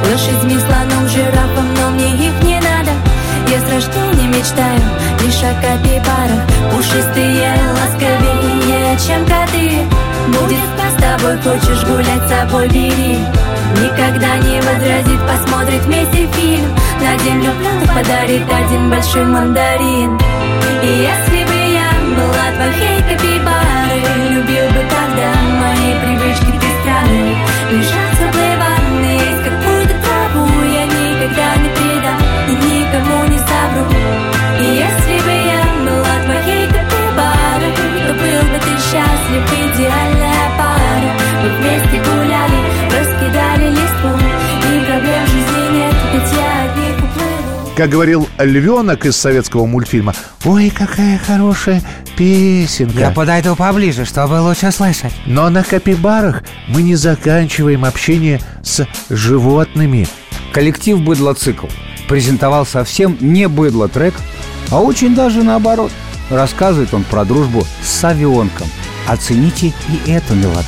Лошадьми, 0.07 0.59
слоном, 0.59 1.07
жирафом, 1.09 1.67
но 1.77 1.91
мне 1.91 2.09
их 2.27 2.43
не 2.43 2.55
надо. 2.55 2.91
Я 3.49 3.61
с 3.61 3.71
рождения 3.71 4.29
мечтаю 4.29 4.81
лишь 5.21 5.43
о 5.43 5.53
капибарах 5.61 6.43
Пушистые, 6.73 7.53
ласковее, 7.77 8.97
чем 9.07 9.27
коты. 9.27 9.85
Будет 10.29 10.65
с 10.79 11.03
тобой, 11.03 11.37
хочешь 11.43 11.85
гулять 11.85 12.27
с 12.27 12.31
собой, 12.31 12.69
бери. 12.69 13.19
Никогда 13.77 14.39
не 14.39 14.61
возразит, 14.63 15.21
посмотрит 15.27 15.83
вместе 15.83 16.27
фильм. 16.33 16.75
На 17.01 17.17
влюбленных 17.19 17.95
подарит 17.95 18.43
один 18.51 18.91
большой 18.91 19.25
мандарин. 19.25 20.19
И 20.83 20.87
если 20.87 21.40
была 22.61 22.71
твоей 22.71 23.03
капибарой 23.03 24.03
Любил 24.31 24.67
бы 24.67 24.85
тогда 24.89 25.33
мои 25.61 25.95
привычки, 26.03 26.59
ты 26.59 26.67
странный 26.83 27.37
Лежать 27.71 28.13
в 28.13 28.19
теплой 28.19 28.57
ванной, 28.57 29.15
есть 29.15 29.45
какую-то 29.45 29.95
траву. 30.03 30.47
Я 30.65 30.85
никогда 30.87 31.57
не 31.57 31.69
предам 31.71 32.21
и 32.49 32.53
никому 32.53 33.25
не 33.27 33.39
совру. 33.39 33.87
И 34.59 34.65
если 34.77 35.17
бы 35.25 35.31
я 35.31 35.63
была 35.85 36.15
твоей 36.25 36.67
капибарой 36.67 37.73
То 38.07 38.13
был 38.15 38.53
бы 38.53 38.59
ты 38.59 38.73
счастлив, 38.83 39.75
идеальная 39.75 40.20
Как 47.81 47.89
говорил 47.89 48.29
львенок 48.37 49.07
из 49.07 49.17
советского 49.17 49.65
мультфильма, 49.65 50.15
ой, 50.45 50.69
какая 50.69 51.17
хорошая 51.17 51.83
песенка. 52.15 52.99
Я 52.99 53.11
подойду 53.11 53.57
поближе, 53.57 54.05
чтобы 54.05 54.35
лучше 54.35 54.71
слышать. 54.71 55.15
Но 55.25 55.49
на 55.49 55.65
капибарах 55.65 56.43
мы 56.69 56.83
не 56.83 56.95
заканчиваем 56.95 57.87
общение 57.87 58.39
с 58.63 58.87
животными. 59.09 60.07
Коллектив 60.53 61.01
«Быдло-цикл» 61.01 61.69
презентовал 62.07 62.67
совсем 62.67 63.17
не 63.19 63.49
быдло-трек, 63.49 64.13
а 64.71 64.83
очень 64.83 65.15
даже 65.15 65.43
наоборот. 65.43 65.91
Рассказывает 66.29 66.93
он 66.93 67.03
про 67.05 67.25
дружбу 67.25 67.65
с 67.83 67.89
Савионком. 67.89 68.69
Оцените 69.09 69.73
и 69.89 70.11
эту 70.11 70.35
мелодию. 70.35 70.67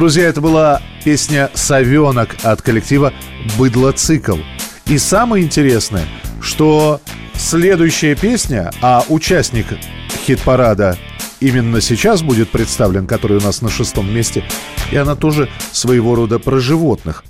Друзья, 0.00 0.28
это 0.28 0.40
была 0.40 0.80
песня 1.04 1.50
«Совенок» 1.52 2.34
от 2.42 2.62
коллектива 2.62 3.12
«Быдло 3.58 3.92
Цикл». 3.92 4.38
И 4.86 4.96
самое 4.96 5.44
интересное, 5.44 6.06
что 6.40 7.02
следующая 7.34 8.14
песня, 8.14 8.70
а 8.80 9.04
участник 9.10 9.66
хит-парада 10.26 10.96
именно 11.40 11.82
сейчас 11.82 12.22
будет 12.22 12.48
представлен, 12.48 13.06
который 13.06 13.36
у 13.36 13.40
нас 13.42 13.60
на 13.60 13.68
шестом 13.68 14.10
месте, 14.10 14.42
и 14.90 14.96
она 14.96 15.16
тоже 15.16 15.50
своего 15.70 16.14
рода 16.14 16.38
про 16.38 16.60
животных. 16.60 17.22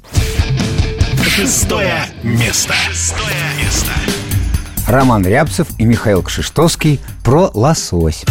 Шестое 1.25 2.05
место. 2.23 2.73
Шестое 2.89 3.35
место. 3.61 3.91
Роман 4.87 5.27
Рябцев 5.27 5.67
и 5.77 5.85
Михаил 5.85 6.23
Кшиштовский 6.23 7.01
про 7.25 7.51
лосось. 7.53 8.25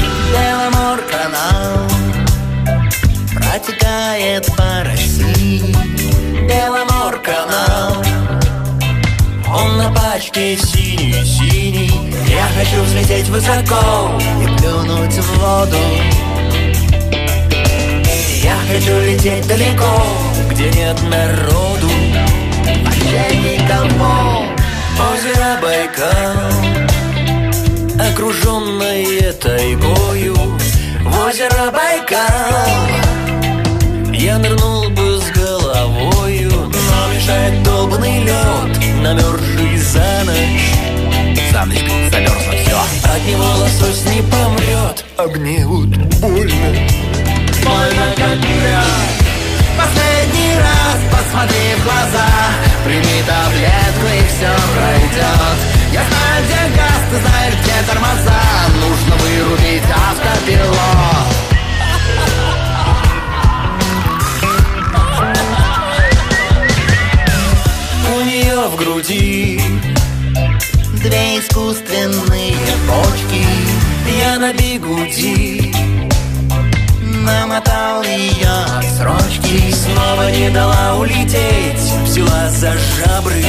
Протекает 3.59 4.45
по 4.55 4.83
России. 4.83 5.75
Беломор-канал, 6.47 8.03
он 9.47 9.77
на 9.77 9.91
пачке 9.91 10.57
синий-синий. 10.57 12.13
Я 12.27 12.47
хочу 12.57 12.81
взлететь 12.83 13.27
высоко 13.27 14.11
и 14.41 14.45
плюнуть 14.57 15.13
в 15.13 15.39
воду. 15.39 15.77
Я 18.41 18.55
хочу 18.71 18.99
лететь 19.01 19.47
далеко, 19.47 20.03
где 20.51 20.71
нет 20.71 20.97
народу. 21.09 21.89
Вообще 22.85 23.35
никого. 23.37 24.45
Озеро 25.11 25.59
Байкал 25.61 26.79
окруженное 28.11 29.33
тайгою 29.33 30.35
В 31.03 31.25
озеро 31.25 31.71
Байкал 31.71 31.78
За 41.59 41.65
ночь 41.65 41.79
замерзло 42.09 42.53
все 42.63 42.79
От 43.03 43.25
него 43.25 43.43
лосось 43.43 44.05
не 44.05 44.21
помрет 44.21 45.03
А 45.17 45.27
мне 45.27 45.65
вот 45.65 45.87
больно. 45.87 46.87
Больно 47.65 48.13
как 48.15 48.39
грязь 48.39 49.19
Последний 49.77 50.55
раз 50.55 50.99
посмотри 51.11 51.75
в 51.75 51.83
глаза. 51.83 52.27
Прими 52.85 53.23
таблетку 53.27 54.07
и 54.07 54.27
все 54.29 54.51
пройдет 54.73 55.59
Я 55.91 56.03
знаю, 56.07 56.45
где 56.45 56.77
газ, 56.77 57.01
ты 57.11 57.17
знаешь, 57.27 57.53
где 57.61 57.91
тормоза. 57.91 58.41
Нужно 58.79 59.15
вырубить 59.17 59.83
автопилот 59.83 61.48
Две 71.09 71.39
искусственные 71.39 72.53
почки 72.87 73.43
Я 74.21 74.37
на 74.37 74.53
бигуди 74.53 75.73
Намотал 77.01 78.03
ее 78.03 78.47
от 78.77 78.85
срочки 78.85 79.71
Снова 79.71 80.29
не 80.29 80.51
дала 80.51 80.97
улететь. 80.99 81.81
Взяла 82.03 82.47
за 82.49 82.73
жабры. 82.73 83.43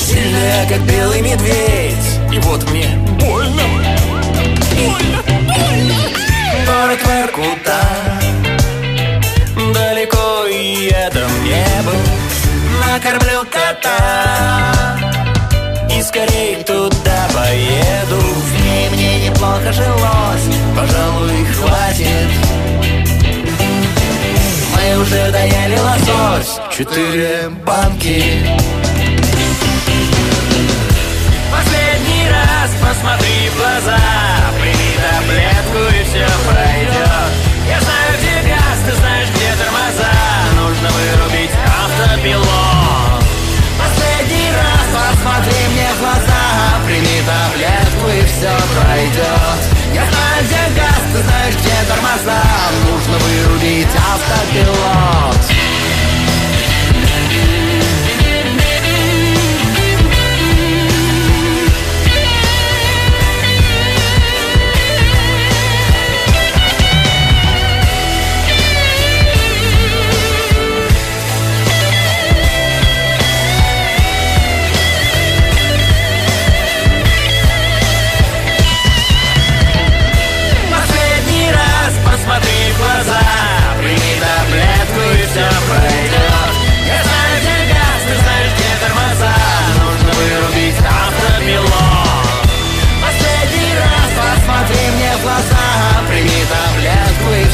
Сильная, 0.00 0.68
как 0.68 0.80
белый 0.82 1.22
медведь. 1.22 2.20
И 2.32 2.38
вот 2.38 2.70
мне 2.70 2.86
больно. 3.18 3.62
Больно, 4.76 5.19
Накормлю 12.92 13.44
кота. 13.44 14.74
И 15.96 16.02
скорей 16.02 16.56
туда 16.64 17.28
поеду. 17.32 18.18
В 18.18 18.64
ней 18.64 18.90
мне 18.90 19.28
неплохо 19.28 19.72
жилось. 19.72 20.46
Пожалуй, 20.76 21.46
хватит. 21.54 22.30
Мы 24.74 25.00
уже 25.00 25.30
доели 25.30 25.78
лосось. 25.78 26.58
Четыре 26.76 27.48
банки. 27.64 28.58
Последний 31.52 32.28
раз 32.28 32.70
посмотри 32.82 33.50
в 33.50 33.56
глаза. 33.56 34.00
Прими 34.60 34.96
таблетку 34.98 35.96
и 35.96 36.02
все 36.02 36.26
пройдет 36.50 37.30
Я 37.68 37.80
знаю, 37.80 38.12
газ, 38.48 38.78
ты 38.84 38.96
знаешь, 38.96 39.28
где 39.36 39.54
тормоза. 39.62 40.10
Нужно 40.56 40.88
вырубить 40.90 41.50
автопилот 41.64 42.79
все 48.40 48.48
пройдет 48.74 49.60
Я 49.92 50.10
знаю, 50.10 50.44
где 50.44 50.80
газ, 50.80 51.02
ты 51.12 51.22
знаешь, 51.22 51.54
где 51.56 51.74
тормоза. 51.86 52.42
Нужно 52.90 53.18
вырубить 53.18 53.94
автопилот 53.94 55.36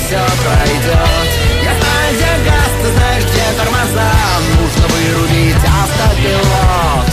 все 0.06 0.18
пройдет 0.18 1.28
Я 1.64 1.74
знаю, 1.74 2.14
где 2.14 2.48
газ, 2.48 2.70
ты 2.82 2.92
знаешь, 2.92 3.24
где 3.24 3.58
тормоза 3.58 4.12
Нужно 4.60 4.86
вырубить 4.88 5.64
автопилот 5.64 7.12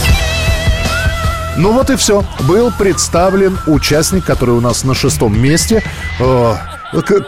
ну 1.56 1.70
вот 1.70 1.88
и 1.88 1.94
все. 1.94 2.24
Был 2.48 2.72
представлен 2.76 3.56
участник, 3.68 4.24
который 4.24 4.56
у 4.56 4.60
нас 4.60 4.82
на 4.82 4.92
шестом 4.92 5.40
месте. 5.40 5.84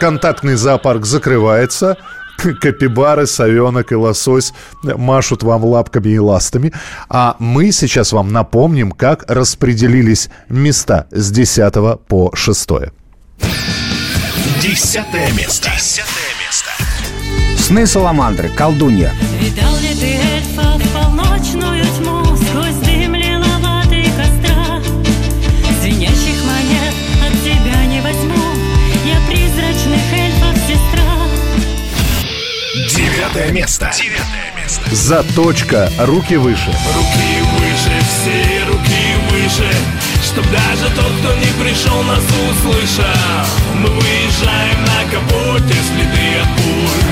Контактный 0.01 0.55
зоопарк 0.55 1.05
закрывается 1.05 1.95
капибары, 2.35 3.25
совенок 3.25 3.93
и 3.93 3.95
лосось 3.95 4.53
машут 4.83 5.43
вам 5.43 5.63
лапками 5.63 6.09
и 6.09 6.19
ластами. 6.19 6.73
А 7.07 7.37
мы 7.39 7.71
сейчас 7.71 8.11
вам 8.11 8.33
напомним, 8.33 8.91
как 8.91 9.23
распределились 9.31 10.29
места 10.49 11.07
с 11.11 11.31
10 11.31 11.73
по 12.09 12.35
6. 12.35 12.69
Десятое 14.61 15.31
место. 15.33 15.69
Десятое 15.77 16.33
место. 16.43 16.71
Сны 17.57 17.85
Саламандры, 17.85 18.49
колдунья. 18.49 19.13
Видал 19.39 19.77
ли 19.77 19.93
ты 19.93 20.15
эльфа 20.15 20.79
в 20.79 20.93
полночную 20.93 21.85
тьму 21.85 22.25
Сквозь 22.35 22.75
дым 22.83 23.13
лиловатый 23.13 24.05
костра 24.17 24.81
Звенящих 25.81 26.43
монет 26.43 26.95
от 27.23 27.33
тебя 27.43 27.85
не 27.85 28.01
возьму 28.01 28.33
Я 29.05 29.19
призрачных 29.27 30.01
эльфов 30.11 30.55
сестра 30.67 30.97
Девятое 32.95 33.51
место. 33.51 33.91
Девятое 33.95 34.53
место. 34.55 34.95
Заточка. 34.95 35.91
Руки 35.99 36.35
выше. 36.35 36.73
Руки 36.95 37.36
Чтоб 40.37 40.51
даже 40.51 40.87
тот, 40.95 41.11
кто 41.19 41.33
не 41.33 41.51
пришел, 41.59 42.03
нас 42.03 42.23
услышал 42.23 43.05
Мы 43.73 43.89
выезжаем 43.89 44.79
на 44.83 45.03
капоте, 45.11 45.73
следы 45.73 46.37
от 46.39 46.49
пуль 46.57 47.07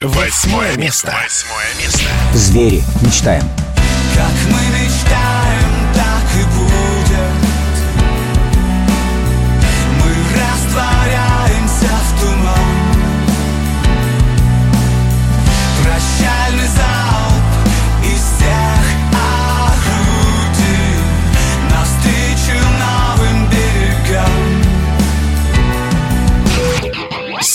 Восьмое 0.00 0.76
место. 0.76 1.14
Восьмое 1.22 1.74
место. 1.80 2.02
Звери. 2.34 2.82
Мечтаем. 3.02 3.48
Как 4.16 4.34
мы 4.50 4.60
мечтаем, 4.80 5.85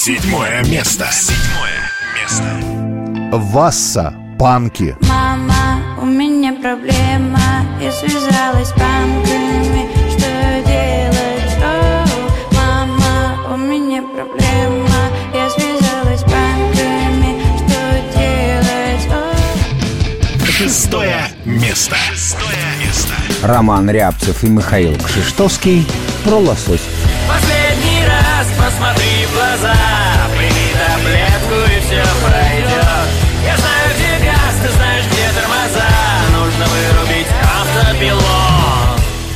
Седьмое 0.03 0.63
место. 0.63 1.07
Седьмое 1.11 1.91
место. 2.19 3.37
Васса. 3.37 4.15
Панки. 4.39 4.97
Мама, 5.01 5.95
у 6.01 6.07
меня 6.07 6.53
проблема 6.53 7.39
Я 7.79 7.91
связалась 7.91 8.69
с 8.69 8.71
банками 8.71 9.87
Что 10.09 10.63
делать? 10.65 11.55
О, 11.63 12.03
мама, 12.51 13.53
у 13.53 13.57
меня 13.57 14.01
проблема 14.01 15.11
Я 15.35 15.47
связалась 15.51 16.21
с 16.21 16.23
банками 16.23 17.39
Что 17.57 18.17
делать? 18.17 19.07
О. 19.13 20.45
Шестое 20.47 21.27
место. 21.45 21.95
Шестое 22.11 22.57
место. 22.83 23.13
Роман 23.43 23.87
Рябцев 23.91 24.43
и 24.43 24.47
Михаил 24.47 24.97
Кшиштовский 24.97 25.85
про 26.23 26.37
лосось. 26.37 26.81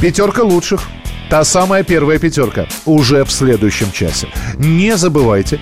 Пятерка 0.06 0.44
лучших. 0.44 0.82
Та 1.32 1.44
самая 1.44 1.84
первая 1.84 2.20
пятерка. 2.20 2.68
Уже 2.86 3.24
в 3.24 3.32
следующем 3.32 3.92
часе. 3.92 4.28
Не 4.60 4.98
забывайте 4.98 5.60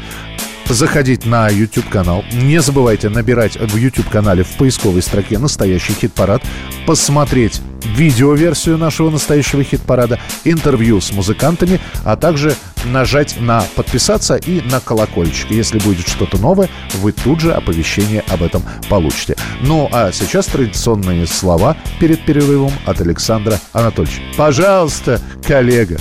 заходить 0.69 1.25
на 1.25 1.49
YouTube 1.49 1.89
канал. 1.89 2.23
Не 2.31 2.61
забывайте 2.61 3.09
набирать 3.09 3.57
в 3.57 3.75
YouTube 3.75 4.09
канале 4.09 4.43
в 4.43 4.57
поисковой 4.57 5.01
строке 5.01 5.37
настоящий 5.37 5.93
хит-парад. 5.93 6.43
Посмотреть 6.85 7.61
видеоверсию 7.83 8.77
нашего 8.77 9.09
настоящего 9.09 9.63
хит-парада, 9.63 10.19
интервью 10.43 11.01
с 11.01 11.11
музыкантами, 11.11 11.79
а 12.03 12.15
также 12.15 12.55
нажать 12.85 13.39
на 13.39 13.63
подписаться 13.75 14.35
и 14.35 14.61
на 14.61 14.79
колокольчик. 14.79 15.51
Если 15.51 15.79
будет 15.79 16.07
что-то 16.07 16.37
новое, 16.37 16.69
вы 16.95 17.11
тут 17.11 17.39
же 17.39 17.53
оповещение 17.53 18.23
об 18.29 18.43
этом 18.43 18.63
получите. 18.89 19.35
Ну 19.61 19.89
а 19.91 20.11
сейчас 20.11 20.47
традиционные 20.47 21.27
слова 21.27 21.77
перед 21.99 22.25
перерывом 22.25 22.71
от 22.85 23.01
Александра 23.01 23.59
Анатольевича. 23.73 24.21
Пожалуйста, 24.37 25.21
коллега. 25.45 25.97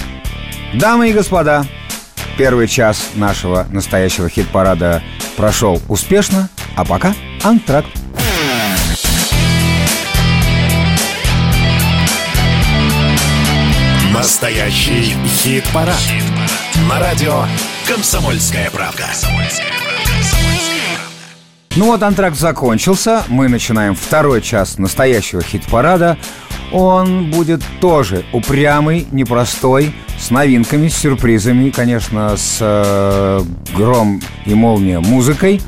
Дамы 0.75 1.11
и 1.11 1.13
господа, 1.13 1.67
первый 2.37 2.69
час 2.69 3.11
нашего 3.15 3.67
настоящего 3.71 4.29
хит-парада 4.29 5.03
прошел 5.37 5.81
успешно, 5.89 6.49
а 6.77 6.85
пока 6.85 7.15
антракт. 7.43 7.89
Настоящий 14.13 15.17
хит-парад. 15.27 15.97
На 16.89 17.01
радио 17.01 17.45
«Комсомольская 17.89 18.71
правда». 18.71 19.07
Ну 21.75 21.87
вот 21.87 22.03
антракт 22.03 22.37
закончился, 22.37 23.25
мы 23.29 23.49
начинаем 23.49 23.95
второй 23.95 24.43
час 24.43 24.77
настоящего 24.77 25.43
хит-парада. 25.43 26.19
Он 26.71 27.31
будет 27.31 27.63
тоже 27.81 28.25
упрямый, 28.33 29.07
непростой, 29.11 29.95
с 30.23 30.31
новинками, 30.31 30.87
с 30.87 30.97
сюрпризами, 30.99 31.71
конечно, 31.71 32.37
с 32.37 32.59
э, 32.61 33.41
гром 33.77 34.23
и 34.47 34.55
молния 34.55 35.01
музыкой 35.01 35.61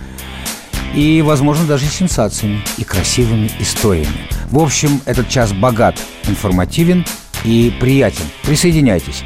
и, 0.94 1.22
возможно, 1.22 1.66
даже 1.66 1.86
сенсациями 1.86 2.62
и 2.78 2.84
красивыми 2.84 3.50
историями. 3.58 4.28
В 4.50 4.60
общем, 4.60 5.00
этот 5.06 5.28
час 5.28 5.52
богат, 5.52 5.98
информативен 6.28 7.04
и 7.42 7.74
приятен. 7.80 8.22
Присоединяйтесь. 8.44 9.24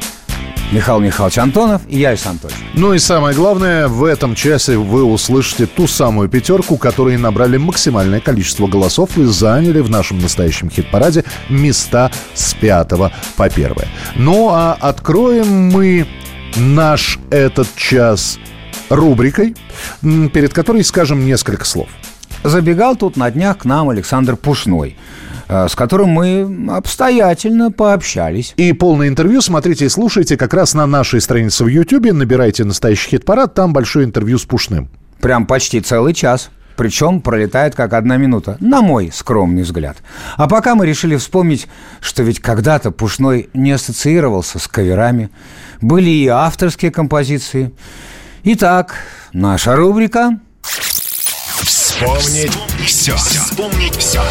Михаил 0.71 0.99
Михайлович 0.99 1.39
Антонов 1.39 1.81
и 1.87 1.97
я, 1.97 2.13
Исан 2.13 2.33
Анатольевич. 2.33 2.63
Ну 2.75 2.93
и 2.93 2.99
самое 2.99 3.35
главное, 3.35 3.87
в 3.87 4.03
этом 4.03 4.35
часе 4.35 4.77
вы 4.77 5.03
услышите 5.03 5.65
ту 5.65 5.87
самую 5.87 6.29
пятерку, 6.29 6.77
которые 6.77 7.17
набрали 7.17 7.57
максимальное 7.57 8.19
количество 8.19 8.67
голосов 8.67 9.17
и 9.17 9.23
заняли 9.23 9.79
в 9.79 9.89
нашем 9.89 10.19
настоящем 10.19 10.69
хит-параде 10.69 11.23
места 11.49 12.11
с 12.35 12.53
пятого 12.53 13.11
по 13.35 13.49
первое. 13.49 13.87
Ну 14.15 14.49
а 14.49 14.77
откроем 14.79 15.71
мы 15.71 16.05
наш 16.55 17.17
этот 17.31 17.67
час 17.75 18.37
рубрикой, 18.89 19.55
перед 20.01 20.53
которой 20.53 20.83
скажем 20.83 21.25
несколько 21.25 21.65
слов. 21.65 21.89
Забегал 22.43 22.95
тут 22.95 23.17
на 23.17 23.31
днях 23.31 23.59
к 23.59 23.65
нам 23.65 23.89
Александр 23.89 24.35
Пушной, 24.35 24.97
с 25.49 25.75
которым 25.75 26.09
мы 26.09 26.69
обстоятельно 26.69 27.71
пообщались. 27.71 28.53
И 28.55 28.71
полное 28.73 29.07
интервью 29.07 29.41
смотрите 29.41 29.85
и 29.85 29.89
слушайте 29.89 30.37
как 30.37 30.53
раз 30.53 30.73
на 30.73 30.85
нашей 30.85 31.21
странице 31.21 31.63
в 31.63 31.67
Ютьюбе. 31.67 32.13
Набирайте 32.13 32.63
«Настоящий 32.63 33.09
хит-парад», 33.09 33.55
там 33.55 33.73
большое 33.73 34.05
интервью 34.05 34.37
с 34.37 34.45
Пушным. 34.45 34.89
Прям 35.19 35.45
почти 35.45 35.81
целый 35.81 36.13
час. 36.13 36.51
Причем 36.77 37.19
пролетает 37.19 37.75
как 37.75 37.91
одна 37.91 38.15
минута, 38.15 38.55
на 38.61 38.81
мой 38.81 39.11
скромный 39.13 39.63
взгляд. 39.63 39.97
А 40.37 40.47
пока 40.47 40.75
мы 40.75 40.85
решили 40.85 41.17
вспомнить, 41.17 41.67
что 41.99 42.23
ведь 42.23 42.39
когда-то 42.39 42.91
Пушной 42.91 43.49
не 43.53 43.73
ассоциировался 43.73 44.59
с 44.59 44.67
каверами. 44.69 45.29
Были 45.81 46.09
и 46.09 46.27
авторские 46.27 46.91
композиции. 46.91 47.73
Итак, 48.43 48.95
наша 49.33 49.75
рубрика 49.75 50.39
Вспомнить 50.61 52.57
все. 52.85 53.15
Вспомнить 53.17 53.97
все. 53.97 54.21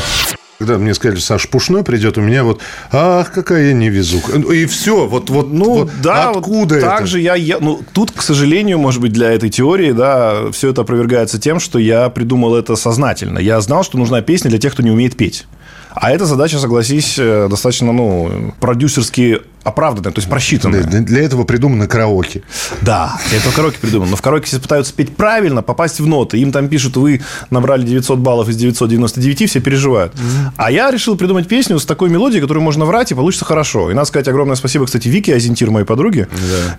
Когда 0.59 0.77
мне 0.77 0.93
сказали, 0.93 1.21
Саш 1.21 1.49
Пушной 1.49 1.85
придет, 1.85 2.19
у 2.19 2.21
меня 2.21 2.43
вот, 2.43 2.61
ах, 2.91 3.31
какая 3.31 3.69
я 3.69 3.73
невезуха. 3.73 4.39
И 4.39 4.67
все, 4.67 5.07
вот, 5.07 5.31
вот, 5.31 5.53
Ну, 5.53 5.75
вот 5.75 5.91
да, 6.03 6.29
вот 6.33 6.39
откуда 6.39 6.77
это? 6.77 6.87
так 6.87 7.07
же 7.07 7.21
я, 7.21 7.37
я... 7.37 7.59
Ну, 7.61 7.81
тут, 7.93 8.11
к 8.11 8.23
сожалению, 8.23 8.79
может 8.79 9.01
быть, 9.01 9.13
для 9.13 9.31
этой 9.31 9.51
теории, 9.51 9.93
да, 9.93 10.51
все 10.51 10.71
это 10.71 10.81
опровергается 10.81 11.39
тем, 11.39 11.61
что 11.61 11.79
я 11.79 12.09
придумал 12.09 12.57
это 12.57 12.75
сознательно. 12.75 13.39
Я 13.39 13.61
знал, 13.61 13.85
что 13.85 13.99
нужна 13.99 14.21
песня 14.21 14.51
для 14.51 14.59
тех, 14.59 14.73
кто 14.73 14.83
не 14.83 14.91
умеет 14.91 15.17
петь. 15.17 15.47
А 15.95 16.11
эта 16.11 16.27
задача, 16.27 16.59
согласись, 16.59 17.17
э, 17.19 17.47
достаточно, 17.49 17.93
ну, 17.93 18.53
продюсерски 18.59 19.41
оправданная, 19.69 20.13
то 20.13 20.19
есть 20.19 20.29
просчитанная. 20.29 20.83
Для, 20.83 21.01
для 21.01 21.23
этого 21.23 21.45
придумано 21.45 21.87
караоке. 21.87 22.43
Да, 22.81 23.19
для 23.29 23.39
этого 23.39 23.53
караоке 23.53 23.79
придумано. 23.81 24.11
Но 24.11 24.17
в 24.17 24.23
караоке 24.23 24.47
все 24.47 24.59
пытаются 24.59 24.93
петь 24.93 25.17
правильно, 25.17 25.63
попасть 25.63 26.01
в 26.01 26.07
ноты. 26.07 26.39
Им 26.39 26.53
там 26.53 26.69
пишут, 26.69 26.97
вы 26.97 27.21
набрали 27.51 27.85
900 27.87 28.19
баллов 28.19 28.49
из 28.49 28.57
999, 28.57 29.51
все 29.51 29.61
переживают. 29.61 30.15
А 30.57 30.71
я 30.71 30.91
решил 30.91 31.17
придумать 31.17 31.49
песню 31.49 31.79
с 31.79 31.87
такой 31.87 32.11
мелодией, 32.11 32.41
которую 32.41 32.65
можно 32.65 32.85
врать, 32.85 33.13
и 33.13 33.15
получится 33.15 33.45
хорошо. 33.45 33.91
И 33.91 33.95
надо 33.95 34.07
сказать 34.07 34.29
огромное 34.29 34.57
спасибо, 34.57 34.87
кстати, 34.87 35.09
Вике 35.09 35.35
Азентир, 35.35 35.71
моей 35.71 35.87
подруге, 35.87 36.29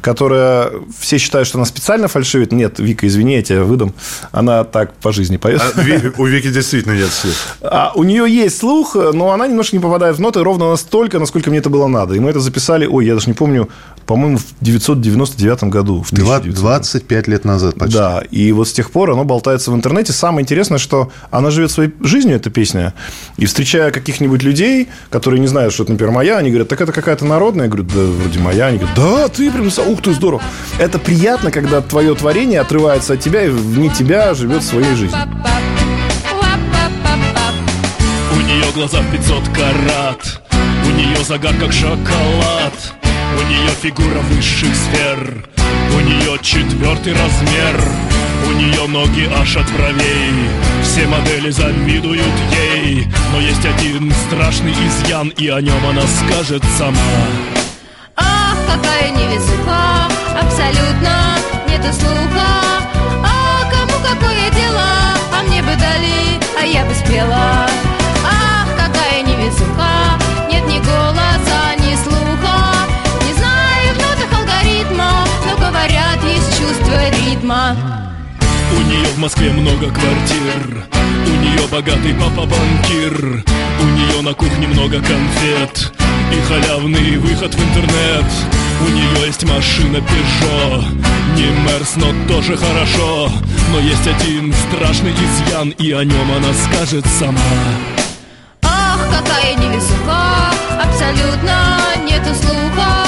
которая... 0.02 0.72
Все 1.00 1.18
считают, 1.18 1.48
что 1.48 1.58
она 1.58 1.66
специально 1.66 2.08
фальшивит. 2.08 2.52
Нет, 2.52 2.80
Вика, 2.80 3.08
извини, 3.08 3.36
я 3.36 3.44
тебя 3.44 3.64
выдам. 3.64 3.94
Она 4.32 4.64
так 4.64 4.94
по 4.96 5.12
жизни 5.12 5.38
поет. 5.38 5.62
А 5.62 5.82
у 6.18 6.26
Вики 6.26 6.50
действительно 6.50 6.94
нет 6.94 7.10
слов. 7.12 7.58
А 7.62 7.92
у 7.96 8.04
нее 8.04 8.26
есть 8.28 8.58
слух, 8.58 8.96
но 8.96 9.32
она 9.32 9.48
немножко 9.48 9.76
не 9.76 9.82
попадает 9.82 10.18
в 10.18 10.20
ноты 10.20 10.44
ровно 10.44 10.70
настолько, 10.70 11.20
насколько 11.20 11.50
мне 11.50 11.60
это 11.60 11.70
было 11.70 11.88
надо. 11.88 12.16
И 12.16 12.20
мы 12.20 12.30
это 12.30 12.40
записали, 12.40 12.79
ой, 12.88 13.06
я 13.06 13.14
даже 13.16 13.28
не 13.28 13.34
помню, 13.34 13.70
по-моему, 14.06 14.40
в 14.40 14.46
999 14.62 15.66
году. 15.66 16.02
В 16.02 16.12
Два- 16.12 16.38
1900. 16.38 16.60
25 16.62 17.28
лет 17.28 17.46
назад 17.46 17.76
почти. 17.76 17.96
Да, 17.96 18.24
и 18.32 18.52
вот 18.52 18.68
с 18.68 18.74
тех 18.74 18.90
пор 18.90 19.12
оно 19.12 19.24
болтается 19.24 19.70
в 19.70 19.76
интернете. 19.76 20.14
Самое 20.14 20.42
интересное, 20.44 20.80
что 20.80 21.12
она 21.30 21.52
живет 21.52 21.70
своей 21.70 21.92
жизнью, 22.02 22.36
эта 22.38 22.50
песня. 22.50 22.96
И 23.38 23.46
встречая 23.46 23.92
каких-нибудь 23.92 24.42
людей, 24.42 24.88
которые 25.12 25.40
не 25.40 25.46
знают, 25.48 25.74
что 25.76 25.84
это, 25.84 25.92
например, 25.92 26.12
моя, 26.12 26.38
они 26.38 26.50
говорят, 26.50 26.70
так 26.70 26.82
это 26.82 26.92
какая-то 26.92 27.24
народная. 27.26 27.66
Я 27.66 27.72
говорю, 27.72 27.88
да, 27.88 28.02
вроде 28.02 28.40
моя. 28.40 28.66
Они 28.68 28.80
говорят, 28.80 28.98
да, 28.98 29.28
ты 29.28 29.52
прям, 29.52 29.68
ух 29.68 30.02
ты, 30.02 30.12
здорово. 30.14 30.42
Это 30.80 30.98
приятно, 30.98 31.52
когда 31.52 31.82
твое 31.82 32.16
творение 32.16 32.62
отрывается 32.62 33.14
от 33.14 33.20
тебя 33.20 33.44
и 33.44 33.50
вне 33.50 33.90
тебя 33.90 34.34
живет 34.34 34.64
своей 34.64 34.96
жизнью. 34.96 35.20
У 38.36 38.42
нее 38.42 38.66
глаза 38.74 39.02
в 39.02 39.12
500 39.12 39.50
карат 39.50 40.42
нее 41.00 41.24
загар 41.24 41.56
как 41.56 41.72
шоколад. 41.72 42.74
У 43.38 43.42
нее 43.50 43.70
фигура 43.82 44.20
высших 44.32 44.76
сфер. 44.76 45.46
У 45.96 46.00
нее 46.02 46.38
четвертый 46.42 47.14
размер. 47.14 47.82
У 48.48 48.52
нее 48.52 48.88
ноги 48.88 49.30
аж 49.40 49.56
от 49.56 49.72
бровей. 49.72 50.34
Все 50.84 51.08
модели 51.08 51.52
завидуют 51.52 52.34
ей. 52.52 53.08
Но 53.32 53.40
есть 53.40 53.66
один 53.66 54.12
страшный 54.28 54.74
изъян 54.74 55.30
И 55.38 55.48
о 55.48 55.62
нем 55.62 55.86
она 55.90 56.02
скажет 56.02 56.64
сама. 56.78 56.98
Ах, 58.16 58.58
какая 58.68 59.12
невезуха, 59.12 60.08
абсолютно 60.42 61.38
нету 61.70 61.94
слуха. 61.94 62.52
А 63.24 63.70
кому 63.72 63.94
какое 64.04 64.50
дело, 64.52 64.88
а 65.34 65.44
мне 65.48 65.62
бы 65.62 65.76
дали, 65.76 66.40
а 66.62 66.66
я 66.66 66.84
бы 66.86 66.94
спела. 66.94 67.89
Ритма. 77.50 77.76
У 78.72 78.82
нее 78.82 79.08
в 79.16 79.18
Москве 79.18 79.52
много 79.52 79.88
квартир. 79.88 80.86
У 81.26 81.30
нее 81.30 81.68
богатый 81.72 82.14
папа 82.14 82.46
банкир. 82.46 83.44
У 83.82 83.84
нее 83.84 84.22
на 84.22 84.34
кухне 84.34 84.68
много 84.68 84.98
конфет. 84.98 85.92
И 86.32 86.42
халявный 86.48 87.18
выход 87.18 87.54
в 87.54 87.60
интернет. 87.60 88.26
У 88.82 88.90
нее 88.90 89.28
есть 89.28 89.44
машина 89.44 89.98
Peugeot 89.98 90.86
Не 91.36 91.50
Мерс, 91.66 91.96
но 91.96 92.14
тоже 92.28 92.56
хорошо. 92.56 93.30
Но 93.72 93.80
есть 93.80 94.08
один 94.08 94.54
страшный 94.54 95.12
изъян 95.12 95.70
И 95.72 95.92
о 95.92 96.04
нем 96.04 96.32
она 96.32 96.54
скажет 96.54 97.06
сама. 97.20 97.40
Ах, 98.64 99.00
какая 99.12 99.56
невезуха, 99.56 100.52
абсолютно 100.82 101.78
нету 102.06 102.34
слуха. 102.36 102.99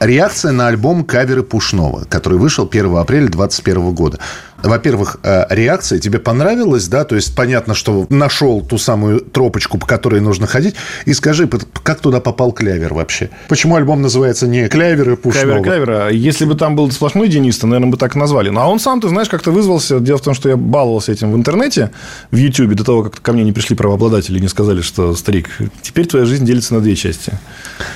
Реакция 0.00 0.52
на 0.52 0.68
альбом 0.68 1.04
«Каверы 1.04 1.42
Пушного», 1.42 2.06
который 2.08 2.38
вышел 2.38 2.66
1 2.66 2.96
апреля 2.96 3.28
2021 3.28 3.92
года. 3.92 4.18
Во-первых, 4.62 5.18
э, 5.22 5.46
реакция 5.50 5.98
тебе 5.98 6.18
понравилась, 6.18 6.88
да? 6.88 7.04
То 7.04 7.16
есть 7.16 7.34
понятно, 7.34 7.74
что 7.74 8.06
нашел 8.10 8.60
ту 8.62 8.78
самую 8.78 9.20
тропочку, 9.20 9.78
по 9.78 9.86
которой 9.86 10.20
нужно 10.20 10.46
ходить. 10.46 10.74
И 11.06 11.14
скажи, 11.14 11.48
как 11.82 12.00
туда 12.00 12.20
попал 12.20 12.52
Клявер 12.52 12.94
вообще? 12.94 13.30
Почему 13.48 13.76
альбом 13.76 14.02
называется 14.02 14.46
не 14.46 14.68
«Клявер 14.68 15.10
и 15.10 15.16
Пушного»? 15.16 15.62
Кавер, 15.62 15.86
кавера. 15.86 16.08
Если 16.10 16.44
бы 16.44 16.54
там 16.54 16.76
был 16.76 16.90
сплошной 16.90 17.28
Денис, 17.28 17.58
то, 17.58 17.66
наверное, 17.66 17.90
бы 17.90 17.96
так 17.96 18.14
назвали. 18.14 18.50
Ну, 18.50 18.60
а 18.60 18.66
он 18.66 18.78
сам, 18.80 19.00
ты 19.00 19.08
знаешь, 19.08 19.28
как-то 19.28 19.50
вызвался. 19.50 20.00
Дело 20.00 20.18
в 20.18 20.22
том, 20.22 20.34
что 20.34 20.48
я 20.48 20.56
баловался 20.56 21.12
этим 21.12 21.32
в 21.32 21.36
интернете, 21.36 21.90
в 22.30 22.36
Ютьюбе, 22.36 22.74
до 22.74 22.84
того, 22.84 23.04
как 23.04 23.22
ко 23.22 23.32
мне 23.32 23.44
не 23.44 23.52
пришли 23.52 23.76
правообладатели 23.76 24.38
и 24.38 24.40
не 24.40 24.48
сказали, 24.48 24.82
что, 24.82 25.14
старик, 25.14 25.48
теперь 25.82 26.06
твоя 26.06 26.24
жизнь 26.24 26.44
делится 26.44 26.74
на 26.74 26.80
две 26.80 26.96
части. 26.96 27.32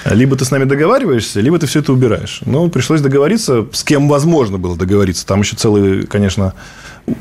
Либо 0.04 0.36
ты 0.36 0.44
с 0.44 0.50
нами 0.50 0.64
договариваешься, 0.64 1.40
либо 1.40 1.58
ты 1.58 1.66
все 1.66 1.80
это 1.80 1.92
убираешь. 1.92 2.40
Ну, 2.46 2.68
пришлось 2.68 3.00
договориться, 3.00 3.66
с 3.72 3.84
кем 3.84 4.08
возможно 4.08 4.58
было 4.58 4.76
договориться. 4.76 5.26
Там 5.26 5.40
еще 5.40 5.56
целый, 5.56 6.06
конечно, 6.06 6.53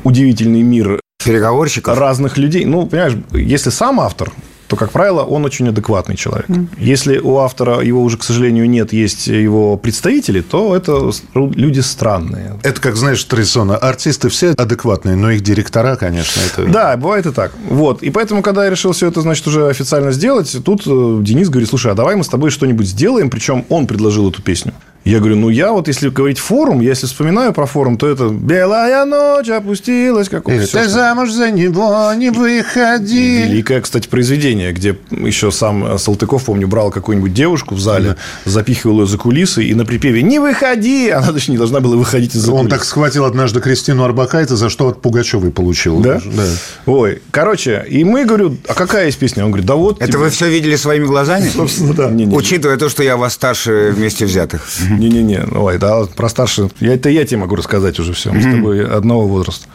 удивительный 0.02 0.62
мир 0.62 1.00
переговорщиков 1.24 1.98
разных 1.98 2.36
людей. 2.38 2.64
Ну, 2.64 2.86
понимаешь, 2.86 3.16
если 3.32 3.70
сам 3.70 4.00
автор, 4.00 4.30
то, 4.66 4.76
как 4.76 4.92
правило, 4.92 5.22
он 5.22 5.44
очень 5.44 5.68
адекватный 5.68 6.16
человек. 6.16 6.46
Если 6.78 7.18
у 7.18 7.38
автора 7.38 7.80
его 7.80 8.02
уже, 8.02 8.16
к 8.16 8.24
сожалению, 8.24 8.68
нет, 8.68 8.92
есть 8.92 9.26
его 9.26 9.76
представители, 9.76 10.40
то 10.40 10.74
это 10.74 11.10
люди 11.34 11.80
странные. 11.80 12.58
Это, 12.62 12.80
как 12.80 12.96
знаешь, 12.96 13.22
традиционно. 13.24 13.76
Артисты 13.76 14.28
все 14.28 14.50
адекватные, 14.50 15.16
но 15.16 15.30
их 15.30 15.42
директора, 15.42 15.96
конечно, 15.96 16.40
это... 16.40 16.66
Да, 16.66 16.96
бывает 16.96 17.26
и 17.26 17.32
так. 17.32 17.52
Вот. 17.68 18.02
И 18.02 18.10
поэтому, 18.10 18.42
когда 18.42 18.64
я 18.64 18.70
решил 18.70 18.92
все 18.92 19.08
это, 19.08 19.20
значит, 19.20 19.46
уже 19.46 19.68
официально 19.68 20.12
сделать, 20.12 20.56
тут 20.64 20.82
э, 20.86 21.18
Денис 21.22 21.48
говорит, 21.48 21.68
слушай, 21.68 21.92
а 21.92 21.94
давай 21.94 22.16
мы 22.16 22.24
с 22.24 22.28
тобой 22.28 22.50
что-нибудь 22.50 22.86
сделаем, 22.86 23.30
причем 23.30 23.64
он 23.68 23.86
предложил 23.86 24.30
эту 24.30 24.42
песню. 24.42 24.72
Я 25.04 25.18
говорю, 25.18 25.36
ну 25.36 25.50
я 25.50 25.72
вот, 25.72 25.86
если 25.86 26.08
говорить 26.08 26.38
форум, 26.38 26.80
я 26.80 26.90
если 26.90 27.06
вспоминаю 27.06 27.52
про 27.52 27.66
форум, 27.66 27.98
то 27.98 28.08
это 28.08 28.28
«Белая 28.28 29.04
ночь 29.04 29.50
опустилась», 29.50 30.30
как 30.30 30.46
«Ты 30.46 30.64
что- 30.64 30.88
замуж 30.88 31.30
за 31.30 31.50
него 31.50 32.10
не 32.16 32.30
выходи». 32.30 33.42
Великое, 33.42 33.82
кстати, 33.82 34.08
произведение, 34.08 34.72
где 34.72 34.96
еще 35.10 35.50
сам 35.52 35.98
Салтыков, 35.98 36.44
помню, 36.44 36.68
брал 36.68 36.90
какую-нибудь 36.90 37.34
девушку 37.34 37.74
в 37.74 37.80
зале, 37.80 38.16
запихивал 38.46 39.00
ее 39.00 39.06
за 39.06 39.18
кулисы 39.18 39.62
и 39.64 39.74
на 39.74 39.84
припеве 39.84 40.22
«Не 40.22 40.38
выходи!» 40.38 41.10
Она 41.10 41.32
даже 41.32 41.50
не 41.50 41.58
должна 41.58 41.80
была 41.80 41.96
выходить 41.96 42.34
из-за 42.34 42.52
Он 42.52 42.60
кулис. 42.60 42.70
так 42.72 42.84
схватил 42.84 43.26
однажды 43.26 43.60
Кристину 43.60 44.04
Арбакайте, 44.04 44.56
за 44.56 44.70
что 44.70 44.88
от 44.88 45.02
Пугачевой 45.02 45.50
получил. 45.50 46.00
Да? 46.00 46.22
Да. 46.24 46.44
Ой, 46.86 47.20
короче, 47.30 47.84
и 47.88 48.04
мы, 48.04 48.24
говорю, 48.24 48.56
а 48.66 48.72
какая 48.72 49.06
есть 49.06 49.18
песня? 49.18 49.44
Он 49.44 49.50
говорит, 49.50 49.66
да 49.66 49.74
вот... 49.74 50.00
Это 50.00 50.12
тебе». 50.12 50.18
вы 50.20 50.30
все 50.30 50.48
видели 50.48 50.76
своими 50.76 51.04
глазами? 51.04 51.50
Собственно, 51.54 51.92
да. 51.92 52.08
Учитывая 52.34 52.78
то, 52.78 52.88
что 52.88 53.02
я 53.02 53.18
вас 53.18 53.34
старше 53.34 53.92
вместе 53.94 54.24
взятых. 54.24 54.66
Не-не-не, 54.98 55.44
ой, 55.56 55.78
да, 55.78 56.04
про 56.04 56.28
старших, 56.28 56.70
я, 56.80 56.94
это 56.94 57.08
я 57.08 57.24
тебе 57.24 57.38
могу 57.38 57.56
рассказать 57.56 57.98
уже 58.00 58.12
все, 58.12 58.32
мы 58.32 58.40
с 58.40 58.44
тобой 58.44 58.86
одного 58.86 59.26
возраста. 59.26 59.66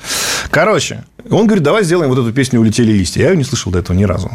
Короче, 0.49 1.03
он 1.29 1.45
говорит, 1.45 1.63
давай 1.63 1.83
сделаем 1.83 2.09
вот 2.09 2.19
эту 2.19 2.33
песню 2.33 2.59
«Улетели 2.59 2.91
листья». 2.91 3.21
Я 3.21 3.31
ее 3.31 3.37
не 3.37 3.43
слышал 3.43 3.71
до 3.71 3.79
этого 3.79 3.95
ни 3.95 4.03
разу. 4.03 4.31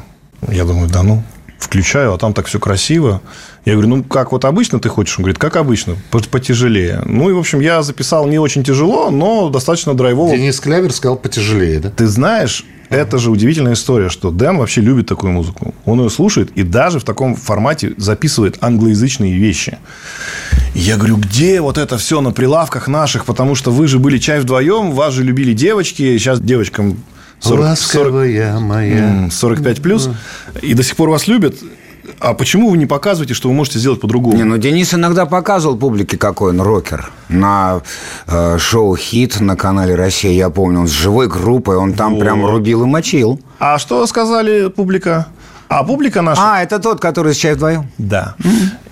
Я 0.49 0.65
думаю, 0.65 0.89
да 0.89 1.03
ну, 1.03 1.23
включаю, 1.59 2.13
а 2.13 2.19
там 2.19 2.35
так 2.35 2.47
все 2.47 2.59
красиво. 2.59 3.23
Я 3.65 3.73
говорю, 3.73 3.89
ну, 3.89 4.05
как 4.05 4.33
вот 4.33 4.45
обычно 4.45 4.79
ты 4.79 4.89
хочешь? 4.89 5.19
Он 5.19 5.23
говорит, 5.25 5.39
как 5.39 5.57
обычно, 5.57 5.97
по- 6.11 6.19
потяжелее. 6.21 7.03
Ну, 7.07 7.31
и, 7.31 7.33
в 7.33 7.39
общем, 7.39 7.61
я 7.61 7.83
записал 7.83 8.27
не 8.27 8.39
очень 8.39 8.63
тяжело, 8.63 9.11
но 9.11 9.49
достаточно 9.49 9.95
драйвово. 9.95 10.37
Денис 10.37 10.61
Клявер 10.61 10.93
сказал 10.93 11.17
потяжелее, 11.17 11.81
да? 11.81 11.91
Ты 11.91 12.07
знаешь, 12.07 12.65
это 12.91 13.19
же 13.19 13.31
удивительная 13.31 13.73
история, 13.73 14.11
что 14.11 14.31
Дэн 14.31 14.59
вообще 14.59 14.83
любит 14.83 15.07
такую 15.07 15.33
музыку. 15.33 15.75
Он 15.87 16.01
ее 16.01 16.11
слушает 16.11 16.51
и 16.55 16.63
даже 16.63 17.01
в 17.01 17.05
таком 17.05 17.35
формате 17.35 17.95
записывает 17.97 18.59
англоязычные 18.61 19.37
вещи. 19.37 19.79
И 20.75 20.81
я 20.81 20.97
говорю, 20.97 21.17
где 21.17 21.61
вот 21.61 21.79
это 21.79 21.97
все 21.99 22.21
на 22.21 22.33
прилавках 22.33 22.89
наших? 22.89 23.25
Потому 23.25 23.55
что 23.55 23.71
вы 23.71 23.87
же 23.87 23.99
были 23.99 24.19
чай 24.19 24.41
вдвоем, 24.41 24.91
вас 24.93 25.15
же 25.15 25.23
любили 25.23 25.53
девочки, 25.53 26.19
сейчас 26.19 26.41
девочкам 26.41 26.97
40, 27.41 27.79
40, 27.79 28.05
Ласковая 28.13 28.59
моя. 28.59 28.99
м, 29.25 29.31
45 29.31 29.83
плюс, 29.83 30.11
и 30.63 30.75
до 30.75 30.83
сих 30.83 30.97
пор 30.97 31.11
вас 31.11 31.29
любят. 31.29 31.55
А 32.21 32.35
почему 32.35 32.71
вы 32.71 32.77
не 32.77 32.87
показываете, 32.87 33.33
что 33.35 33.49
вы 33.49 33.55
можете 33.55 33.79
сделать 33.79 34.01
по-другому? 34.01 34.37
Не, 34.37 34.45
ну 34.45 34.59
Денис 34.59 34.93
иногда 34.93 35.25
показывал 35.27 35.77
публике, 35.79 36.19
какой 36.19 36.51
он 36.51 36.61
рокер. 36.61 37.11
На 37.29 37.81
э, 38.27 38.59
шоу 38.59 38.95
«Хит» 38.97 39.41
на 39.41 39.57
канале 39.57 39.95
«Россия», 39.95 40.33
я 40.33 40.51
помню, 40.51 40.81
он 40.81 40.89
с 40.89 40.91
живой 40.91 41.29
группой, 41.29 41.77
он 41.77 41.95
там 41.95 42.19
прям 42.19 42.45
рубил 42.45 42.83
и 42.83 42.87
мочил. 42.87 43.41
А 43.59 43.79
что 43.79 44.07
сказали 44.07 44.69
публика? 44.69 45.29
А 45.75 45.83
публика 45.83 46.23
наша... 46.23 46.41
А, 46.41 46.63
это 46.63 46.79
тот, 46.79 47.01
который 47.01 47.35
с 47.35 47.37
чай 47.37 47.55
вдвоем? 47.55 47.91
Да. 47.99 48.37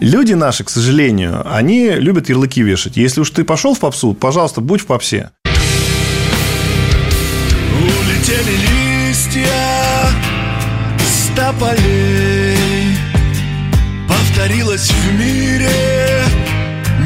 Люди 0.01 0.33
наши, 0.33 0.64
к 0.64 0.70
сожалению, 0.70 1.47
они 1.49 1.91
любят 1.91 2.28
ярлыки 2.28 2.61
вешать. 2.61 2.97
Если 2.97 3.20
уж 3.20 3.30
ты 3.30 3.45
пошел 3.45 3.76
в 3.76 3.78
попсу, 3.78 4.14
пожалуйста, 4.14 4.61
будь 4.61 4.80
в 4.80 4.87
попсе. 4.87 5.30
Улетели 7.78 8.57
листья 9.09 9.47
с 10.99 11.30
тополей 11.37 12.97
Повторилась 14.09 14.91
в 14.91 15.14
мире 15.14 15.70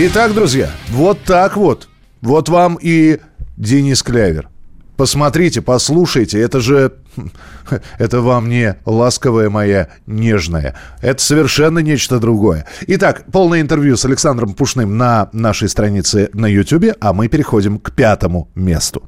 Итак, 0.01 0.33
друзья, 0.33 0.69
вот 0.91 1.19
так 1.25 1.57
вот. 1.57 1.89
Вот 2.21 2.47
вам 2.47 2.79
и 2.81 3.19
Денис 3.57 4.01
Клявер. 4.01 4.47
Посмотрите, 4.95 5.61
послушайте, 5.61 6.39
это 6.39 6.61
же... 6.61 6.93
Это 7.97 8.21
вам 8.21 8.47
не 8.47 8.77
ласковая 8.85 9.49
моя 9.49 9.89
нежная. 10.07 10.75
Это 11.01 11.21
совершенно 11.21 11.79
нечто 11.79 12.19
другое. 12.19 12.65
Итак, 12.87 13.25
полное 13.29 13.59
интервью 13.59 13.97
с 13.97 14.05
Александром 14.05 14.53
Пушным 14.53 14.97
на 14.97 15.27
нашей 15.33 15.67
странице 15.67 16.29
на 16.31 16.45
YouTube, 16.45 16.95
а 17.01 17.11
мы 17.11 17.27
переходим 17.27 17.77
к 17.77 17.91
пятому 17.91 18.47
месту. 18.55 19.03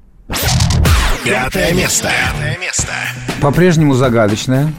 Пятое 1.24 1.74
место. 1.74 2.10
Пятое 2.34 2.58
место. 2.58 2.92
По-прежнему 3.40 3.94
загадочная, 3.94 4.74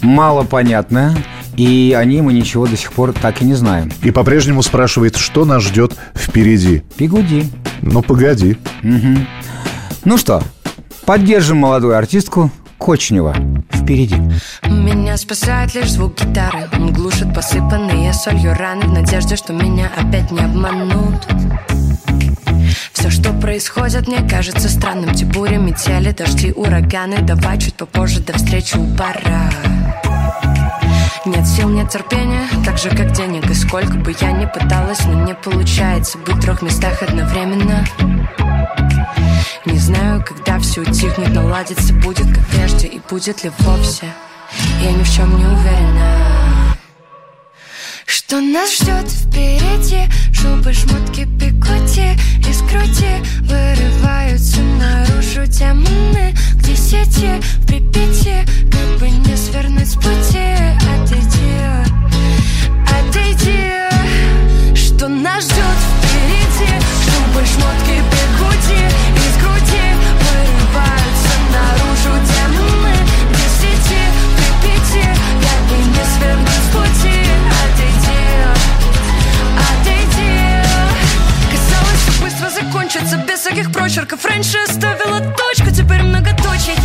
малопонятная, 0.00 1.14
и 1.58 1.92
о 1.92 2.04
ней 2.04 2.20
мы 2.20 2.32
ничего 2.32 2.68
до 2.68 2.76
сих 2.76 2.92
пор 2.92 3.12
так 3.12 3.42
и 3.42 3.44
не 3.44 3.54
знаем. 3.54 3.90
И 4.02 4.12
по-прежнему 4.12 4.62
спрашивает, 4.62 5.16
что 5.16 5.44
нас 5.44 5.64
ждет 5.64 5.92
впереди. 6.14 6.84
Пигуди. 6.96 7.50
Ну, 7.82 8.00
погоди. 8.00 8.56
Мгм. 8.82 9.26
Ну 10.04 10.16
что, 10.16 10.40
поддержим 11.04 11.58
молодую 11.58 11.96
артистку 11.96 12.52
Кочнева. 12.78 13.34
Впереди. 13.72 14.16
Меня 14.68 15.16
спасает 15.16 15.74
лишь 15.74 15.90
звук 15.90 16.20
гитары 16.20 16.68
Он 16.74 16.92
глушит 16.92 17.34
посыпанные 17.34 18.12
солью 18.12 18.54
раны 18.54 18.82
В 18.82 18.92
надежде, 18.92 19.34
что 19.34 19.52
меня 19.52 19.90
опять 19.96 20.30
не 20.30 20.40
обманут 20.40 21.26
Все, 22.92 23.10
что 23.10 23.32
происходит, 23.32 24.06
мне 24.06 24.20
кажется 24.28 24.68
странным 24.68 25.12
Те 25.14 25.24
бури, 25.24 25.56
метели, 25.56 26.12
дожди, 26.12 26.52
ураганы 26.52 27.20
Давай 27.22 27.58
чуть 27.58 27.74
попозже, 27.74 28.20
до 28.20 28.34
встречи 28.34 28.76
у 28.76 28.86
пора 28.96 29.50
Нет 31.28 31.46
сил, 31.46 31.68
нет 31.68 31.90
терпения, 31.90 32.48
так 32.64 32.78
же 32.78 32.88
как 32.88 33.12
денег. 33.12 33.50
И 33.50 33.54
сколько 33.54 33.98
бы 33.98 34.14
я 34.18 34.32
ни 34.32 34.46
пыталась, 34.46 35.04
но 35.04 35.24
не 35.24 35.34
получается 35.34 36.16
Быть 36.18 36.36
в 36.36 36.40
трех 36.40 36.62
местах 36.62 37.02
одновременно. 37.02 37.84
Не 39.66 39.78
знаю, 39.78 40.24
когда 40.24 40.58
все 40.58 40.80
утихнет, 40.80 41.34
наладится 41.34 41.92
будет 41.92 42.34
как 42.34 42.46
прежде 42.46 42.86
И 42.88 43.00
будет 43.10 43.44
ли 43.44 43.50
вовсе, 43.58 44.06
я 44.82 44.92
ни 44.92 45.02
в 45.02 45.10
чем 45.10 45.36
не 45.36 45.44
уверена 45.44 46.37
Что 48.08 48.40
нас 48.40 48.74
ждет 48.74 49.06
впереди? 49.06 50.08
Шубы, 50.32 50.72
шмотки, 50.72 51.24
бигуди 51.24 52.16
Из 52.48 52.62
груди 52.62 53.22
вырываются 53.42 54.60
наружу 54.62 55.44
демоны 55.46 56.34
К 56.54 56.62
десяти 56.62 57.38
в 57.38 57.66
Припяти 57.66 58.46
Как 58.72 58.98
бы 58.98 59.10
не 59.10 59.36
свернуть 59.36 59.88
с 59.88 59.94
пути. 59.96 60.56
Отойди, 60.88 61.52
отойди. 62.88 64.74
Что 64.74 65.08
нас 65.08 65.44
ждет 65.44 65.78
впереди? 66.00 66.72
Шубы, 67.04 67.44
шмотки, 67.44 68.02
бигуди 68.10 69.07
всяких 83.58 83.72
прочерков. 83.72 84.24
Раньше 84.24 84.58
ставила 84.68 85.20
точку, 85.20 85.70
теперь 85.70 86.02
многоточие. 86.02 86.76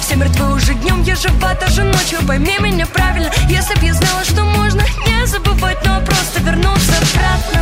Все 0.00 0.16
мертвы 0.16 0.54
уже 0.54 0.74
днем, 0.74 1.02
я 1.02 1.14
жива 1.14 1.54
даже 1.54 1.82
ночью. 1.82 2.18
Пойми 2.26 2.56
меня 2.58 2.86
правильно, 2.86 3.30
если 3.48 3.74
б 3.74 3.86
я 3.86 3.94
знала, 3.94 4.24
что 4.24 4.42
можно 4.44 4.82
Не 5.06 5.26
забывать, 5.26 5.78
но 5.84 6.00
просто 6.00 6.40
вернуться 6.40 6.92
обратно. 6.96 7.60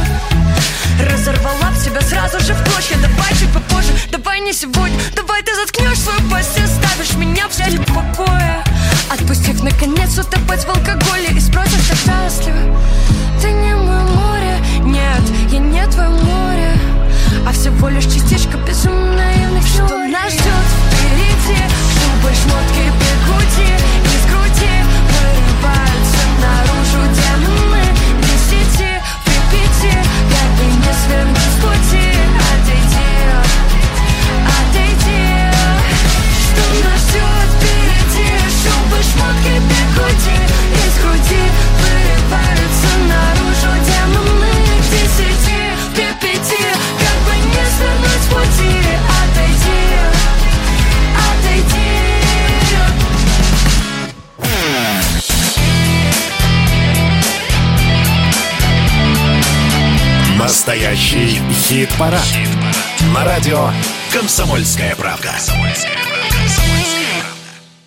Разорвала 1.01 1.71
б 1.71 1.77
себя 1.77 2.01
сразу 2.01 2.39
же 2.41 2.55
в 2.55 2.65
клочья. 2.65 2.97
Давай 3.01 3.31
чуть 3.31 3.53
попозже, 3.53 3.93
давай 4.11 4.41
не 4.41 4.53
сегодня. 4.53 4.99
Давай 5.17 5.43
ты 5.43 5.55
заткнешь 5.55 5.99
свою 5.99 6.21
пасть 6.31 6.57
и 6.59 6.63
оставишь 6.63 7.15
меня 7.17 7.49
в 7.49 7.53
теле 7.53 7.81
покоя. 7.81 8.63
Отпустив 9.11 9.63
наконец 9.63 10.17
утопать 10.17 10.65
в 10.65 10.69
алкоголе. 10.69 11.29
И 11.33 11.41
спросишь, 11.41 11.87
счастлива 11.87 12.79
Ты 13.41 13.51
не 13.51 13.75
мое 13.75 14.03
море, 14.03 14.59
нет, 14.83 15.23
я 15.51 15.59
не 15.59 15.87
твое 15.87 16.11
море 16.11 16.39
А 17.47 17.53
всего 17.53 17.89
лишь 17.89 18.05
частичка 18.05 18.57
безумно 18.59 19.15
наивных 19.15 19.67
Что 19.67 20.07
нас 20.07 20.33
ждет 20.33 20.67
впереди? 20.93 21.59
Шубы, 21.95 22.35
шмотки, 22.35 22.85
бегуди 23.01 23.73
Из 24.05 24.25
груди 24.31 24.75
вырываются 25.09 26.23
наружу 26.43 27.03
демоны. 27.15 27.85
Десяти, 28.23 29.01
припяти 29.25 29.97
Как 30.31 30.51
бы 30.57 30.65
не 30.65 30.93
свернуть 31.05 31.39
с 31.39 31.61
пути 31.63 32.08
Настоящий 60.69 61.41
хит-парад. 61.51 62.29
На 63.15 63.25
радио 63.25 63.71
«Комсомольская 64.13 64.95
правда». 64.97 65.31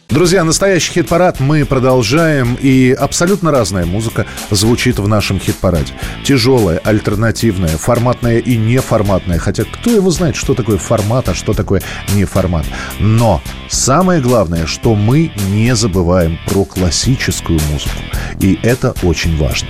Друзья, 0.10 0.44
настоящий 0.44 0.92
хит-парад 0.94 1.40
мы 1.40 1.64
продолжаем, 1.64 2.58
и 2.60 2.90
абсолютно 2.90 3.52
разная 3.52 3.86
музыка 3.86 4.26
звучит 4.50 4.98
в 4.98 5.08
нашем 5.08 5.40
хит-параде. 5.40 5.94
Тяжелая, 6.24 6.80
альтернативная, 6.80 7.78
форматная 7.78 8.40
и 8.40 8.58
неформатная. 8.58 9.38
Хотя 9.38 9.64
кто 9.64 9.92
его 9.92 10.10
знает, 10.10 10.36
что 10.36 10.56
такое 10.56 10.80
формат, 10.80 11.30
а 11.30 11.36
что 11.36 11.54
такое 11.54 11.84
неформат. 12.16 12.66
Но 13.00 13.44
самое 13.70 14.22
главное, 14.22 14.66
что 14.66 14.96
мы 14.96 15.32
не 15.52 15.76
забываем 15.76 16.40
про 16.48 16.66
классическую 16.66 17.60
музыку. 17.72 18.02
И 18.40 18.58
это 18.64 18.96
очень 19.04 19.38
важно. 19.38 19.68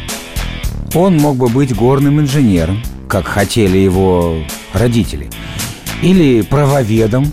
Он 0.93 1.17
мог 1.17 1.35
бы 1.35 1.49
быть 1.49 1.75
горным 1.75 2.21
инженером, 2.21 2.81
как 3.11 3.27
хотели 3.27 3.77
его 3.77 4.37
родители, 4.71 5.29
или 6.01 6.43
правоведом, 6.43 7.29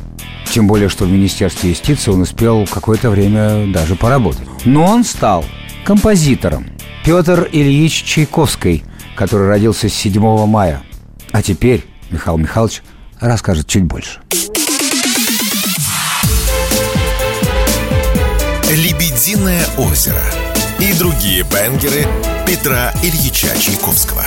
тем 0.50 0.66
более, 0.66 0.88
что 0.88 1.04
в 1.04 1.12
Министерстве 1.12 1.70
юстиции 1.70 2.10
он 2.10 2.22
успел 2.22 2.66
какое-то 2.66 3.10
время 3.10 3.72
даже 3.72 3.94
поработать. 3.94 4.48
Но 4.64 4.84
он 4.84 5.04
стал 5.04 5.44
композитором. 5.84 6.66
Петр 7.04 7.48
Ильич 7.52 8.02
Чайковский, 8.02 8.82
который 9.14 9.46
родился 9.46 9.88
7 9.88 10.46
мая. 10.46 10.82
А 11.30 11.42
теперь 11.42 11.84
Михаил 12.10 12.38
Михайлович 12.38 12.82
расскажет 13.20 13.68
чуть 13.68 13.84
больше. 13.84 14.18
«Лебединое 18.68 19.64
озеро». 19.76 20.24
и 20.80 20.92
другие 20.94 21.44
бенгеры 21.44 22.06
Петра 22.46 22.92
Ильича 23.02 23.48
Чайковского. 23.58 24.26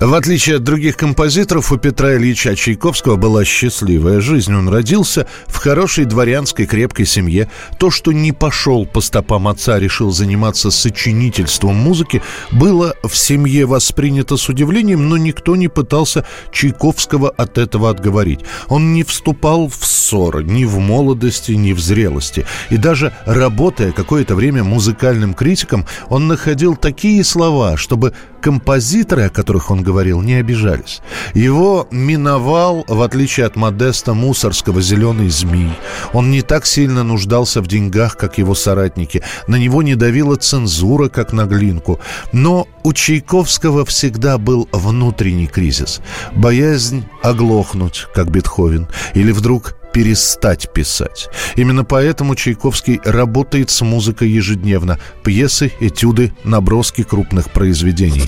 В 0.00 0.12
отличие 0.14 0.56
от 0.56 0.64
других 0.64 0.96
композиторов, 0.96 1.70
у 1.70 1.76
Петра 1.76 2.16
Ильича 2.16 2.56
Чайковского 2.56 3.14
была 3.14 3.44
счастливая 3.44 4.20
жизнь. 4.20 4.52
Он 4.52 4.68
родился 4.68 5.28
в 5.46 5.56
хорошей 5.56 6.04
дворянской 6.04 6.66
крепкой 6.66 7.06
семье. 7.06 7.48
То, 7.78 7.92
что 7.92 8.10
не 8.10 8.32
пошел 8.32 8.86
по 8.86 9.00
стопам 9.00 9.46
отца, 9.46 9.78
решил 9.78 10.10
заниматься 10.10 10.72
сочинительством 10.72 11.76
музыки, 11.76 12.22
было 12.50 12.94
в 13.04 13.16
семье 13.16 13.66
воспринято 13.66 14.36
с 14.36 14.48
удивлением, 14.48 15.08
но 15.08 15.16
никто 15.16 15.54
не 15.54 15.68
пытался 15.68 16.26
Чайковского 16.50 17.30
от 17.30 17.56
этого 17.56 17.88
отговорить. 17.88 18.40
Он 18.68 18.94
не 18.94 19.04
вступал 19.04 19.68
в 19.68 19.86
ссоры 19.86 20.42
ни 20.42 20.64
в 20.64 20.76
молодости, 20.80 21.52
ни 21.52 21.72
в 21.72 21.78
зрелости. 21.78 22.44
И 22.68 22.76
даже 22.76 23.12
работая 23.26 23.92
какое-то 23.92 24.34
время 24.34 24.64
музыкальным 24.64 25.34
критиком, 25.34 25.86
он 26.08 26.26
находил 26.26 26.74
такие 26.74 27.22
слова, 27.22 27.76
чтобы 27.76 28.12
композиторы, 28.42 29.22
о 29.22 29.30
которых 29.30 29.70
он 29.70 29.83
говорил, 29.84 30.20
не 30.20 30.34
обижались. 30.34 31.00
Его 31.34 31.86
миновал, 31.92 32.84
в 32.88 33.02
отличие 33.02 33.46
от 33.46 33.54
Модеста 33.54 34.14
Мусорского, 34.14 34.80
зеленый 34.80 35.28
змей. 35.28 35.70
Он 36.12 36.30
не 36.32 36.42
так 36.42 36.66
сильно 36.66 37.04
нуждался 37.04 37.60
в 37.60 37.68
деньгах, 37.68 38.16
как 38.16 38.38
его 38.38 38.54
соратники. 38.56 39.22
На 39.46 39.56
него 39.56 39.82
не 39.82 39.94
давила 39.94 40.36
цензура, 40.36 41.08
как 41.08 41.32
на 41.32 41.44
глинку. 41.44 42.00
Но 42.32 42.66
у 42.82 42.92
Чайковского 42.92 43.84
всегда 43.84 44.38
был 44.38 44.68
внутренний 44.72 45.46
кризис. 45.46 46.00
Боязнь 46.32 47.04
оглохнуть, 47.22 48.06
как 48.14 48.30
Бетховен. 48.30 48.88
Или 49.14 49.30
вдруг 49.30 49.76
перестать 49.94 50.72
писать. 50.72 51.28
Именно 51.54 51.84
поэтому 51.84 52.34
Чайковский 52.34 53.00
работает 53.04 53.70
с 53.70 53.80
музыкой 53.80 54.28
ежедневно. 54.28 54.98
Пьесы, 55.22 55.72
этюды, 55.78 56.32
наброски 56.42 57.04
крупных 57.04 57.50
произведений. 57.50 58.24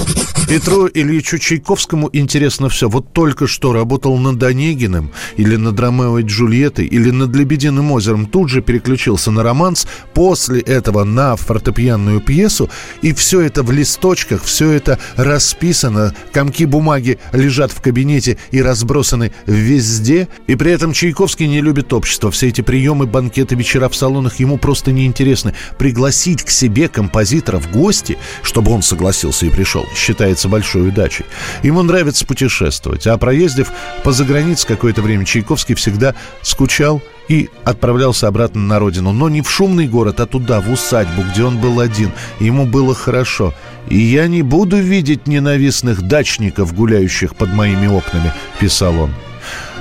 Петру 0.49 0.87
Ильичу 0.87 1.39
Чайковскому 1.39 2.09
интересно 2.13 2.69
все. 2.69 2.89
Вот 2.89 3.13
только 3.13 3.49
что 3.49 3.73
работал 3.73 4.17
над 4.17 4.41
Онегиным, 4.45 5.11
или 5.37 5.57
над 5.57 5.79
Ромео 5.81 6.21
и 6.21 6.23
Джульеттой, 6.23 6.87
или 6.87 7.11
над 7.11 7.35
Лебединым 7.35 7.91
озером. 7.91 8.27
Тут 8.27 8.49
же 8.49 8.63
переключился 8.63 9.33
на 9.33 9.43
романс, 9.43 9.89
после 10.15 10.61
этого 10.61 11.03
на 11.03 11.35
фортепианную 11.35 12.21
пьесу. 12.21 12.71
И 13.03 13.13
все 13.13 13.41
это 13.41 13.65
в 13.65 13.73
листочках, 13.73 14.45
все 14.45 14.71
это 14.71 15.01
расписано. 15.17 16.15
Комки 16.33 16.65
бумаги 16.65 17.19
лежат 17.33 17.73
в 17.73 17.83
кабинете 17.83 18.39
и 18.53 18.63
разбросаны 18.63 19.33
везде. 19.47 20.29
И 20.47 20.55
при 20.55 20.71
этом 20.71 20.93
Чайковский 20.93 21.49
не 21.49 21.56
любит 21.61 21.93
общество. 21.93 22.31
Все 22.31 22.49
эти 22.49 22.61
приемы, 22.61 23.07
банкеты, 23.07 23.55
вечера 23.55 23.89
в 23.89 23.97
салонах 23.97 24.37
ему 24.41 24.59
просто 24.59 24.93
неинтересны. 24.93 25.55
Пригласить 25.79 26.43
к 26.43 26.51
себе 26.51 26.89
композитора 26.89 27.59
в 27.59 27.71
гости, 27.71 28.19
чтобы 28.43 28.73
он 28.73 28.83
согласился 28.83 29.47
и 29.47 29.51
пришел, 29.51 29.85
считается 29.95 30.49
большой 30.49 30.89
удачей. 30.89 31.25
Ему 31.63 31.83
нравится 31.83 32.27
путешествовать. 32.27 33.07
А 33.07 33.17
проездив 33.19 33.71
по 34.03 34.13
загранице 34.13 34.67
какое-то 34.67 35.03
время, 35.03 35.25
Чайковский 35.25 35.75
всегда 35.75 36.15
скучал 36.43 37.03
и 37.29 37.49
отправлялся 37.65 38.29
обратно 38.29 38.61
на 38.63 38.79
родину. 38.79 39.13
Но 39.13 39.29
не 39.29 39.43
в 39.43 39.51
шумный 39.51 39.89
город, 39.89 40.21
а 40.21 40.27
туда, 40.27 40.61
в 40.61 40.71
усадьбу, 40.71 41.23
где 41.31 41.45
он 41.45 41.59
был 41.59 41.81
один. 41.81 42.13
Ему 42.41 42.67
было 42.67 42.95
хорошо. 42.95 43.55
«И 43.89 43.99
я 43.99 44.27
не 44.27 44.43
буду 44.43 44.79
видеть 44.79 45.29
ненавистных 45.29 46.03
дачников, 46.03 46.75
гуляющих 46.75 47.37
под 47.37 47.53
моими 47.53 47.87
окнами»,— 47.87 48.33
писал 48.61 48.99
он. 48.99 49.11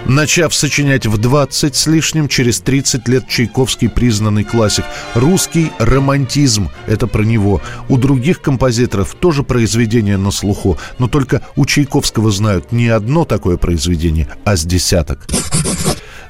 Начав 0.07 0.53
сочинять 0.53 1.07
в 1.07 1.17
20 1.17 1.75
с 1.75 1.87
лишним, 1.87 2.27
через 2.27 2.59
30 2.59 3.07
лет 3.07 3.27
Чайковский 3.27 3.89
признанный 3.89 4.43
классик. 4.43 4.85
Русский 5.15 5.71
романтизм– 5.79 6.69
это 6.87 7.07
про 7.07 7.23
него. 7.23 7.59
У 7.89 7.97
других 7.97 8.39
композиторов 8.39 9.15
тоже 9.15 9.41
произведение 9.41 10.17
на 10.17 10.29
слуху, 10.29 10.77
но 10.99 11.07
только 11.07 11.41
у 11.55 11.65
Чайковского 11.65 12.29
знают 12.29 12.71
не 12.71 12.87
одно 12.87 13.25
такое 13.25 13.57
произведение, 13.57 14.27
а 14.43 14.55
с 14.55 14.63
десяток. 14.63 15.25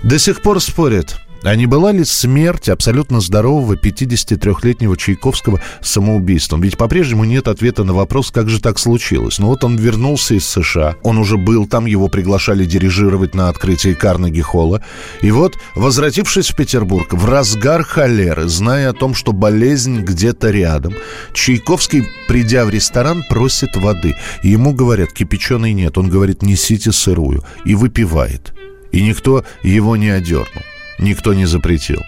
До 0.03 0.19
сих 0.19 0.41
пор 0.41 0.61
спорят, 0.61 1.17
а 1.45 1.55
не 1.55 1.67
была 1.67 1.91
ли 1.91 2.03
смерть 2.03 2.69
абсолютно 2.69 3.21
здорового 3.21 3.75
53-летнего 3.75 4.97
Чайковского 4.97 5.61
самоубийством? 5.81 6.61
Ведь 6.61 6.75
по-прежнему 6.75 7.23
нет 7.23 7.47
ответа 7.47 7.83
на 7.83 7.93
вопрос, 7.93 8.31
как 8.31 8.49
же 8.49 8.59
так 8.59 8.79
случилось. 8.79 9.37
Но 9.37 9.47
вот 9.47 9.63
он 9.63 9.77
вернулся 9.77 10.33
из 10.33 10.47
США, 10.47 10.95
он 11.03 11.19
уже 11.19 11.37
был 11.37 11.67
там, 11.67 11.85
его 11.85 12.07
приглашали 12.07 12.65
дирижировать 12.65 13.35
на 13.35 13.49
открытии 13.49 13.93
Карнеги-холла. 13.93 14.83
И 15.21 15.29
вот, 15.29 15.57
возвратившись 15.75 16.49
в 16.49 16.55
Петербург, 16.55 17.13
в 17.13 17.25
разгар 17.25 17.83
холеры, 17.83 18.47
зная 18.47 18.89
о 18.89 18.93
том, 18.93 19.13
что 19.13 19.31
болезнь 19.31 20.01
где-то 20.01 20.49
рядом, 20.49 20.95
Чайковский, 21.33 22.07
придя 22.27 22.65
в 22.65 22.69
ресторан, 22.69 23.23
просит 23.29 23.75
воды. 23.75 24.15
Ему 24.41 24.73
говорят, 24.73 25.11
кипяченой 25.13 25.73
нет. 25.73 25.97
Он 25.97 26.09
говорит, 26.09 26.41
несите 26.41 26.91
сырую. 26.91 27.43
И 27.65 27.75
выпивает. 27.75 28.53
И 28.91 29.03
никто 29.03 29.43
его 29.63 29.95
не 29.95 30.09
одернул. 30.09 30.63
Никто 30.99 31.33
не 31.33 31.45
запретил. 31.45 32.01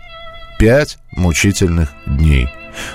Пять 0.60 0.98
мучительных 1.12 1.90
дней. 2.06 2.50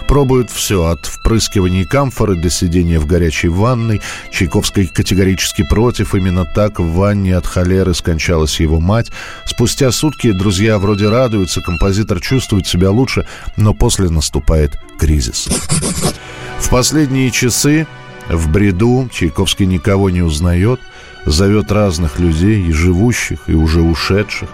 Пробуют 0.06 0.50
все, 0.50 0.84
от 0.86 1.06
впрыскивания 1.06 1.84
камфоры 1.84 2.36
до 2.36 2.50
сидения 2.50 2.98
в 2.98 3.06
горячей 3.06 3.48
ванной. 3.48 4.00
Чайковский 4.30 4.86
категорически 4.86 5.64
против. 5.68 6.14
Именно 6.14 6.44
так 6.44 6.78
в 6.78 6.92
ванне 6.92 7.36
от 7.36 7.46
холеры 7.46 7.94
скончалась 7.94 8.60
его 8.60 8.80
мать. 8.80 9.10
Спустя 9.44 9.90
сутки 9.90 10.32
друзья 10.32 10.78
вроде 10.78 11.08
радуются, 11.08 11.60
композитор 11.60 12.20
чувствует 12.20 12.66
себя 12.66 12.90
лучше, 12.90 13.26
но 13.56 13.74
после 13.74 14.08
наступает 14.08 14.78
кризис. 14.98 15.48
В 16.58 16.70
последние 16.70 17.30
часы 17.30 17.86
в 18.28 18.48
бреду 18.48 19.08
Чайковский 19.12 19.66
никого 19.66 20.10
не 20.10 20.22
узнает, 20.22 20.80
зовет 21.26 21.72
разных 21.72 22.18
людей, 22.18 22.62
и 22.62 22.72
живущих, 22.72 23.40
и 23.48 23.54
уже 23.54 23.82
ушедших. 23.82 24.48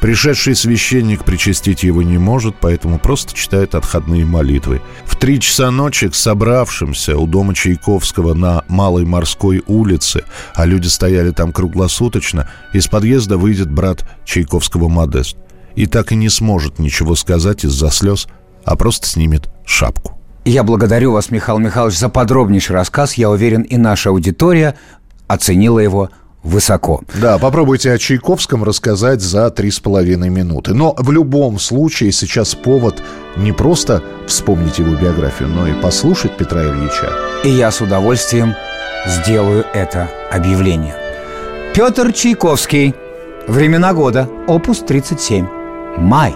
Пришедший 0.00 0.56
священник 0.56 1.24
причастить 1.24 1.82
его 1.82 2.02
не 2.02 2.16
может, 2.16 2.56
поэтому 2.58 2.98
просто 2.98 3.34
читает 3.34 3.74
отходные 3.74 4.24
молитвы. 4.24 4.80
В 5.04 5.14
три 5.16 5.38
часа 5.38 5.70
ночи 5.70 6.08
к 6.08 6.14
собравшимся 6.14 7.18
у 7.18 7.26
дома 7.26 7.54
Чайковского 7.54 8.32
на 8.32 8.64
Малой 8.68 9.04
Морской 9.04 9.62
улице, 9.66 10.24
а 10.54 10.64
люди 10.64 10.86
стояли 10.86 11.32
там 11.32 11.52
круглосуточно, 11.52 12.48
из 12.72 12.86
подъезда 12.88 13.36
выйдет 13.36 13.70
брат 13.70 14.08
Чайковского 14.24 14.88
Модест. 14.88 15.36
И 15.76 15.86
так 15.86 16.12
и 16.12 16.16
не 16.16 16.30
сможет 16.30 16.78
ничего 16.78 17.14
сказать 17.14 17.64
из-за 17.64 17.90
слез, 17.90 18.26
а 18.64 18.76
просто 18.76 19.06
снимет 19.06 19.50
шапку. 19.66 20.18
Я 20.46 20.64
благодарю 20.64 21.12
вас, 21.12 21.30
Михаил 21.30 21.58
Михайлович, 21.58 21.98
за 21.98 22.08
подробнейший 22.08 22.74
рассказ. 22.74 23.14
Я 23.14 23.28
уверен, 23.28 23.62
и 23.62 23.76
наша 23.76 24.08
аудитория 24.08 24.76
оценила 25.28 25.78
его 25.78 26.10
высоко. 26.42 27.02
Да, 27.20 27.38
попробуйте 27.38 27.92
о 27.92 27.98
Чайковском 27.98 28.64
рассказать 28.64 29.20
за 29.20 29.50
три 29.50 29.70
с 29.70 29.80
половиной 29.80 30.30
минуты. 30.30 30.74
Но 30.74 30.94
в 30.98 31.10
любом 31.10 31.58
случае 31.58 32.12
сейчас 32.12 32.54
повод 32.54 33.02
не 33.36 33.52
просто 33.52 34.02
вспомнить 34.26 34.78
его 34.78 34.94
биографию, 34.94 35.48
но 35.48 35.66
и 35.66 35.72
послушать 35.72 36.36
Петра 36.36 36.62
Ильича. 36.62 37.10
И 37.44 37.50
я 37.50 37.70
с 37.70 37.80
удовольствием 37.80 38.54
сделаю 39.06 39.64
это 39.74 40.08
объявление. 40.30 40.94
Петр 41.74 42.12
Чайковский. 42.12 42.94
Времена 43.46 43.94
года. 43.94 44.28
Опус 44.46 44.80
37. 44.80 45.46
Май. 45.98 46.34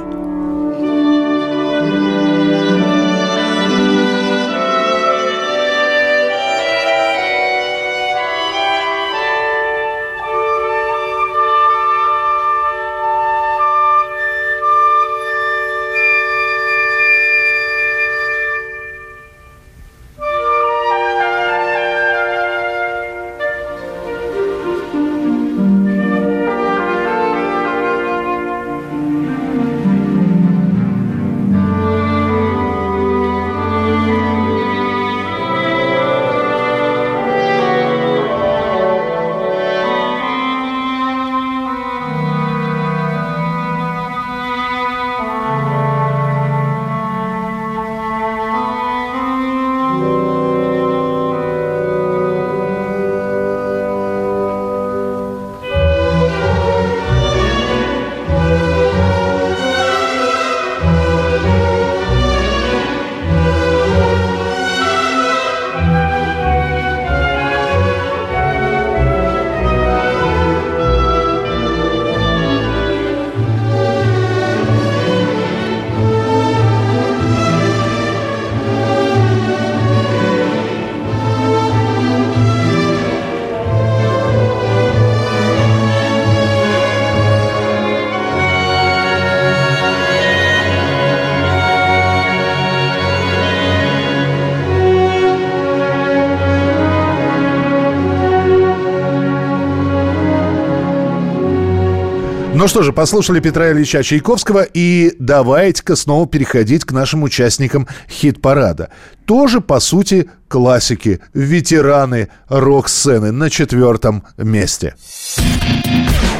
Ну 102.64 102.68
что 102.68 102.82
же, 102.82 102.94
послушали 102.94 103.40
Петра 103.40 103.72
Ильича 103.72 104.02
Чайковского 104.02 104.62
и 104.62 105.12
давайте-ка 105.18 105.96
снова 105.96 106.26
переходить 106.26 106.86
к 106.86 106.92
нашим 106.92 107.22
участникам 107.22 107.86
хит-парада. 108.08 108.88
Тоже, 109.26 109.60
по 109.60 109.80
сути, 109.80 110.30
классики, 110.48 111.20
ветераны 111.34 112.30
рок-сцены 112.48 113.32
на 113.32 113.50
четвертом 113.50 114.24
месте. 114.38 114.94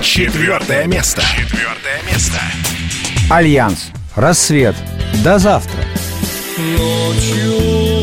Четвертое 0.01 0.87
место. 0.87 1.20
Четвертое 1.20 2.01
место. 2.11 2.41
Альянс. 3.29 3.91
Рассвет. 4.16 4.77
До 5.22 5.39
завтра. 5.39 5.83
Ночью 6.57 7.94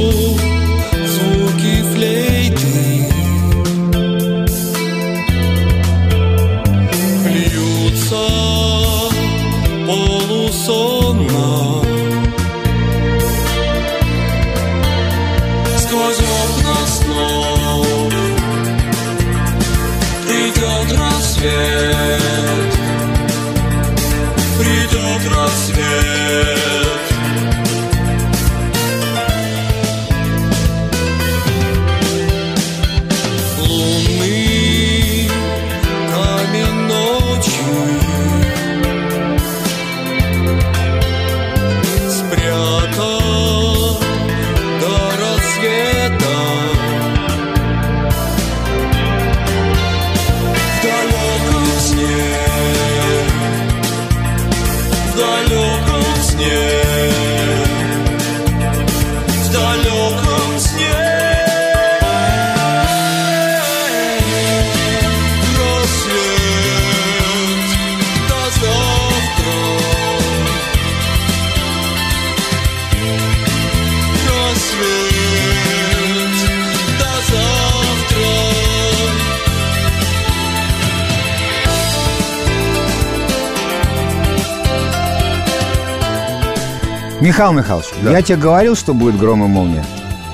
Михаил 87.32 87.53
Михайлович, 87.53 87.88
я 88.03 88.21
тебе 88.21 88.36
говорил, 88.36 88.75
что 88.75 88.93
будет 88.93 89.17
гром 89.17 89.45
и 89.45 89.47
молния? 89.47 89.86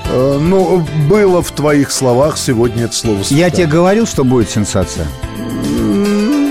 Э, 0.06 0.36
ну, 0.40 0.84
было 1.08 1.44
в 1.44 1.52
твоих 1.52 1.92
словах 1.92 2.36
сегодня 2.36 2.86
это 2.86 2.94
слово. 2.96 3.22
Я 3.30 3.50
тебе 3.50 3.68
говорил, 3.68 4.04
что 4.04 4.24
будет 4.24 4.50
сенсация? 4.50 5.06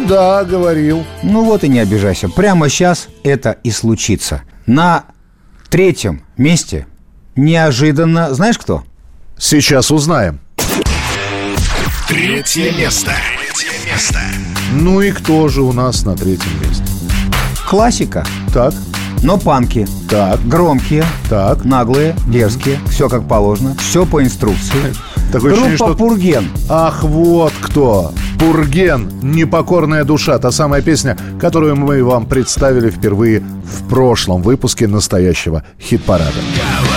Да, 0.07 0.45
говорил. 0.45 1.03
Ну 1.21 1.43
вот 1.43 1.65
и 1.65 1.67
не 1.67 1.79
обижайся. 1.79 2.29
Прямо 2.29 2.69
сейчас 2.69 3.09
это 3.25 3.57
и 3.65 3.71
случится. 3.71 4.43
На 4.65 5.03
третьем 5.69 6.21
месте 6.37 6.87
неожиданно... 7.35 8.33
Знаешь 8.33 8.57
кто? 8.57 8.85
Сейчас 9.37 9.91
узнаем. 9.91 10.39
Третье 12.07 12.71
место. 12.71 13.11
Третье 13.37 13.91
место. 13.91 14.19
Ну 14.71 15.01
и 15.01 15.11
кто 15.11 15.49
же 15.49 15.61
у 15.61 15.73
нас 15.73 16.05
на 16.05 16.15
третьем 16.15 16.57
месте? 16.61 16.85
Классика. 17.67 18.25
Так. 18.53 18.73
Но 19.23 19.37
панки. 19.37 19.87
Так. 20.09 20.39
Громкие. 20.47 21.03
Так. 21.29 21.65
Наглые, 21.65 22.15
дерзкие. 22.27 22.79
Все 22.89 23.09
как 23.09 23.27
положено. 23.27 23.75
Все 23.79 24.05
по 24.05 24.23
инструкции. 24.23 24.93
Такое 25.31 25.51
Группа 25.51 25.67
ощущение, 25.67 25.75
что- 25.77 25.95
Пурген. 25.95 26.45
Ах, 26.69 27.03
вот 27.03 27.53
кто. 27.61 28.13
Пурген. 28.39 29.09
Непокорная 29.21 30.03
душа. 30.05 30.37
Та 30.39 30.51
самая 30.51 30.81
песня, 30.81 31.17
которую 31.39 31.75
мы 31.75 32.03
вам 32.03 32.25
представили 32.25 32.89
впервые 32.89 33.39
в 33.41 33.87
прошлом 33.89 34.41
выпуске 34.41 34.87
настоящего 34.87 35.63
хит-парада. 35.81 36.31
Говоришь 36.31 36.96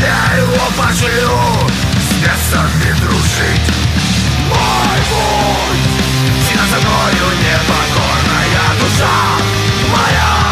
Я 0.00 0.36
его 0.36 0.64
пошлю. 0.76 1.70
С 1.98 2.14
бесами 2.22 2.92
дружить. 3.00 3.66
Мой 4.48 5.00
путь, 5.10 5.86
всегда 6.44 6.64
за 6.66 6.78
мною 6.80 7.26
непокорная 7.40 8.66
душа. 8.80 9.16
Моя, 9.90 10.45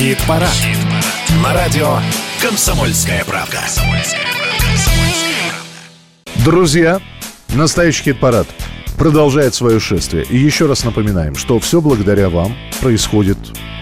Хит-парад. 0.00 0.48
На 1.44 1.52
радио 1.52 1.98
«Комсомольская 2.40 3.22
правда». 3.22 3.58
Друзья, 6.36 7.02
настоящий 7.50 8.04
хит-парад. 8.04 8.46
продолжает 8.96 9.54
свое 9.54 9.78
шествие. 9.78 10.24
И 10.24 10.38
еще 10.38 10.64
раз 10.64 10.84
напоминаем, 10.84 11.36
что 11.36 11.58
все 11.58 11.82
благодаря 11.82 12.30
вам 12.30 12.56
происходит 12.80 13.36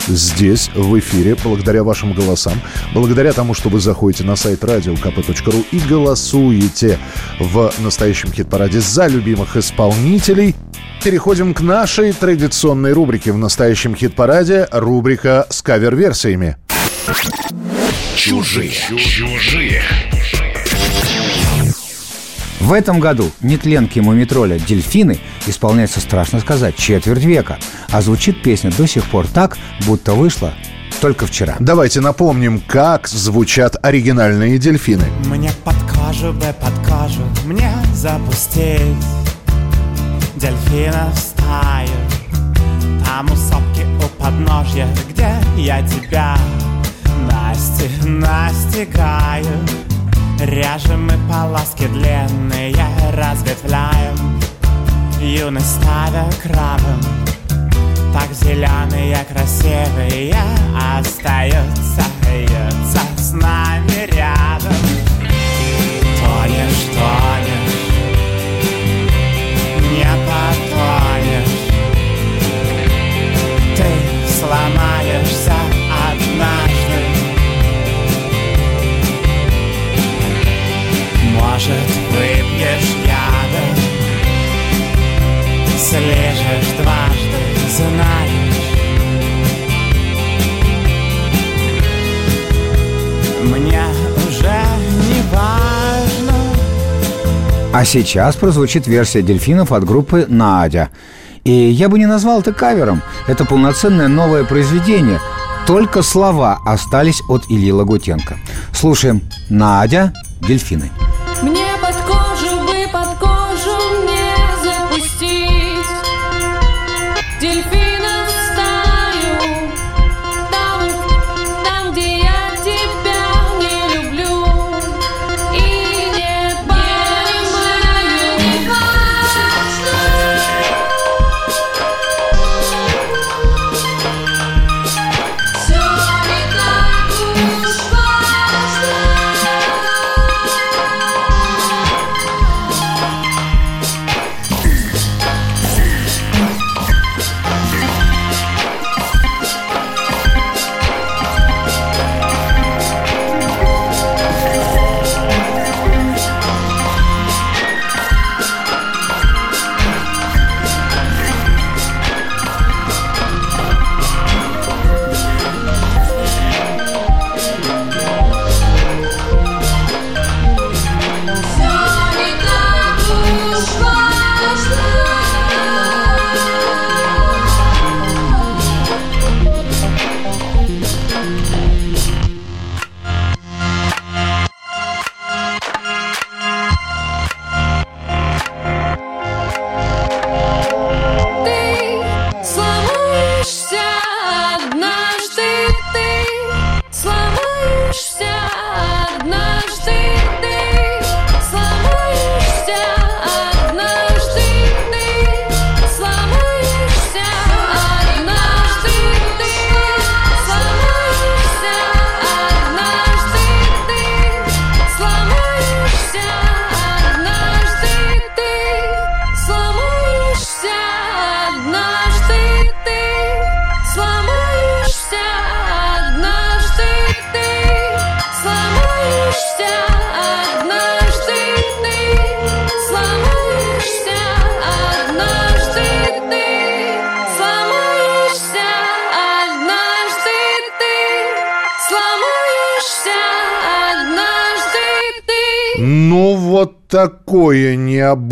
здесь, 0.09 0.71
в 0.75 0.99
эфире, 0.99 1.37
благодаря 1.43 1.85
вашим 1.85 2.13
голосам, 2.13 2.55
благодаря 2.95 3.33
тому, 3.33 3.55
что 3.55 3.69
вы 3.69 3.81
заходите 3.81 4.25
на 4.25 4.37
сайт 4.37 4.65
radiokp.ru 4.65 5.65
и 5.71 5.79
голосуете 5.81 6.99
в 7.39 7.73
настоящем 7.79 8.33
хит-параде 8.33 8.81
за 8.81 9.07
любимых 9.07 9.57
исполнителей. 9.57 10.55
Переходим 11.03 11.55
к 11.55 11.61
нашей 11.61 12.13
традиционной 12.13 12.93
рубрике 12.93 13.33
в 13.33 13.39
настоящем 13.39 13.95
хит-параде. 13.95 14.67
Рубрика 14.73 15.47
с 15.49 15.63
кавер-версиями. 15.63 16.57
Чужие. 18.17 18.71
Чужие. 18.71 19.83
В 22.61 22.73
этом 22.73 23.01
году 23.01 23.31
нетленки 23.41 24.01
мумитроля 24.01 24.59
«Дельфины» 24.59 25.19
исполняется, 25.47 26.01
страшно 26.01 26.41
сказать, 26.41 26.77
четверть 26.77 27.25
века. 27.25 27.59
А 27.91 28.03
звучит 28.03 28.43
песня 28.43 28.73
до 28.77 28.87
сих 28.87 29.05
пор 29.05 29.27
так, 29.27 29.57
будто 29.87 30.15
вышла 30.15 30.53
только 31.01 31.27
вчера. 31.27 31.57
Давайте 31.61 32.01
напомним, 32.01 32.61
как 32.61 33.07
звучат 33.07 33.77
оригинальные 33.83 34.59
дельфины. 34.59 35.05
Мне 35.27 35.51
под 35.65 35.77
кожу 36.09 36.33
бы 36.33 36.47
под 36.61 36.75
кожу 36.87 37.23
Мне 37.45 37.71
запустить 37.95 38.81
Дельфина 40.37 41.13
в 41.15 41.19
стаю 41.19 41.89
Там 43.05 43.27
у 43.27 43.37
сопки 43.37 43.85
у 44.05 44.23
подножья 44.23 44.89
Где 45.11 45.35
я 45.57 45.83
тебя 45.87 46.37
Насти, 47.31 47.89
настигаю 48.07 49.47
Ряжем 50.41 51.07
мы 51.07 51.15
полоски 51.31 51.87
длинные 51.87 52.75
Разветвляем 53.13 54.41
Юность 55.21 55.77
ставя 55.77 56.29
крабом 56.43 57.01
Так 58.13 58.33
зеленые, 58.33 59.19
красивые 59.31 60.35
Остаются, 60.97 62.03
остаются 62.29 63.01
с 63.17 63.33
нами 63.33 64.07
рядом. 64.15 64.73
Тонешь, 66.21 66.85
тонешь 66.95 67.79
Не 69.91 70.05
потонешь. 70.27 71.57
Ты 73.77 73.89
сломаешься 74.39 75.28
Может, 81.59 81.73
выпьешь 82.13 82.95
яда 83.05 83.65
Слежешь 85.77 86.77
дважды, 86.81 87.41
знаешь 87.77 88.55
Мне 93.43 93.83
уже 94.29 94.61
не 95.09 95.21
важно 95.33 96.39
А 97.73 97.85
сейчас 97.85 98.37
прозвучит 98.37 98.87
версия 98.87 99.23
дельфинов 99.23 99.73
от 99.73 99.85
группы 99.85 100.27
«Надя». 100.29 100.91
И 101.43 101.51
я 101.51 101.89
бы 101.89 101.99
не 101.99 102.07
назвал 102.07 102.39
это 102.39 102.53
кавером. 102.53 103.03
Это 103.27 103.45
полноценное 103.45 104.07
новое 104.07 104.45
произведение. 104.45 105.19
Только 105.67 106.03
слова 106.03 106.61
остались 106.65 107.21
от 107.29 107.51
Ильи 107.51 107.73
Лагутенко. 107.73 108.37
Слушаем 108.73 109.23
«Надя. 109.49 110.13
Дельфины». 110.41 110.93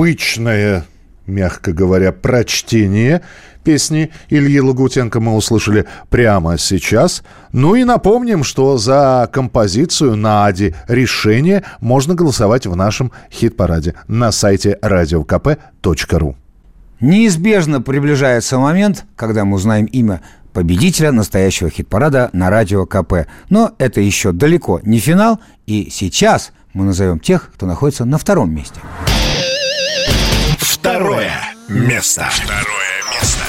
Необычное, 0.07 0.85
мягко 1.27 1.73
говоря, 1.73 2.12
прочтение 2.12 3.23
песни 3.65 4.11
Ильи 4.28 4.61
Лагутенко 4.61 5.19
мы 5.19 5.35
услышали 5.35 5.87
прямо 6.09 6.57
сейчас. 6.59 7.24
Ну 7.51 7.74
и 7.74 7.83
напомним, 7.83 8.45
что 8.45 8.78
за 8.78 9.28
композицию 9.33 10.15
Нади 10.15 10.74
«Решение» 10.87 11.65
можно 11.81 12.15
голосовать 12.15 12.66
в 12.66 12.77
нашем 12.77 13.11
хит-параде 13.33 13.95
на 14.07 14.31
сайте 14.31 14.78
radiokp.ru. 14.81 16.37
Неизбежно 17.01 17.83
приближается 17.83 18.59
момент, 18.59 19.05
когда 19.16 19.45
мы 19.45 19.57
узнаем 19.57 19.87
имя 19.87 20.20
победителя 20.53 21.11
настоящего 21.11 21.69
хит-парада 21.69 22.31
на 22.33 22.49
радио 22.49 22.87
КП. 22.87 23.27
Но 23.51 23.73
это 23.78 24.01
еще 24.01 24.31
далеко 24.31 24.81
не 24.85 25.01
финал, 25.01 25.41
и 25.66 25.89
сейчас 25.91 26.53
мы 26.73 26.85
назовем 26.85 27.19
тех, 27.19 27.51
кто 27.53 27.66
находится 27.66 28.05
на 28.05 28.16
втором 28.16 28.55
месте. 28.55 28.81
Второе 30.86 31.32
место. 31.66 32.28
Второе 32.30 33.02
место. 33.12 33.42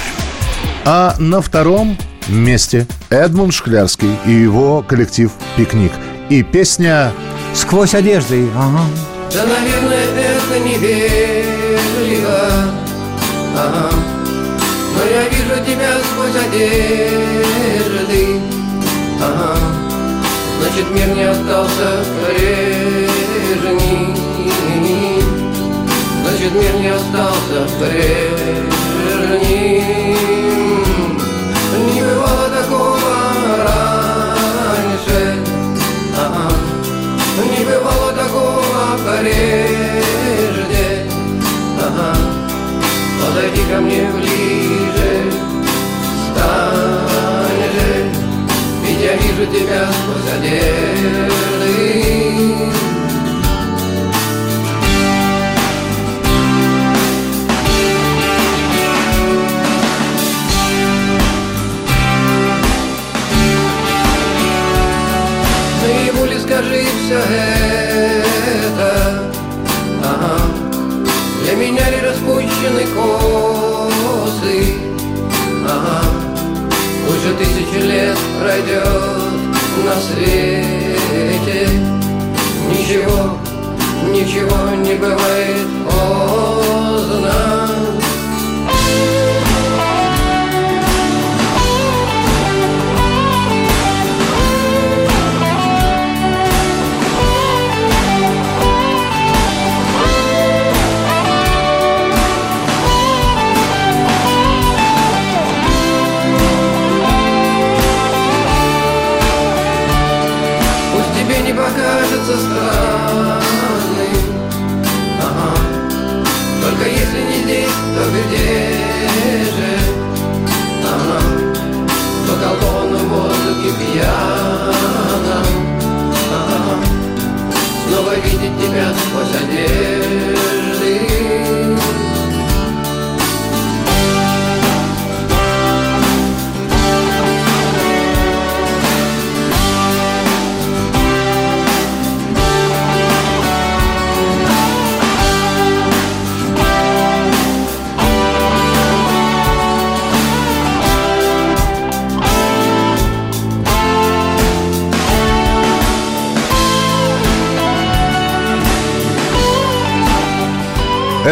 А 0.85 1.13
на 1.19 1.39
втором 1.39 1.95
месте 2.27 2.87
Эдмунд 3.11 3.53
Шклярский 3.53 4.09
и 4.25 4.31
его 4.31 4.81
коллектив 4.81 5.31
«Пикник». 5.55 5.91
И 6.29 6.41
песня 6.41 7.11
«Сквозь 7.53 7.93
одежды». 7.93 8.49
Ага. 8.57 8.81
Да, 9.31 9.43
наверное, 9.45 10.03
это 10.15 10.59
невежливо 10.67 12.39
ага. 13.55 13.91
Но 14.95 15.03
я 15.05 15.29
вижу 15.29 15.63
тебя 15.63 15.91
сквозь 16.09 16.43
одежды 16.43 18.41
ага. 19.21 19.59
Значит 20.59 20.89
мир 20.89 21.15
не 21.15 21.25
остался 21.25 22.03
прежним 22.25 22.76
Значит 26.47 26.63
мир 26.63 26.75
не 26.81 26.87
остался 26.87 27.67
прежним 27.77 28.69
Не 31.93 32.01
бывало 32.01 32.47
такого 32.49 32.99
раньше. 33.65 35.19
Ага. 36.17 36.47
Не 37.51 37.65
бывало 37.65 38.13
такого 38.13 38.97
прежде. 39.19 40.85
Ага. 41.81 42.11
Подойди 43.21 43.63
ко 43.69 43.77
мне 43.81 44.01
ближе. 44.13 45.11
Стань 46.31 47.65
же. 47.73 47.89
Ведь 48.85 49.01
я 49.01 49.13
вижу 49.17 49.45
тебя 49.51 49.83
сквозь 49.91 50.29
одежды 50.37 51.17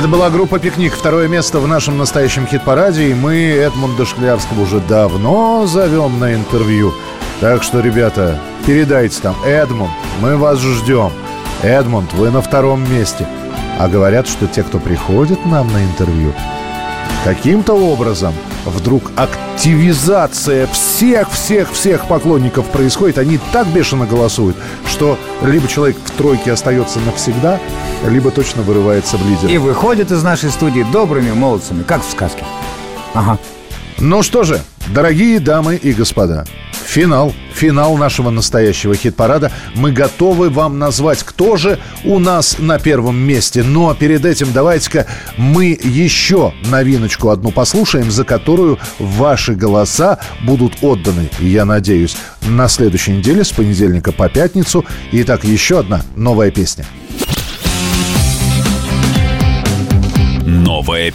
Это 0.05 0.11
была 0.11 0.29
группа 0.29 0.59
«Пикник». 0.59 0.93
Второе 0.93 1.27
место 1.27 1.57
в 1.57 1.67
нашем 1.67 1.97
настоящем 1.97 2.45
хит-параде. 2.45 3.09
И 3.09 3.15
мы 3.15 3.33
Эдмунда 3.37 4.05
Шклярского 4.05 4.61
уже 4.61 4.79
давно 4.79 5.65
зовем 5.65 6.19
на 6.19 6.35
интервью. 6.35 6.93
Так 7.41 7.63
что, 7.63 7.79
ребята, 7.79 8.39
передайте 8.67 9.19
там. 9.19 9.35
Эдмунд, 9.43 9.89
мы 10.21 10.37
вас 10.37 10.59
ждем. 10.59 11.11
Эдмунд, 11.63 12.13
вы 12.13 12.29
на 12.29 12.43
втором 12.43 12.87
месте. 12.93 13.25
А 13.79 13.87
говорят, 13.87 14.27
что 14.27 14.45
те, 14.45 14.61
кто 14.61 14.77
приходит 14.77 15.43
нам 15.47 15.73
на 15.73 15.83
интервью, 15.83 16.35
каким-то 17.23 17.73
образом 17.73 18.35
вдруг 18.63 19.11
активизация 19.15 20.67
всех-всех-всех 20.67 22.07
поклонников 22.07 22.67
происходит. 22.67 23.17
Они 23.17 23.39
так 23.51 23.65
бешено 23.69 24.05
голосуют, 24.05 24.55
что 24.87 25.17
либо 25.41 25.67
человек 25.67 25.97
в 26.05 26.11
тройке 26.11 26.51
остается 26.51 26.99
навсегда, 26.99 27.59
либо 28.07 28.31
точно 28.31 28.61
вырывается 28.61 29.17
в 29.17 29.27
лидер. 29.27 29.49
И 29.49 29.57
выходит 29.57 30.11
из 30.11 30.23
нашей 30.23 30.49
студии 30.51 30.85
добрыми 30.91 31.31
молодцами, 31.31 31.83
как 31.83 32.03
в 32.05 32.09
сказке. 32.09 32.43
Ага. 33.13 33.39
Ну 33.99 34.21
что 34.23 34.43
же, 34.43 34.61
дорогие 34.87 35.39
дамы 35.39 35.75
и 35.75 35.93
господа, 35.93 36.45
финал, 36.85 37.33
финал 37.53 37.97
нашего 37.97 38.29
настоящего 38.29 38.95
хит-парада. 38.95 39.51
Мы 39.73 39.91
готовы 39.91 40.49
вам 40.49 40.79
назвать, 40.79 41.23
кто 41.23 41.55
же 41.55 41.79
у 42.03 42.19
нас 42.19 42.57
на 42.59 42.77
первом 42.77 43.17
месте. 43.17 43.63
Но 43.63 43.93
перед 43.93 44.25
этим 44.25 44.51
давайте-ка 44.51 45.05
мы 45.37 45.77
еще 45.81 46.53
новиночку 46.69 47.29
одну 47.29 47.51
послушаем, 47.51 48.11
за 48.11 48.25
которую 48.25 48.79
ваши 48.99 49.55
голоса 49.55 50.19
будут 50.43 50.73
отданы, 50.81 51.29
я 51.39 51.65
надеюсь, 51.65 52.17
на 52.41 52.67
следующей 52.67 53.13
неделе 53.13 53.43
с 53.43 53.51
понедельника 53.51 54.11
по 54.11 54.29
пятницу. 54.29 54.85
Итак, 55.11 55.45
еще 55.45 55.79
одна 55.79 56.01
новая 56.15 56.51
песня. 56.51 56.85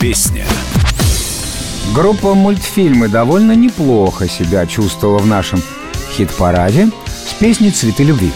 Песня. 0.00 0.46
Группа 1.94 2.34
мультфильмы 2.34 3.08
довольно 3.08 3.52
неплохо 3.52 4.28
себя 4.28 4.66
чувствовала 4.66 5.18
в 5.18 5.26
нашем 5.26 5.62
хит-параде 6.16 6.88
с 7.06 7.34
песней 7.34 7.70
«Цветы 7.70 8.04
любви». 8.04 8.32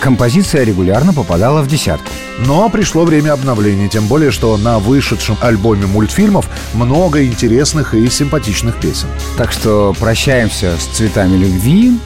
Композиция 0.00 0.64
регулярно 0.64 1.12
попадала 1.12 1.60
в 1.60 1.68
десятку. 1.68 2.08
Но 2.38 2.68
пришло 2.70 3.04
время 3.04 3.32
обновления, 3.32 3.88
тем 3.88 4.06
более, 4.06 4.30
что 4.30 4.56
на 4.56 4.78
вышедшем 4.78 5.36
альбоме 5.42 5.86
мультфильмов 5.86 6.48
много 6.72 7.24
интересных 7.24 7.94
и 7.94 8.08
симпатичных 8.08 8.80
песен. 8.80 9.08
Так 9.36 9.52
что 9.52 9.94
прощаемся 9.98 10.74
с 10.78 10.96
«Цветами 10.96 11.36
любви» 11.36 11.98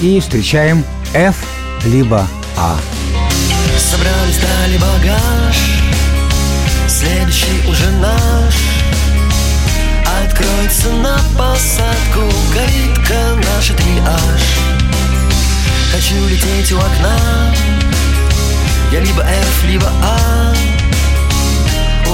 и 0.00 0.18
встречаем 0.20 0.84
F 1.12 1.36
либо 1.84 2.26
А. 2.56 2.76
Собрали, 3.76 4.32
сдали 4.32 4.78
багаж 4.78 5.73
Следующий 7.04 7.68
уже 7.68 7.90
наш. 7.90 8.54
Откроется 10.24 10.90
на 10.90 11.18
посадку 11.36 12.22
Калитка 12.54 13.36
наша 13.54 13.74
триаж. 13.74 14.42
Хочу 15.92 16.26
лететь 16.28 16.72
у 16.72 16.78
окна. 16.78 17.54
Я 18.90 19.00
либо 19.00 19.20
F, 19.20 19.64
либо 19.64 19.86
А. 20.02 20.54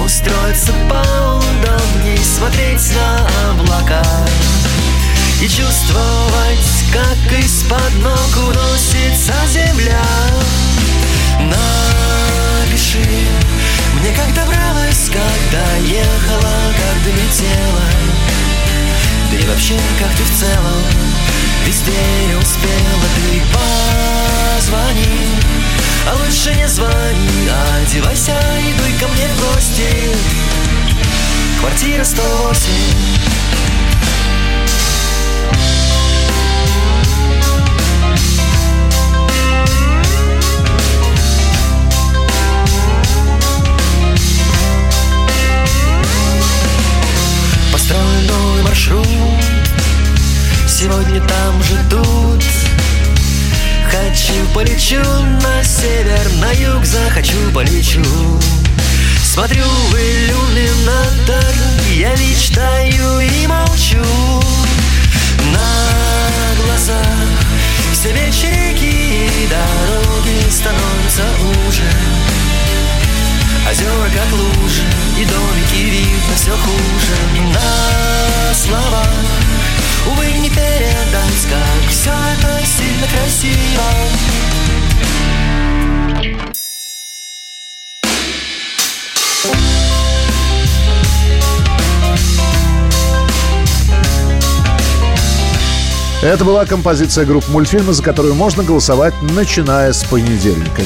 Устроиться 0.04 0.72
поудобней 0.88 2.18
Смотреть 2.24 2.92
на 2.92 3.50
облака. 3.50 4.02
И 5.40 5.44
чувствовать, 5.44 6.66
как 6.92 7.38
из-под 7.38 7.94
ног 8.02 8.48
уносится 8.48 9.34
земля. 9.52 10.02
Напиши 11.38 13.28
мне, 14.00 14.12
как 14.12 14.32
добралась, 14.34 15.08
когда 15.08 15.76
ехала, 15.76 16.72
как 16.76 17.02
долетела 17.04 17.86
Да 19.30 19.36
и 19.36 19.46
вообще, 19.46 19.78
как 19.98 20.10
ты 20.16 20.22
в 20.22 20.38
целом 20.38 20.82
Везде 21.66 21.92
не 22.26 22.34
успела. 22.34 23.06
Ты 23.16 23.42
позвони 24.56 25.28
А 26.08 26.14
лучше 26.14 26.54
не 26.54 26.68
звони, 26.68 27.50
одевайся 27.76 28.40
и 28.58 28.72
дуй 28.78 28.92
ко 28.98 29.08
мне 29.08 29.28
в 29.28 29.54
гости. 29.54 30.16
Квартира 31.60 32.04
108 32.04 33.00
Построю 47.90 48.22
новый 48.28 48.62
маршрут. 48.62 49.06
Сегодня 50.68 51.20
там 51.26 51.62
ждут 51.64 52.44
Хочу 53.90 54.46
полечу 54.54 55.02
на 55.42 55.64
север, 55.64 56.20
на 56.40 56.52
юг 56.52 56.84
захочу 56.84 57.34
полечу. 57.52 58.04
Смотрю 59.24 59.64
в 59.64 59.94
иллюминатор, 59.96 61.54
я 61.92 62.12
мечтаю 62.12 63.20
и 63.20 63.46
молчу. 63.48 64.04
На 65.52 66.62
глазах 66.62 67.04
все 67.92 68.12
вечерики 68.12 69.32
и 69.42 69.48
дороги 69.48 70.48
становятся 70.48 71.24
уже. 71.66 72.39
Озера 73.68 74.08
как 74.14 74.32
лужи 74.32 74.82
и 75.18 75.24
домики 75.24 75.90
видно 75.90 76.34
все 76.34 76.52
хуже 76.52 77.16
На 77.52 78.54
словах, 78.54 79.08
увы, 80.06 80.32
не 80.38 80.48
передать, 80.48 81.46
как 81.48 81.90
все 81.90 82.10
это 82.10 82.66
сильно 82.66 83.06
красиво 83.06 83.84
Это 96.22 96.44
была 96.44 96.66
композиция 96.66 97.24
групп 97.24 97.48
мультфильма, 97.48 97.94
за 97.94 98.02
которую 98.02 98.34
можно 98.34 98.62
голосовать, 98.62 99.14
начиная 99.22 99.90
с 99.94 100.04
понедельника. 100.04 100.82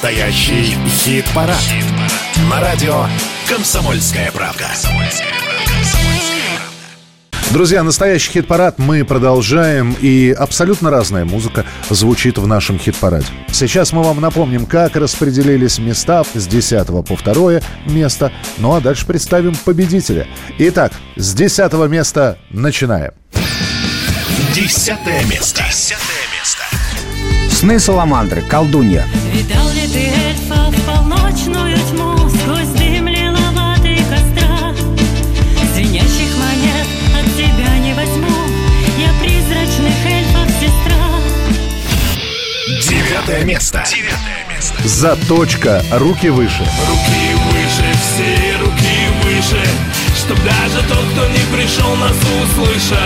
Настоящий 0.00 0.76
хит-парад. 0.86 1.58
На 2.48 2.60
радио 2.60 3.06
«Комсомольская 3.48 4.30
правда». 4.30 4.66
Друзья, 7.50 7.82
настоящий 7.82 8.30
хит-парад 8.30 8.78
мы 8.78 9.04
продолжаем, 9.04 9.96
и 10.00 10.30
абсолютно 10.30 10.92
разная 10.92 11.24
музыка 11.24 11.64
звучит 11.90 12.38
в 12.38 12.46
нашем 12.46 12.78
хит-параде. 12.78 13.26
Сейчас 13.50 13.92
мы 13.92 14.04
вам 14.04 14.20
напомним, 14.20 14.66
как 14.66 14.94
распределились 14.94 15.80
места 15.80 16.22
с 16.32 16.46
10 16.46 16.86
по 16.86 17.16
2 17.16 17.60
место, 17.86 18.30
ну 18.58 18.74
а 18.74 18.80
дальше 18.80 19.04
представим 19.04 19.56
победителя. 19.56 20.28
Итак, 20.58 20.92
с 21.16 21.34
10 21.34 21.72
места 21.88 22.38
начинаем. 22.50 23.14
Десятое 24.54 25.24
место. 25.24 25.64
Десятое 25.64 26.04
место. 26.04 26.27
Сны 27.58 27.80
Саламандры, 27.80 28.42
колдунья. 28.42 29.04
Видал 29.32 29.68
ли 29.70 29.84
ты 29.88 29.98
эльфа 29.98 30.70
в 30.70 30.80
полночную 30.86 31.76
тьму 31.90 32.16
Сквозь 32.28 32.68
дым 32.78 33.08
лиловатый 33.08 33.96
костра 33.96 34.72
Звенящих 35.74 36.36
монет 36.38 36.86
от 37.18 37.26
тебя 37.34 37.78
не 37.78 37.94
возьму 37.94 38.30
Я 38.96 39.10
призрачных 39.20 40.06
эльфов 40.06 40.48
сестра 40.60 41.02
Девятое 42.88 43.42
место. 43.42 43.82
Девятое 43.90 44.54
место. 44.54 44.88
Заточка, 44.88 45.82
руки 45.94 46.28
выше. 46.28 46.62
Руки 46.88 47.34
выше, 47.50 47.98
все 47.98 48.56
руки 48.60 49.08
выше 49.24 49.60
Чтоб 50.16 50.38
даже 50.44 50.86
тот, 50.86 51.04
кто 51.10 51.26
не 51.26 51.44
пришел, 51.52 51.96
нас 51.96 52.16
услышал 52.40 52.98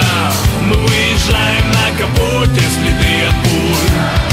Мы 0.60 0.76
выезжаем 0.76 1.64
на 1.68 1.98
капоте, 1.98 2.60
следы 2.60 3.28
от 3.30 3.48
пуль 3.48 4.31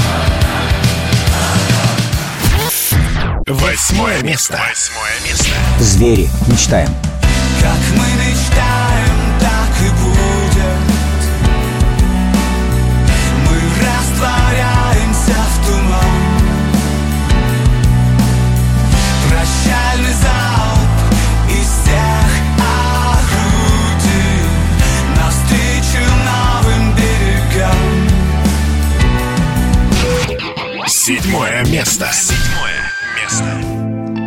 Восьмое 3.70 4.20
место. 4.24 4.60
Восьмое 4.68 5.20
место. 5.24 5.54
Звери. 5.78 6.28
Мечтаем. 6.48 6.88
Как 7.60 7.78
мы 7.92 8.04
мечтаем, 8.18 9.16
так 9.38 9.70
и 9.80 9.90
будет 9.90 10.80
Мы 13.46 13.56
растворяемся 13.78 15.38
в 15.46 15.66
туман 15.66 16.20
Прощальный 19.28 20.14
залп 20.14 20.90
из 21.48 21.68
всех 21.68 22.30
орудий 23.22 24.42
Навстречу 25.14 26.02
новым 26.26 26.84
берегам 26.96 27.88
Седьмое 30.88 31.64
место. 31.66 32.10
Седьмое 32.12 32.40
место. 32.40 32.49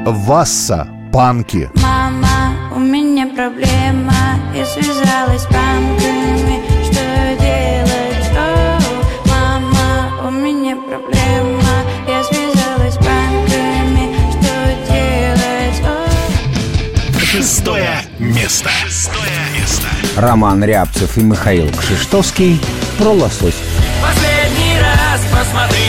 Васса, 0.05 0.87
панки. 1.13 1.69
Мама, 1.75 2.53
у 2.75 2.79
меня 2.79 3.27
проблема 3.27 4.13
Я 4.53 4.65
связалась 4.65 5.43
с 5.43 5.45
банками 5.45 6.61
Что 6.83 7.01
делать? 7.39 8.29
О, 8.37 8.79
мама, 9.25 10.27
у 10.27 10.31
меня 10.31 10.75
проблема 10.75 11.85
Я 12.05 12.21
связалась 12.23 12.95
с 12.95 12.97
банками 12.97 14.13
Что 14.31 14.91
делать? 14.91 15.81
О, 15.85 17.19
Шестое 17.19 18.01
место. 18.19 18.69
Шестое 18.85 19.31
место. 19.57 19.87
Роман 20.17 20.63
Рябцев 20.65 21.17
и 21.17 21.21
Михаил 21.21 21.69
Кшиштовский 21.71 22.59
про 22.97 23.09
лосось. 23.09 23.55
Последний 24.01 24.79
раз 24.81 25.21
посмотри 25.31 25.82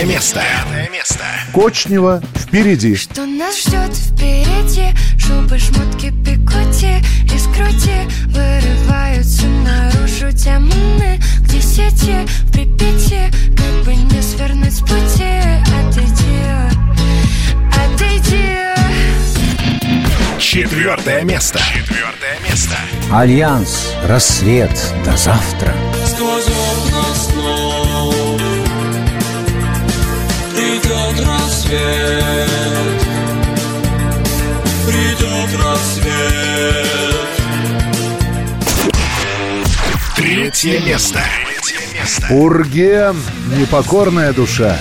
Пятое 0.00 0.14
место. 0.14 0.40
Пятое 0.40 0.88
место. 0.88 1.24
Кочнева 1.52 2.22
впереди. 2.34 2.96
Что 2.96 3.26
нас 3.26 3.60
ждет 3.60 3.94
впереди 3.94 4.96
Шубы, 5.18 5.58
шмотки, 5.58 6.10
пикоти 6.24 7.04
и 7.24 7.38
скрути 7.38 8.08
Вырываются 8.28 9.46
наружу 9.46 10.32
демоны 10.32 11.20
к 11.40 11.48
десяти 11.48 12.26
В 12.46 12.52
Припяти, 12.52 13.30
как 13.54 13.84
бы 13.84 13.94
не 13.94 14.22
свернуть 14.22 14.72
с 14.72 14.80
пути 14.80 15.38
Отойди, 15.68 16.46
отойди 17.68 18.56
Четвертое 20.38 21.24
место. 21.24 21.58
Четвертое 21.58 22.38
место. 22.48 22.74
Альянс. 23.12 23.92
Рассвет. 24.04 24.70
До 25.04 25.14
завтра. 25.18 25.74
Сквозь 26.06 26.46
окна 26.46 26.99
рассвет 31.70 32.38
Придет 34.86 35.60
рассвет 35.62 36.10
Третье 40.16 40.80
место. 40.80 41.20
Третье 41.46 41.98
место. 41.98 42.26
Урген, 42.30 43.16
непокорная 43.56 44.32
душа. 44.32 44.76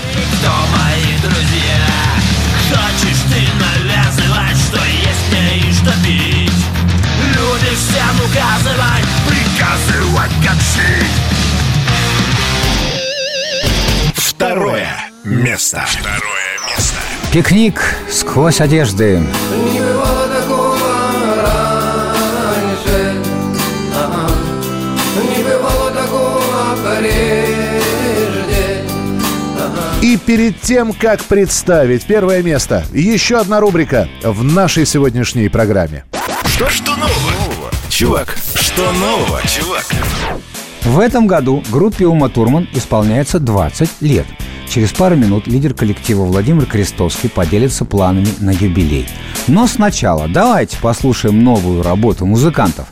Место. 15.23 15.83
Второе 15.87 16.69
место. 16.69 16.95
Пикник 17.31 17.81
сквозь 18.09 18.61
одежды. 18.61 19.19
Не 19.71 19.79
бывало 19.79 20.27
такого 20.27 20.77
раньше 22.55 23.21
Ага. 23.95 24.31
Не 25.37 25.43
бывало 25.43 25.91
такого 25.91 26.75
прежде 26.97 28.83
Ага. 29.57 29.81
И 30.01 30.17
перед 30.17 30.61
тем, 30.61 30.93
как 30.93 31.23
представить 31.23 32.05
первое 32.05 32.41
место, 32.41 32.85
еще 32.93 33.37
одна 33.39 33.59
рубрика 33.59 34.07
в 34.23 34.43
нашей 34.43 34.85
сегодняшней 34.85 35.49
программе. 35.49 36.05
Что, 36.45 36.69
что 36.69 36.95
нового? 36.95 37.69
Чувак, 37.89 38.35
что 38.55 38.91
нового, 38.93 39.41
чувак? 39.47 39.85
В 40.83 40.99
этом 40.99 41.27
году 41.27 41.63
группе 41.69 42.07
Ума 42.07 42.29
Турман 42.29 42.67
исполняется 42.73 43.39
20 43.39 43.89
лет. 44.01 44.25
Через 44.69 44.91
пару 44.91 45.15
минут 45.15 45.47
лидер 45.47 45.73
коллектива 45.73 46.25
Владимир 46.25 46.67
Крестовский 46.67 47.27
поделится 47.27 47.85
планами 47.85 48.27
на 48.39 48.51
юбилей. 48.51 49.07
Но 49.47 49.65
сначала 49.65 50.27
давайте 50.27 50.77
послушаем 50.77 51.43
новую 51.43 51.81
работу 51.81 52.27
музыкантов. 52.27 52.87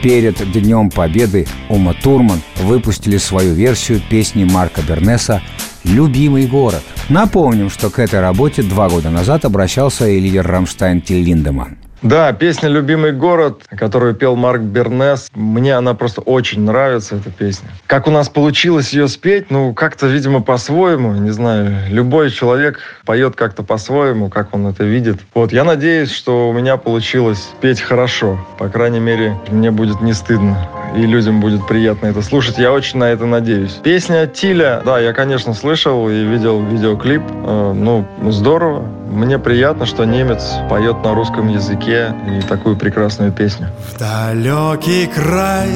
Перед 0.00 0.36
Днем 0.52 0.90
Победы 0.90 1.46
Ума 1.68 1.94
Турман 1.94 2.40
выпустили 2.60 3.16
свою 3.16 3.52
версию 3.52 4.00
песни 4.08 4.44
Марка 4.44 4.80
Бернеса 4.82 5.42
«Любимый 5.82 6.46
город». 6.46 6.82
Напомним, 7.08 7.68
что 7.68 7.90
к 7.90 7.98
этой 7.98 8.20
работе 8.20 8.62
два 8.62 8.88
года 8.88 9.10
назад 9.10 9.44
обращался 9.44 10.08
и 10.08 10.20
лидер 10.20 10.46
Рамштайн 10.46 11.00
Тиль 11.00 11.24
Линдеман. 11.24 11.78
Да, 12.02 12.32
песня 12.32 12.68
«Любимый 12.68 13.12
город», 13.12 13.62
которую 13.70 14.14
пел 14.14 14.34
Марк 14.34 14.60
Бернес, 14.60 15.30
мне 15.34 15.76
она 15.76 15.94
просто 15.94 16.20
очень 16.20 16.62
нравится, 16.62 17.14
эта 17.14 17.30
песня. 17.30 17.68
Как 17.86 18.08
у 18.08 18.10
нас 18.10 18.28
получилось 18.28 18.92
ее 18.92 19.06
спеть, 19.06 19.52
ну, 19.52 19.72
как-то, 19.72 20.08
видимо, 20.08 20.42
по-своему, 20.42 21.12
не 21.12 21.30
знаю, 21.30 21.76
любой 21.88 22.32
человек 22.32 22.80
поет 23.06 23.36
как-то 23.36 23.62
по-своему, 23.62 24.30
как 24.30 24.52
он 24.52 24.66
это 24.66 24.82
видит. 24.82 25.20
Вот, 25.32 25.52
я 25.52 25.62
надеюсь, 25.62 26.10
что 26.10 26.48
у 26.48 26.52
меня 26.52 26.76
получилось 26.76 27.50
петь 27.60 27.80
хорошо. 27.80 28.44
По 28.58 28.68
крайней 28.68 29.00
мере, 29.00 29.36
мне 29.48 29.70
будет 29.70 30.00
не 30.00 30.12
стыдно 30.12 30.58
и 30.96 31.06
людям 31.06 31.40
будет 31.40 31.66
приятно 31.66 32.06
это 32.06 32.22
слушать. 32.22 32.58
Я 32.58 32.72
очень 32.72 32.98
на 32.98 33.04
это 33.04 33.26
надеюсь. 33.26 33.80
Песня 33.82 34.26
Тиля, 34.26 34.82
да, 34.84 34.98
я, 34.98 35.12
конечно, 35.12 35.54
слышал 35.54 36.08
и 36.08 36.24
видел 36.24 36.62
видеоклип. 36.62 37.22
Э, 37.30 37.72
ну, 37.74 38.06
здорово. 38.30 38.86
Мне 39.12 39.38
приятно, 39.38 39.84
что 39.84 40.04
немец 40.06 40.42
поет 40.70 41.04
на 41.04 41.14
русском 41.14 41.48
языке 41.48 42.14
и 42.26 42.40
такую 42.40 42.76
прекрасную 42.76 43.30
песню. 43.30 43.68
В 43.92 43.98
далекий 43.98 45.06
край 45.06 45.68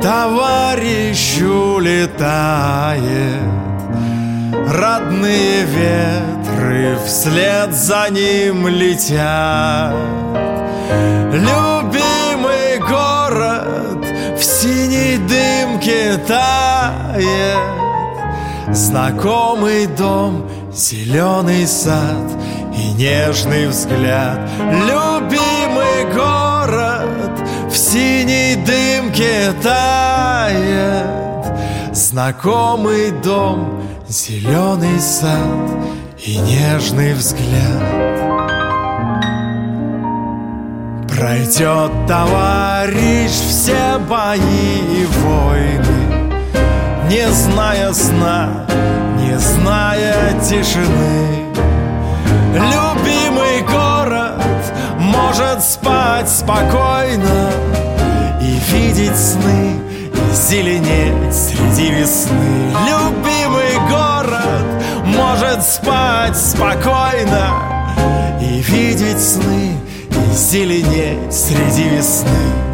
товарищ 0.00 1.40
улетает 1.40 3.00
Родные 4.68 5.64
ветры 5.64 6.96
вслед 7.04 7.74
за 7.74 8.08
ним 8.10 8.68
летят 8.68 9.92
Любимый 11.32 12.78
город 12.78 14.06
в 14.38 14.42
синей 14.42 15.18
дымке 15.18 16.16
тает 16.28 17.58
Знакомый 18.72 19.86
дом, 19.86 20.48
зеленый 20.74 21.66
сад 21.66 22.30
и 22.74 22.92
нежный 22.92 23.66
взгляд. 23.66 24.38
Любимый 24.58 26.04
город 26.14 27.48
в 27.70 27.76
синей 27.76 28.56
дымке 28.56 29.52
тает. 29.62 31.06
Знакомый 31.94 33.10
дом, 33.10 33.82
зеленый 34.08 34.98
сад 34.98 35.70
и 36.24 36.38
нежный 36.38 37.12
взгляд. 37.14 38.32
Пройдет 41.08 41.92
товарищ 42.08 43.30
все 43.30 43.98
бои 44.08 44.40
и 44.40 45.06
войны 45.22 46.32
Не 47.08 47.30
зная 47.30 47.92
сна, 47.92 48.66
не 49.32 49.38
зная 49.38 50.38
тишины. 50.40 51.46
Любимый 52.52 53.62
город 53.62 54.42
может 54.98 55.64
спать 55.64 56.28
спокойно 56.28 57.50
И 58.42 58.58
видеть 58.70 59.16
сны, 59.16 59.80
и 60.12 60.34
зеленеть 60.34 61.34
среди 61.34 61.92
весны. 61.92 62.74
Любимый 62.86 63.78
город 63.88 65.06
может 65.06 65.62
спать 65.62 66.36
спокойно 66.36 68.38
И 68.40 68.60
видеть 68.60 69.20
сны, 69.20 69.78
и 70.10 70.34
зеленеть 70.34 71.32
среди 71.32 71.88
весны 71.88 72.71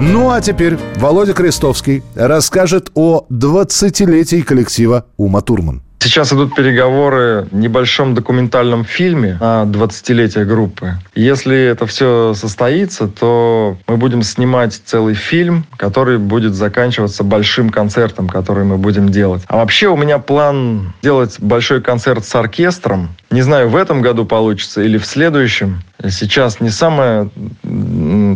Ну 0.00 0.30
а 0.30 0.40
теперь 0.40 0.78
Володя 0.96 1.34
Крестовский 1.34 2.04
расскажет 2.14 2.92
о 2.94 3.26
20-летии 3.30 4.42
коллектива 4.42 5.06
«Ума 5.16 5.40
Турман». 5.40 5.82
Сейчас 6.00 6.32
идут 6.32 6.54
переговоры 6.54 7.48
в 7.50 7.54
небольшом 7.54 8.14
документальном 8.14 8.84
фильме 8.84 9.36
на 9.40 9.64
20-летие 9.64 10.44
группы. 10.44 10.94
Если 11.14 11.58
это 11.58 11.86
все 11.86 12.34
состоится, 12.34 13.08
то 13.08 13.76
мы 13.88 13.96
будем 13.96 14.22
снимать 14.22 14.80
целый 14.84 15.14
фильм, 15.14 15.64
который 15.76 16.18
будет 16.18 16.54
заканчиваться 16.54 17.24
большим 17.24 17.70
концертом, 17.70 18.28
который 18.28 18.64
мы 18.64 18.78
будем 18.78 19.08
делать. 19.08 19.42
А 19.48 19.56
вообще 19.56 19.88
у 19.88 19.96
меня 19.96 20.18
план 20.18 20.94
сделать 21.02 21.40
большой 21.40 21.82
концерт 21.82 22.24
с 22.24 22.34
оркестром. 22.34 23.10
Не 23.30 23.42
знаю, 23.42 23.68
в 23.68 23.76
этом 23.76 24.00
году 24.00 24.24
получится 24.24 24.82
или 24.82 24.98
в 24.98 25.04
следующем. 25.04 25.82
Сейчас 26.08 26.60
не 26.60 26.70
самая 26.70 27.28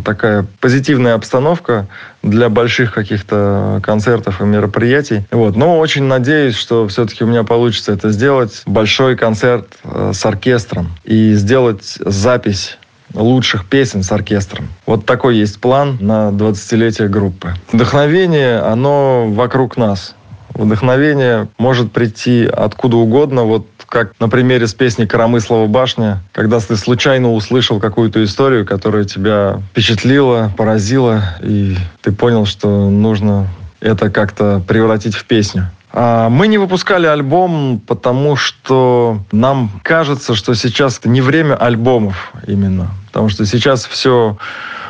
такая 0.03 0.45
позитивная 0.59 1.15
обстановка 1.15 1.87
для 2.23 2.49
больших 2.49 2.93
каких-то 2.93 3.79
концертов 3.83 4.41
и 4.41 4.45
мероприятий. 4.45 5.23
Вот. 5.29 5.55
Но 5.55 5.77
очень 5.77 6.03
надеюсь, 6.03 6.55
что 6.55 6.87
все-таки 6.87 7.23
у 7.23 7.27
меня 7.27 7.43
получится 7.43 7.91
это 7.91 8.09
сделать. 8.11 8.63
Большой 8.65 9.15
концерт 9.15 9.67
э, 9.83 10.11
с 10.13 10.25
оркестром. 10.25 10.91
И 11.03 11.33
сделать 11.33 11.97
запись 11.99 12.77
лучших 13.13 13.65
песен 13.65 14.01
с 14.03 14.11
оркестром. 14.11 14.69
Вот 14.85 15.05
такой 15.05 15.37
есть 15.37 15.59
план 15.59 15.97
на 15.99 16.29
20-летие 16.29 17.09
группы. 17.09 17.53
Вдохновение, 17.71 18.59
оно 18.59 19.27
вокруг 19.29 19.77
нас. 19.77 20.15
Вдохновение 20.53 21.47
может 21.57 21.91
прийти 21.91 22.45
откуда 22.45 22.97
угодно. 22.97 23.43
Вот 23.43 23.67
как 23.93 24.19
на 24.19 24.27
примере 24.27 24.65
с 24.65 24.73
песни 24.73 25.05
«Коромыслова 25.05 25.67
башня», 25.67 26.23
когда 26.31 26.59
ты 26.59 26.75
случайно 26.77 27.31
услышал 27.31 27.79
какую-то 27.79 28.23
историю, 28.23 28.65
которая 28.65 29.03
тебя 29.03 29.61
впечатлила, 29.69 30.51
поразила, 30.57 31.21
и 31.43 31.77
ты 32.01 32.11
понял, 32.11 32.47
что 32.47 32.89
нужно 32.89 33.47
это 33.81 34.09
как-то 34.09 34.63
превратить 34.67 35.13
в 35.13 35.25
песню. 35.25 35.69
А 35.91 36.27
Мы 36.29 36.47
не 36.47 36.57
выпускали 36.57 37.05
альбом, 37.05 37.79
потому 37.85 38.35
что 38.35 39.19
нам 39.31 39.69
кажется, 39.83 40.33
что 40.33 40.55
сейчас 40.55 40.99
не 41.03 41.21
время 41.21 41.53
альбомов 41.53 42.33
именно. 42.47 42.89
Потому 43.05 43.29
что 43.29 43.45
сейчас 43.45 43.85
все 43.85 44.37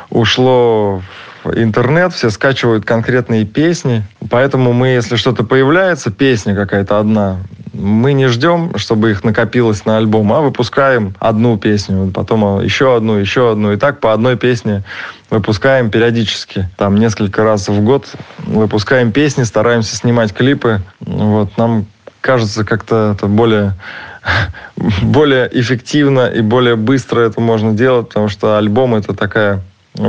ушло 0.08 1.02
в 1.44 1.52
интернет, 1.54 2.14
все 2.14 2.30
скачивают 2.30 2.86
конкретные 2.86 3.44
песни. 3.44 4.02
Поэтому 4.30 4.72
мы, 4.72 4.88
если 4.88 5.16
что-то 5.16 5.44
появляется, 5.44 6.10
песня 6.10 6.54
какая-то 6.54 6.98
одна, 6.98 7.36
мы 7.74 8.12
не 8.12 8.28
ждем, 8.28 8.78
чтобы 8.78 9.10
их 9.10 9.24
накопилось 9.24 9.84
на 9.84 9.98
альбом, 9.98 10.32
а 10.32 10.40
выпускаем 10.40 11.14
одну 11.18 11.58
песню, 11.58 12.10
потом 12.12 12.62
еще 12.62 12.96
одну, 12.96 13.14
еще 13.14 13.50
одну. 13.50 13.72
И 13.72 13.76
так 13.76 14.00
по 14.00 14.12
одной 14.12 14.36
песне 14.36 14.84
выпускаем 15.30 15.90
периодически. 15.90 16.68
Там 16.76 16.96
несколько 16.96 17.42
раз 17.42 17.68
в 17.68 17.82
год 17.82 18.06
выпускаем 18.38 19.12
песни, 19.12 19.42
стараемся 19.42 19.96
снимать 19.96 20.32
клипы. 20.32 20.80
Вот, 21.00 21.56
нам 21.58 21.86
кажется, 22.20 22.64
как-то 22.64 23.14
это 23.14 23.26
более, 23.26 23.74
более 25.02 25.50
эффективно 25.52 26.26
и 26.28 26.40
более 26.40 26.76
быстро 26.76 27.20
это 27.20 27.40
можно 27.40 27.72
делать, 27.72 28.08
потому 28.08 28.28
что 28.28 28.56
альбом 28.56 28.94
это 28.94 29.14
такая 29.14 29.62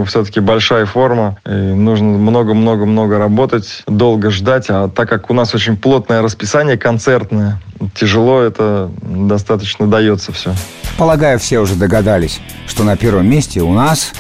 все-таки 0.06 0.40
большая 0.40 0.86
форма, 0.86 1.38
и 1.45 1.49
нужно 1.49 2.07
много-много-много 2.07 3.18
работать, 3.18 3.84
долго 3.88 4.32
ждать, 4.32 4.66
а 4.70 4.90
так 4.90 5.10
как 5.10 5.30
у 5.30 5.34
нас 5.34 5.53
очень 5.53 5.78
плотное 5.78 6.22
расписание 6.22 6.78
концертное, 6.78 7.62
тяжело 7.94 8.41
это 8.41 8.90
достаточно 9.02 9.88
дается 9.88 10.32
все. 10.32 10.53
Полагаю, 10.98 11.40
все 11.40 11.60
уже 11.60 11.76
догадались, 11.76 12.40
что 12.68 12.84
на 12.84 12.98
первом 12.98 13.30
месте 13.30 13.62
у 13.62 13.74
нас 13.74 14.14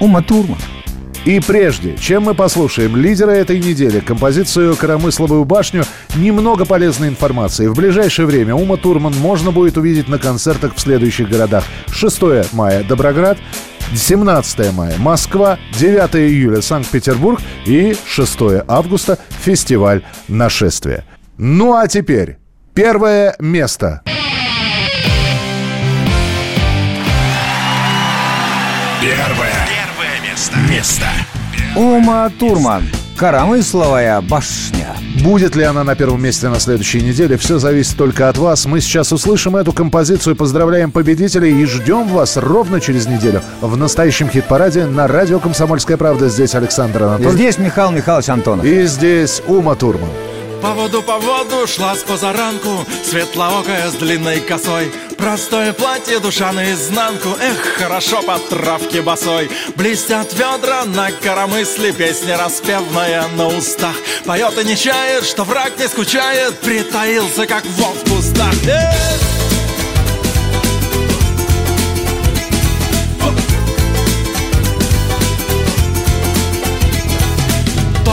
Ума 0.00 0.22
Турман. 0.22 0.58
И 1.26 1.38
прежде, 1.38 1.98
чем 1.98 2.22
мы 2.22 2.34
послушаем 2.34 2.96
лидера 2.96 3.32
этой 3.32 3.58
недели, 3.58 4.00
композицию 4.00 4.74
«Коромысловую 4.74 5.44
башню», 5.44 5.84
немного 6.16 6.64
полезной 6.64 7.08
информации. 7.08 7.66
В 7.66 7.74
ближайшее 7.74 8.24
время 8.24 8.54
Ума 8.54 8.78
Турман 8.78 9.12
можно 9.18 9.50
будет 9.50 9.76
увидеть 9.76 10.08
на 10.08 10.18
концертах 10.18 10.74
в 10.74 10.80
следующих 10.80 11.28
городах. 11.28 11.64
6 11.92 12.22
мая– 12.52 12.82
Доброград, 12.88 13.36
17 13.94 14.72
мая– 14.72 14.94
Москва, 14.98 15.58
9 15.72 16.16
июля– 16.16 16.60
Санкт-Петербург 16.62 17.40
и 17.66 17.96
6 18.06 18.38
августа– 18.68 19.18
фестиваль 19.44 20.02
«Нашествие». 20.28 21.04
Ну 21.38 21.74
а 21.74 21.88
теперь 21.88 22.38
первое 22.74 23.34
место. 23.38 24.02
Первое. 29.00 29.66
Первое 29.66 30.30
место. 30.30 30.58
Место. 30.68 31.06
Ума 31.74 32.30
Турман. 32.38 32.84
Коромысловая 33.20 34.18
башня. 34.22 34.96
Будет 35.22 35.54
ли 35.54 35.62
она 35.62 35.84
на 35.84 35.94
первом 35.94 36.22
месте 36.22 36.48
на 36.48 36.58
следующей 36.58 37.02
неделе, 37.02 37.36
все 37.36 37.58
зависит 37.58 37.98
только 37.98 38.30
от 38.30 38.38
вас. 38.38 38.64
Мы 38.64 38.80
сейчас 38.80 39.12
услышим 39.12 39.56
эту 39.56 39.74
композицию, 39.74 40.36
поздравляем 40.36 40.90
победителей 40.90 41.60
и 41.60 41.66
ждем 41.66 42.08
вас 42.08 42.38
ровно 42.38 42.80
через 42.80 43.06
неделю 43.06 43.42
в 43.60 43.76
настоящем 43.76 44.30
хит-параде 44.30 44.86
на 44.86 45.06
радио 45.06 45.38
«Комсомольская 45.38 45.98
правда». 45.98 46.30
Здесь 46.30 46.54
Александр 46.54 47.02
И 47.02 47.04
Анатольевич. 47.04 47.34
здесь 47.34 47.58
Михаил 47.58 47.90
Михайлович 47.90 48.30
Антонов. 48.30 48.64
И 48.64 48.84
здесь 48.86 49.42
Ума 49.46 49.74
Турман. 49.74 50.08
По 50.62 50.74
воду, 50.74 51.02
по 51.02 51.18
воду 51.18 51.66
шла 51.66 51.94
с 51.94 52.02
позаранку 52.02 52.86
Светлоокая 53.04 53.90
с 53.90 53.94
длинной 53.94 54.40
косой. 54.40 54.92
Простое 55.16 55.72
платье, 55.72 56.18
душа 56.18 56.52
наизнанку 56.52 57.30
Эх, 57.40 57.78
хорошо 57.78 58.22
по 58.22 58.38
травке 58.38 59.00
босой. 59.00 59.50
Блестят 59.76 60.32
ведра 60.34 60.84
на 60.84 61.10
коромысле 61.12 61.92
Песня 61.92 62.36
распевная 62.36 63.26
на 63.36 63.48
устах. 63.48 63.96
Поет 64.26 64.58
и 64.58 64.64
не 64.64 64.76
чает, 64.76 65.24
что 65.24 65.44
враг 65.44 65.78
не 65.78 65.88
скучает 65.88 66.58
Притаился, 66.60 67.46
как 67.46 67.64
вов 67.64 67.96
в 68.04 68.10
кустах. 68.10 68.54
Эх! 68.66 69.39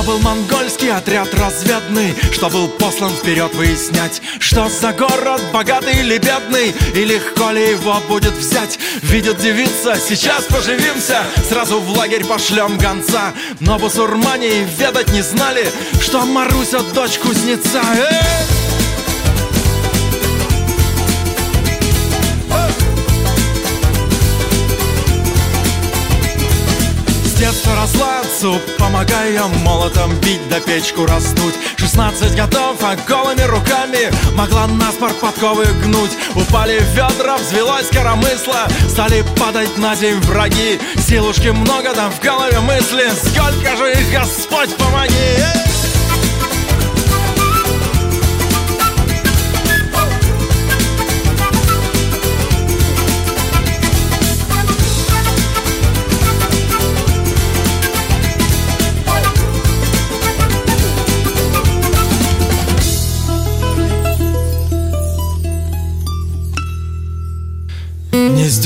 Был 0.07 0.19
монгольский 0.19 0.89
отряд 0.89 1.33
разведный 1.33 2.15
Что 2.31 2.49
был 2.49 2.69
послан 2.69 3.11
вперед 3.11 3.53
выяснять 3.55 4.21
Что 4.39 4.69
за 4.69 4.93
город, 4.93 5.41
богатый 5.51 5.99
или 5.99 6.17
бедный 6.17 6.73
И 6.95 7.03
легко 7.03 7.51
ли 7.51 7.71
его 7.71 7.99
будет 8.07 8.33
взять. 8.33 8.79
Видит 9.03 9.37
девица, 9.37 9.97
сейчас 9.97 10.45
поживимся 10.45 11.23
Сразу 11.49 11.79
в 11.79 11.89
лагерь 11.97 12.25
пошлем 12.25 12.77
гонца. 12.77 13.33
Но 13.59 13.77
бусурмане 13.77 14.61
и 14.61 14.65
ведать 14.79 15.11
не 15.11 15.21
знали 15.21 15.69
Что 16.01 16.25
Маруся 16.25 16.79
дочь 16.93 17.17
кузнеца. 17.19 17.81
Эй! 17.93 18.56
Детства 27.37 27.75
росла 27.75 28.21
отцу, 28.21 28.59
помогая 28.77 29.43
молотом 29.63 30.13
бить 30.21 30.47
да 30.49 30.59
печку 30.59 31.05
раздуть 31.05 31.53
16 31.77 32.35
годов, 32.35 32.77
а 32.81 32.95
голыми 33.07 33.41
руками 33.41 34.11
могла 34.35 34.67
наспор 34.67 35.13
подковы 35.13 35.65
гнуть 35.83 36.11
Упали 36.35 36.81
ведра, 36.93 37.37
взвелось 37.37 37.89
коромысло, 37.89 38.67
стали 38.89 39.23
падать 39.39 39.77
на 39.77 39.95
земь 39.95 40.19
враги 40.21 40.79
Силушки 40.97 41.49
много, 41.49 41.93
там 41.93 42.11
в 42.11 42.19
голове 42.21 42.59
мысли, 42.59 43.05
сколько 43.23 43.75
же 43.77 43.91
их 43.91 44.11
Господь 44.11 44.75
помоги! 44.75 45.13
Эй! 45.13 45.66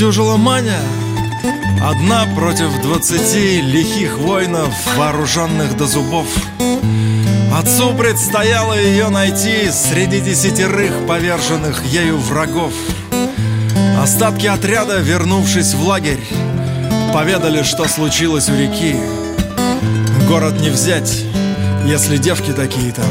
Не 0.02 0.06
сдюжила 0.06 0.36
Маня. 0.36 0.80
Одна 1.80 2.26
против 2.34 2.82
двадцати 2.82 3.60
лихих 3.60 4.18
воинов, 4.18 4.74
вооруженных 4.96 5.76
до 5.76 5.86
зубов. 5.86 6.26
Отцу 7.56 7.94
предстояло 7.94 8.74
ее 8.74 9.10
найти 9.10 9.70
среди 9.70 10.18
десятерых 10.18 11.06
поверженных 11.06 11.84
ею 11.84 12.18
врагов. 12.18 12.72
Остатки 13.96 14.48
отряда, 14.48 14.98
вернувшись 14.98 15.72
в 15.72 15.86
лагерь, 15.86 16.26
поведали, 17.14 17.62
что 17.62 17.86
случилось 17.86 18.48
у 18.48 18.56
реки. 18.56 18.96
Город 20.26 20.60
не 20.60 20.70
взять, 20.70 21.24
если 21.86 22.16
девки 22.16 22.50
такие 22.50 22.90
там, 22.90 23.06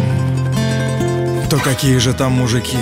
то 1.50 1.58
какие 1.58 1.98
же 2.00 2.14
там 2.14 2.34
мужики? 2.34 2.78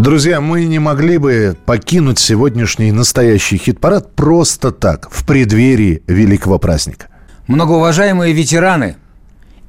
Друзья, 0.00 0.40
мы 0.40 0.64
не 0.64 0.78
могли 0.78 1.18
бы 1.18 1.54
покинуть 1.66 2.18
сегодняшний 2.18 2.90
настоящий 2.90 3.58
хит-парад 3.58 4.14
просто 4.14 4.72
так, 4.72 5.10
в 5.10 5.26
преддверии 5.26 6.02
великого 6.06 6.58
праздника. 6.58 7.08
Многоуважаемые 7.48 8.32
ветераны 8.32 8.96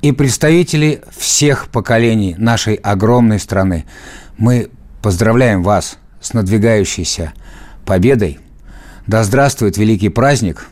и 0.01 0.13
представители 0.13 1.01
всех 1.17 1.67
поколений 1.67 2.35
нашей 2.37 2.75
огромной 2.75 3.39
страны, 3.39 3.83
мы 4.37 4.69
поздравляем 5.01 5.63
вас 5.63 5.97
с 6.21 6.31
надвигающейся 6.31 7.33
победой. 7.85 8.39
Да 9.07 9.25
здравствует 9.25 9.75
великий 9.75 10.07
праздник! 10.07 10.69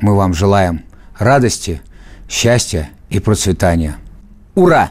Мы 0.00 0.16
вам 0.16 0.34
желаем 0.34 0.82
радости, 1.16 1.82
счастья 2.28 2.90
и 3.10 3.20
процветания. 3.20 3.94
Ура! 4.56 4.90